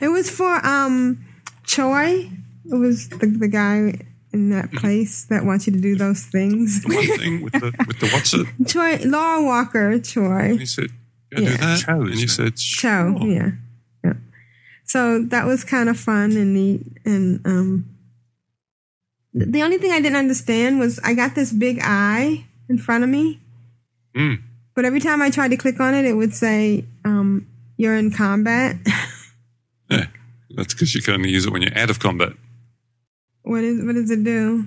[0.00, 1.24] It was for um
[1.64, 2.30] Choi.
[2.70, 3.98] It was the, the guy
[4.32, 6.82] in that place that wants you to do those things.
[6.84, 8.46] The one thing with the with the what's it?
[8.68, 10.56] Choi Laura Walker Choi.
[10.58, 10.90] he said
[11.34, 11.56] go do Yeah.
[11.56, 13.50] that, and you said Cho, yeah.
[14.04, 14.12] Yeah.
[14.84, 17.91] So that was kind of fun and neat and um th-
[19.34, 23.10] the only thing I didn't understand was I got this big eye in front of
[23.10, 23.40] me.
[24.14, 24.42] Mm.
[24.74, 27.46] But every time I tried to click on it, it would say, um,
[27.76, 28.76] you're in combat.
[29.90, 30.06] Yeah,
[30.56, 32.32] that's because you can only use it when you're out of combat.
[33.42, 34.64] what is what does it do?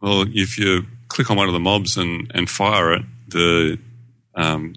[0.00, 3.78] Well, if you click on one of the mobs and, and fire it, the
[4.34, 4.74] um,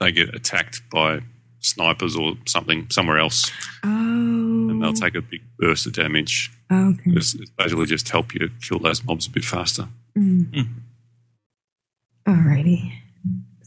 [0.00, 1.20] they get attacked by
[1.60, 3.50] snipers or something somewhere else,
[3.84, 4.37] Oh.
[4.78, 6.50] And they'll take a big burst of damage.
[6.70, 7.10] Okay.
[7.12, 9.88] It's, it's basically just help you kill those mobs a bit faster.
[10.16, 10.66] Mm.
[12.26, 12.92] Alrighty.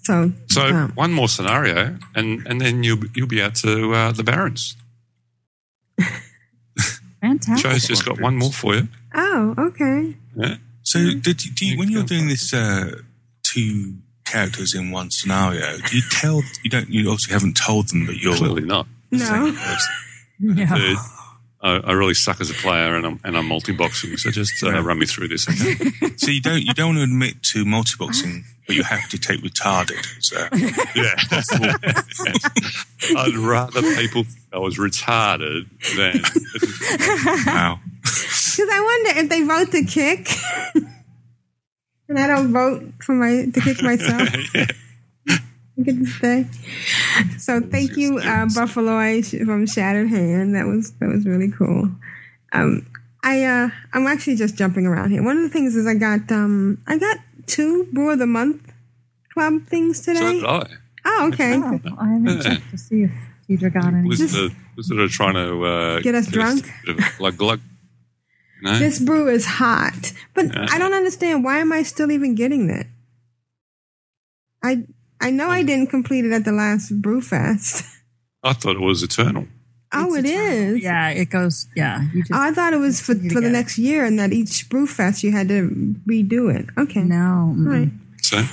[0.04, 4.12] So So um, one more scenario, and, and then you'll you'll be out to uh,
[4.12, 4.76] the Barons.
[6.00, 6.12] Fantastic.
[7.24, 8.88] Oh, Show's just got one more for you.
[9.14, 10.16] oh, okay.
[10.36, 10.56] Yeah.
[10.82, 12.96] So, did you, do you, when you're doing this uh,
[13.44, 16.90] two characters in one scenario, do you tell you don't?
[16.90, 18.88] You obviously haven't told them that you're Clearly not.
[19.12, 19.56] No.
[20.42, 20.98] Third,
[21.64, 24.18] I, I really suck as a player, and I'm and I'm multi-boxing.
[24.18, 25.48] So just uh, run me through this.
[25.48, 25.92] Okay?
[26.18, 29.42] So you don't you don't want to admit to multiboxing, but you have to take
[29.42, 30.04] retarded.
[30.22, 30.38] So
[30.96, 31.16] yeah,
[33.22, 36.22] I'd rather people think I was retarded than
[37.46, 37.80] wow.
[38.02, 40.30] Because I wonder if they vote to kick,
[42.10, 44.30] and I don't vote for my to kick myself.
[44.56, 44.68] I
[45.84, 46.46] get to stay.
[47.38, 50.56] So thank you, uh, Buffalo Ice from Shattered Hand.
[50.56, 51.90] That was that was really cool.
[52.54, 52.86] Um,
[53.24, 55.24] I uh, I'm actually just jumping around here.
[55.24, 57.18] One of the things is I got um I got
[57.48, 58.72] two Brew of the Month
[59.34, 60.40] Club things So today.
[60.40, 60.68] did I.
[61.04, 61.56] Oh, okay.
[61.56, 63.12] Oh, I haven't checked to see if
[63.50, 64.08] Deidre got any.
[64.08, 66.70] Blizzard, Blizzard are trying to uh, Get us drunk?
[66.88, 67.60] a glug glug.
[68.64, 68.78] No?
[68.78, 70.68] This brew is hot, but Yeah.
[70.70, 72.86] I don't understand why am I still even getting that?
[74.64, 74.84] I
[75.22, 77.88] I know I didn't complete it at the last Brewfest.
[78.44, 79.46] I thought it was eternal.
[79.94, 80.82] Oh, it is.
[80.82, 81.68] Yeah, it goes.
[81.76, 82.32] Yeah, just.
[82.32, 83.52] Oh, I thought it was for, for the get it.
[83.52, 85.70] next year, and that each Brewfest you had to
[86.08, 86.66] redo it.
[86.78, 87.04] Okay.
[87.04, 87.54] No.
[87.58, 87.90] Right.
[88.22, 88.44] So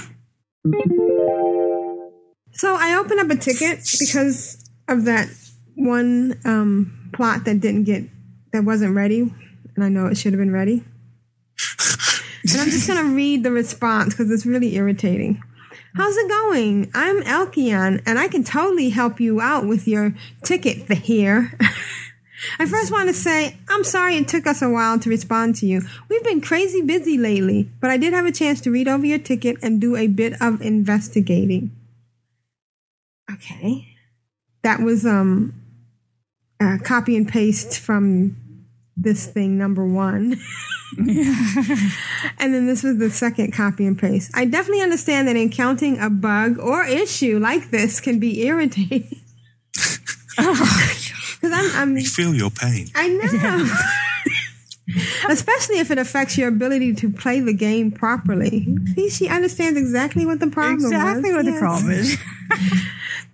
[2.52, 5.28] So I opened up a ticket because of that
[5.76, 8.04] one um, plot that didn't get
[8.52, 9.32] that wasn't ready,
[9.76, 10.84] and I know it should have been ready.
[12.42, 15.40] and I'm just gonna read the response because it's really irritating.
[15.94, 16.90] How's it going?
[16.94, 21.52] I'm Elkion, and I can totally help you out with your ticket for here.
[22.59, 25.66] I first want to say, I'm sorry it took us a while to respond to
[25.66, 25.82] you.
[26.09, 29.19] We've been crazy busy lately, but I did have a chance to read over your
[29.19, 31.74] ticket and do a bit of investigating.
[33.32, 33.97] Okay.
[34.62, 35.55] That was um
[36.85, 38.36] copy and paste from
[39.00, 40.40] this thing number one.
[40.98, 44.30] and then this was the second copy and paste.
[44.34, 49.20] I definitely understand that encountering a bug or issue like this can be irritating.
[51.40, 52.88] Because I'm, I'm we feel your pain.
[52.96, 53.68] I know.
[55.32, 58.66] Especially if it affects your ability to play the game properly.
[58.94, 60.84] See, she understands exactly what the problem is.
[60.86, 61.44] Exactly was.
[61.44, 62.18] what the problem is.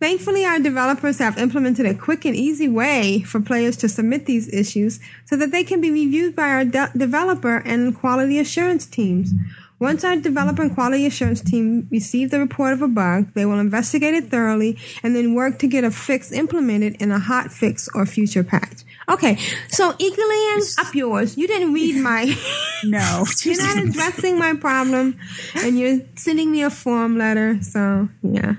[0.00, 4.52] Thankfully, our developers have implemented a quick and easy way for players to submit these
[4.52, 9.32] issues so that they can be reviewed by our de- developer and quality assurance teams.
[9.80, 13.58] Once our developer and quality assurance team receive the report of a bug, they will
[13.58, 17.88] investigate it thoroughly and then work to get a fix implemented in a hot fix
[17.94, 18.82] or future patch.
[19.08, 19.36] Okay,
[19.68, 21.36] so Eaglean, up yours.
[21.36, 22.24] You didn't read my.
[22.84, 23.26] no.
[23.44, 25.18] you're not addressing my problem,
[25.56, 27.60] and you're sending me a form letter.
[27.62, 28.54] So yeah.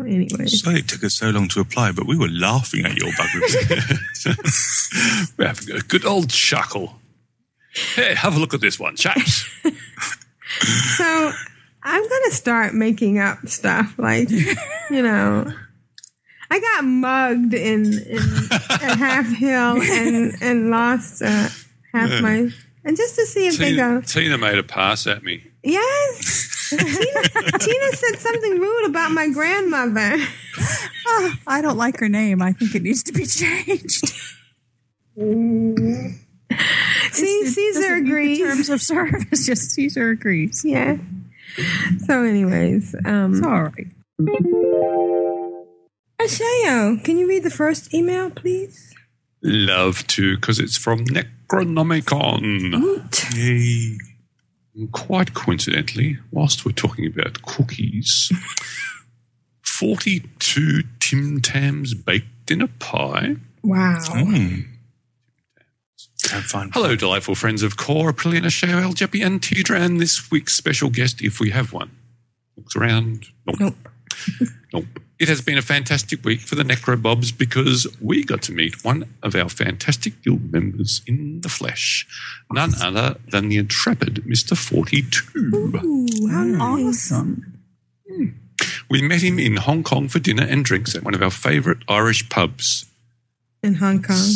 [0.00, 3.10] Anyway, Sorry it took us so long to apply, but we were laughing at your
[3.16, 3.28] bug.
[5.38, 6.94] We're having a good old chuckle.
[7.94, 9.44] Hey, have a look at this one, chaps.
[10.96, 11.32] so
[11.82, 15.52] I'm gonna start making up stuff like you know.
[16.50, 21.48] I got mugged in, in at Halfhill and and lost uh,
[21.92, 22.20] half Yeah.
[22.20, 22.50] my
[22.84, 25.42] and just to see if they go Tina made a pass at me.
[25.64, 26.68] Yes.
[26.70, 30.16] Tina, Tina said something rude about my grandmother.
[31.06, 32.40] Oh, I don't like her name.
[32.42, 34.12] I think it needs to be changed.
[37.12, 38.38] See, Caesar agrees.
[38.38, 40.62] terms of service, just Caesar agrees.
[40.64, 40.96] Yeah.
[42.06, 43.86] So, anyways, um, It's all right.
[46.20, 48.92] Ashayo, can you read the first email, please?
[49.42, 52.54] Love to, because it's from Necronomicon.
[53.36, 53.98] Yay.
[54.74, 58.32] And Quite coincidentally, whilst we're talking about cookies,
[59.62, 63.36] 42 Tim Tams baked in a pie.
[63.62, 63.98] Wow.
[64.08, 64.60] Hmm.
[66.30, 66.70] Have fun.
[66.72, 69.98] Hello, delightful friends of Core, Aprillian, Ashayo, El Jeppy, and Tidran.
[69.98, 71.90] This week's special guest, if we have one.
[72.56, 73.26] Looks around.
[73.46, 73.60] Nope.
[73.60, 73.88] Nope.
[74.72, 74.84] nope.
[75.24, 79.04] It has been a fantastic week for the Necrobobs because we got to meet one
[79.22, 82.06] of our fantastic guild members in the flesh.
[82.52, 84.54] None other than the intrepid Mr.
[84.54, 85.50] 42.
[85.56, 87.10] Ooh, how nice.
[87.10, 87.58] Awesome.
[88.06, 88.26] Hmm.
[88.90, 91.78] We met him in Hong Kong for dinner and drinks at one of our favourite
[91.88, 92.84] Irish pubs
[93.62, 94.28] In Hong Kong.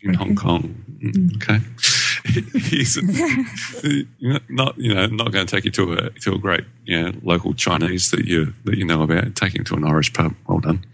[0.00, 0.62] in Hong Kong.
[1.02, 1.60] Hmm, mm, Okay.
[2.54, 2.98] He's
[4.48, 7.12] not you know not going to take you to a to a great you know,
[7.22, 9.34] local Chinese that you that you know about.
[9.36, 10.34] Take him to an Irish pub.
[10.46, 10.84] Well done.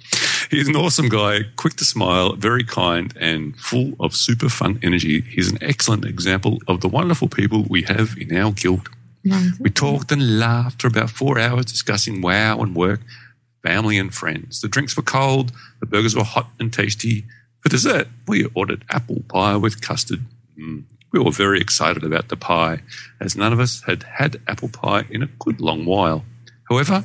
[0.51, 5.21] He's an awesome guy, quick to smile, very kind, and full of super fun energy.
[5.23, 8.89] He's an excellent example of the wonderful people we have in our guild.
[9.59, 13.01] We talked and laughed for about four hours discussing WoW and work,
[13.63, 14.61] family and friends.
[14.61, 15.51] The drinks were cold,
[15.81, 17.25] the burgers were hot and tasty.
[17.61, 20.21] For dessert, we ordered apple pie with custard.
[20.57, 20.85] Mm.
[21.17, 22.83] We were very excited about the pie,
[23.23, 26.27] as none of us had had apple pie in a good long while.
[26.69, 27.05] However,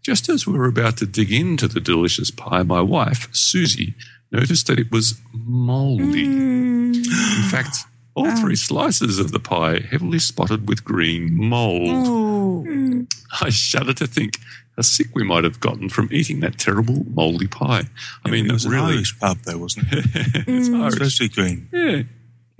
[0.00, 3.94] just as we were about to dig into the delicious pie, my wife, Susie,
[4.32, 6.26] noticed that it was mouldy.
[6.26, 6.96] Mm.
[6.96, 7.84] In fact,
[8.14, 13.06] all three slices of the pie heavily spotted with green mold.
[13.42, 14.38] I shudder to think
[14.76, 17.84] how sick we might have gotten from eating that terrible mouldy pie.
[18.24, 20.06] I mean, it was really, an Irish pub, though, wasn't it?
[20.48, 20.80] it's mm.
[20.80, 20.94] Irish.
[20.94, 21.68] Supposed to be green.
[21.70, 22.02] Yeah,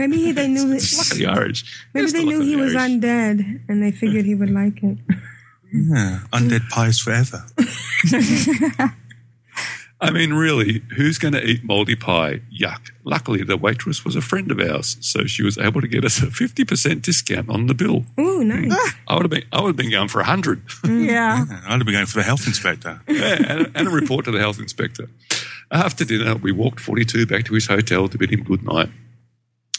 [0.01, 1.65] Maybe they knew it's luck of the Irish.
[1.95, 2.91] maybe It's they knew he was Irish.
[2.93, 4.99] undead and they figured he would like it.
[5.73, 7.45] Yeah, undead pies forever.
[10.03, 12.41] I mean, really, who's going to eat mouldy pie?
[12.59, 12.91] Yuck.
[13.05, 16.23] Luckily, the waitress was a friend of ours, so she was able to get us
[16.23, 18.07] a 50% discount on the bill.
[18.19, 18.73] Ooh, nice.
[18.73, 18.99] Hmm.
[19.09, 21.07] I would have been, I would have been going for a 100 mm.
[21.07, 21.45] Yeah.
[21.67, 23.03] I'd have been going for the health inspector.
[23.07, 25.11] yeah, and, a, and a report to the health inspector.
[25.71, 28.89] After dinner, we walked 42 back to his hotel to bid him good night.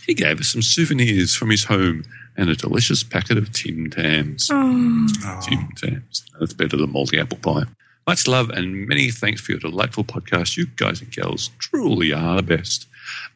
[0.05, 2.03] He gave us some souvenirs from his home
[2.37, 4.49] and a delicious packet of Tim Tams.
[4.51, 5.07] Oh.
[5.41, 6.23] Tim Tams.
[6.39, 7.65] That's better than multi apple pie.
[8.07, 10.57] Much love and many thanks for your delightful podcast.
[10.57, 12.87] You guys and gals truly are the best.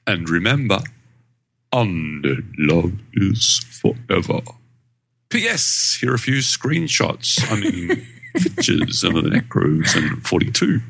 [0.08, 0.80] And remember,
[1.72, 4.42] undead love is forever.
[5.30, 5.98] P.S.
[6.00, 7.40] Here are a few screenshots.
[7.52, 10.82] I mean, pictures of the Necros and 42.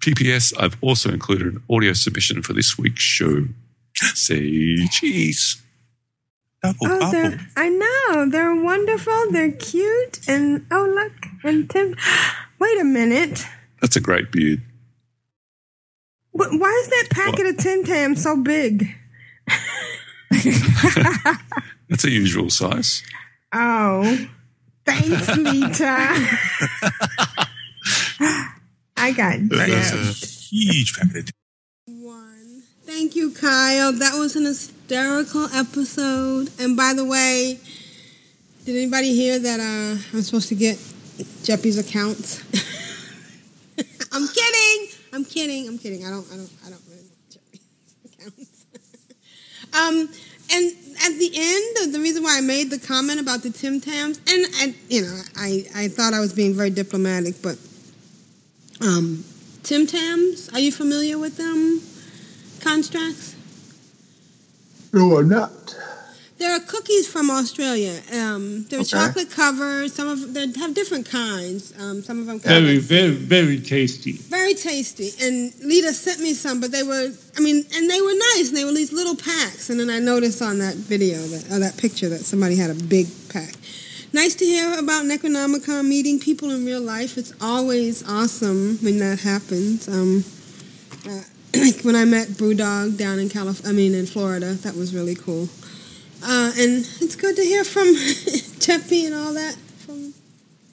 [0.00, 0.52] P.P.S.
[0.58, 3.46] I've also included an audio submission for this week's show.
[3.96, 5.62] Say cheese.
[6.62, 8.28] Double Oh, they're, I know.
[8.30, 9.30] They're wonderful.
[9.30, 10.20] They're cute.
[10.28, 11.12] And oh, look.
[11.44, 11.96] And Tim.
[12.58, 13.44] Wait a minute.
[13.80, 14.62] That's a great beard.
[16.32, 18.88] Wh- Why is that packet of Tim Tam so big?
[21.88, 23.02] That's a usual size.
[23.52, 24.26] Oh,
[24.86, 25.96] thanks, Lita.
[28.96, 29.96] I got That's a
[30.48, 31.30] huge packet.
[32.96, 33.92] Thank you, Kyle.
[33.92, 36.48] That was an hysterical episode.
[36.60, 37.58] And by the way,
[38.64, 40.76] did anybody hear that uh, I'm supposed to get
[41.42, 42.38] Jeppy's accounts?
[44.12, 44.94] I'm kidding.
[45.12, 45.66] I'm kidding.
[45.66, 46.06] I'm kidding.
[46.06, 46.24] I don't.
[46.32, 46.50] I don't.
[46.64, 47.66] I don't really want Jeppy's
[48.04, 48.64] accounts.
[49.74, 50.08] um,
[50.52, 50.72] and
[51.04, 54.46] at the end, the reason why I made the comment about the Tim Tams, and,
[54.62, 57.58] and you know, I I thought I was being very diplomatic, but
[58.80, 59.24] um,
[59.64, 61.80] Tim Tams, are you familiar with them?
[62.64, 63.34] Constraxx.
[64.92, 65.50] No, I'm not.
[66.38, 68.00] There are cookies from Australia.
[68.12, 68.88] Um, they're Okay.
[68.88, 69.90] chocolate covered.
[69.92, 71.72] Some of them have different kinds.
[71.78, 74.12] Um, some of them Very, very, very tasty.
[74.12, 75.12] very tasty.
[75.20, 78.48] And Lita sent me some, but they were, I mean, and they were nice.
[78.48, 79.70] And they were these little packs.
[79.70, 82.74] And then I noticed on that video that, or that picture that somebody had a
[82.74, 83.54] big pack.
[84.12, 87.16] nice to hear about Necronomicon meeting people in real life.
[87.18, 89.88] It's always awesome when that happens.
[89.88, 90.24] Um,
[91.08, 91.22] uh,
[91.58, 95.14] like when I met Brewdog down in California, I mean in Florida, that was really
[95.14, 95.48] cool.
[96.22, 97.86] Uh, and it's good to hear from
[98.64, 100.14] Jeppy and all that from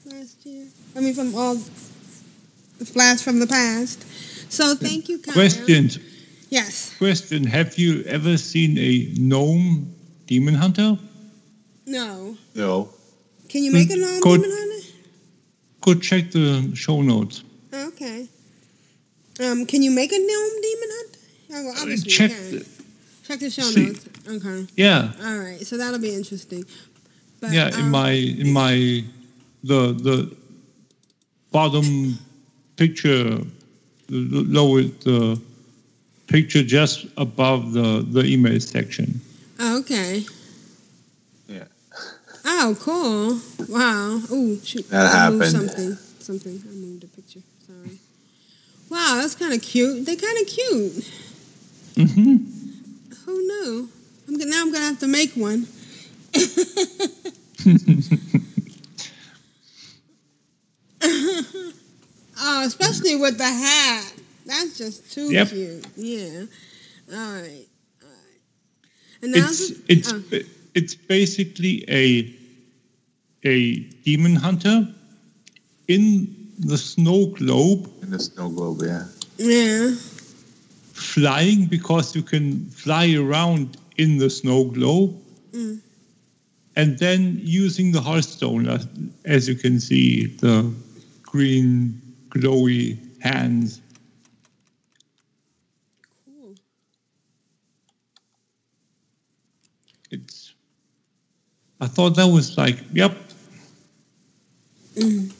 [0.05, 0.67] last year.
[0.95, 4.05] I mean, from all the blast from the past.
[4.51, 5.33] So thank you, Kyle.
[5.33, 5.99] Questions.
[6.49, 6.95] Yes.
[6.97, 9.93] Question: Have you ever seen a gnome
[10.25, 10.97] demon hunter?
[11.85, 12.37] No.
[12.55, 12.89] No.
[13.49, 14.87] Can you make a gnome Go- demon hunter?
[15.81, 17.43] Go check the show notes.
[17.73, 18.27] Okay.
[19.41, 21.17] Um, can you make a gnome demon hunt?
[21.53, 22.51] Oh, well, obviously you check can.
[22.59, 22.65] the-
[23.23, 23.85] check the show see.
[23.87, 24.05] notes.
[24.27, 24.67] Okay.
[24.75, 25.11] Yeah.
[25.23, 25.65] All right.
[25.65, 26.65] So that'll be interesting.
[27.39, 29.03] But, yeah, in um, my in my
[29.63, 30.35] the the
[31.51, 32.17] bottom
[32.77, 33.39] picture,
[34.07, 35.41] the the lower the
[36.27, 39.19] picture just above the the email section.
[39.59, 40.23] Oh, okay.
[41.47, 41.65] Yeah.
[42.45, 43.39] Oh, cool.
[43.67, 44.21] Wow.
[44.31, 44.89] Oh, shoot.
[44.89, 45.69] That I moved happened.
[45.69, 45.95] something.
[46.19, 46.63] Something.
[46.67, 47.41] I moved a picture.
[48.91, 50.05] Wow, that's kind of cute.
[50.05, 50.93] They're kind of cute.
[51.95, 52.35] Mm-hmm.
[53.25, 53.89] Who knew?
[54.27, 55.65] I'm gonna, now I'm gonna have to make one.
[61.03, 64.13] oh, especially with the hat.
[64.45, 65.49] That's just too Yep.
[65.49, 65.85] cute.
[65.95, 66.43] Yeah.
[67.13, 67.65] All right.
[68.01, 68.39] All right.
[69.21, 70.23] And now It's this- it's oh.
[70.73, 72.33] it's basically a
[73.43, 74.87] a demon hunter
[75.87, 77.91] in the snow globe.
[78.01, 79.05] In the snow globe, yeah.
[79.37, 79.91] yeah.
[80.93, 85.17] Flying because you can fly around in the snow globe.
[85.51, 85.81] Mm.
[86.77, 88.87] and then using the Hearthstone, as,
[89.25, 90.73] as you can see, the
[91.23, 93.81] green glowy hands.
[96.25, 96.55] Cool.
[100.09, 100.53] It's.
[101.81, 103.13] I thought that was like, yep,
[104.95, 105.31] Mm.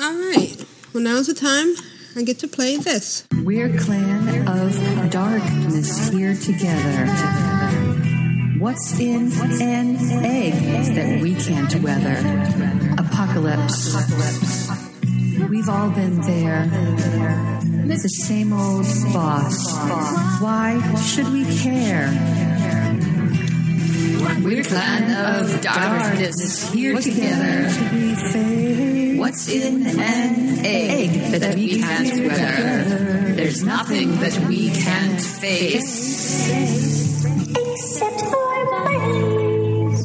[0.00, 0.56] All right.
[0.92, 1.74] Well, now's the time
[2.16, 3.26] I get to play this.
[3.44, 7.06] We're clan of darkness here together.
[8.58, 9.30] What's in
[9.60, 12.16] an egg that we can't weather?
[12.98, 13.94] Apocalypse.
[15.48, 16.68] We've all been there.
[17.86, 19.72] It's the same old boss.
[20.40, 22.10] Why should we care?
[24.42, 27.68] We're clan of darkness here together.
[29.24, 33.32] What's in an egg that we can't weather?
[33.32, 36.50] There's nothing that we can't face.
[36.50, 40.04] Except for bunnies.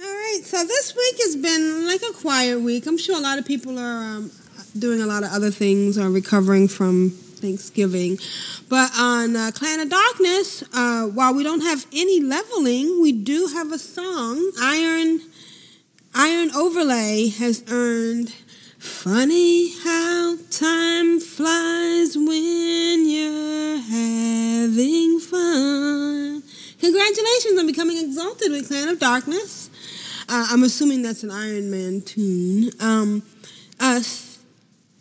[0.00, 0.40] All right.
[0.42, 2.84] So this week has been like a quiet week.
[2.88, 4.32] I'm sure a lot of people are um,
[4.76, 8.18] doing a lot of other things or recovering from Thanksgiving.
[8.68, 13.46] But on uh, Clan of Darkness, uh, while we don't have any leveling, we do
[13.54, 14.50] have a song.
[14.60, 15.20] Iron
[16.18, 18.34] Iron Overlay has earned
[18.78, 26.42] Funny how time flies when you're having fun.
[26.80, 29.70] Congratulations on becoming exalted with Clan of Darkness.
[30.28, 32.70] Uh, I'm assuming that's an Iron Man tune.
[32.80, 33.22] Um,
[33.80, 34.00] uh,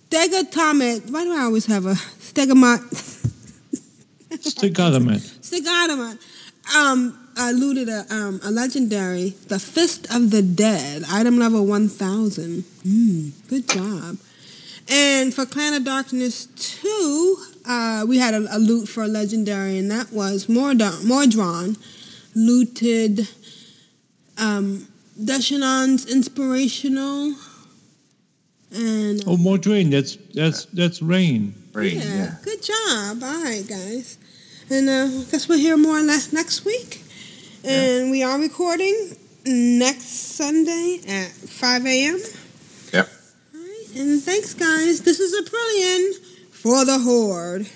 [0.09, 1.11] Stegatomet.
[1.11, 2.79] Why do I always have a Stegamot?
[4.31, 5.21] Stigatomet.
[5.41, 6.19] Stegatomet.
[6.75, 12.63] Um, uh, looted a, um, a legendary, the Fist of the Dead, item level 1000.
[12.85, 14.17] Mm, good job.
[14.89, 19.77] And for Clan of Darkness 2, uh, we had a, a loot for a legendary,
[19.77, 21.77] and that was Mordor- Mordron.
[22.35, 23.27] Looted
[24.37, 24.87] um,
[25.19, 27.33] Deshanon's Inspirational.
[28.73, 29.89] And Oh, more rain.
[29.89, 31.55] That's that's that's rain.
[31.73, 33.23] Rain, yeah, good job.
[33.23, 34.17] All right, guys.
[34.69, 37.03] And uh, I guess we'll hear more ne- next week.
[37.63, 39.15] And we are recording
[39.45, 42.19] next Sunday at 5 a.m.
[42.93, 43.09] Yep.
[43.55, 45.01] All right, And thanks, guys.
[45.01, 47.67] This is Aprillian for the Horde.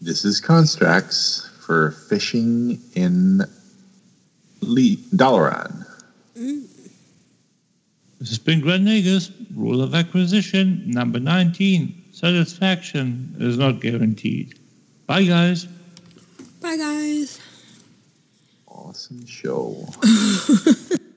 [0.00, 3.38] This is Constraxx for fishing in
[4.62, 5.86] Le- Dalaran.
[6.36, 6.66] Mm.
[8.18, 12.04] This has been Grand Nagus, rule of acquisition number 19.
[12.12, 14.58] Satisfaction is not guaranteed.
[15.06, 15.64] Bye, guys.
[16.60, 17.40] Bye, guys.
[18.82, 19.86] Awesome show.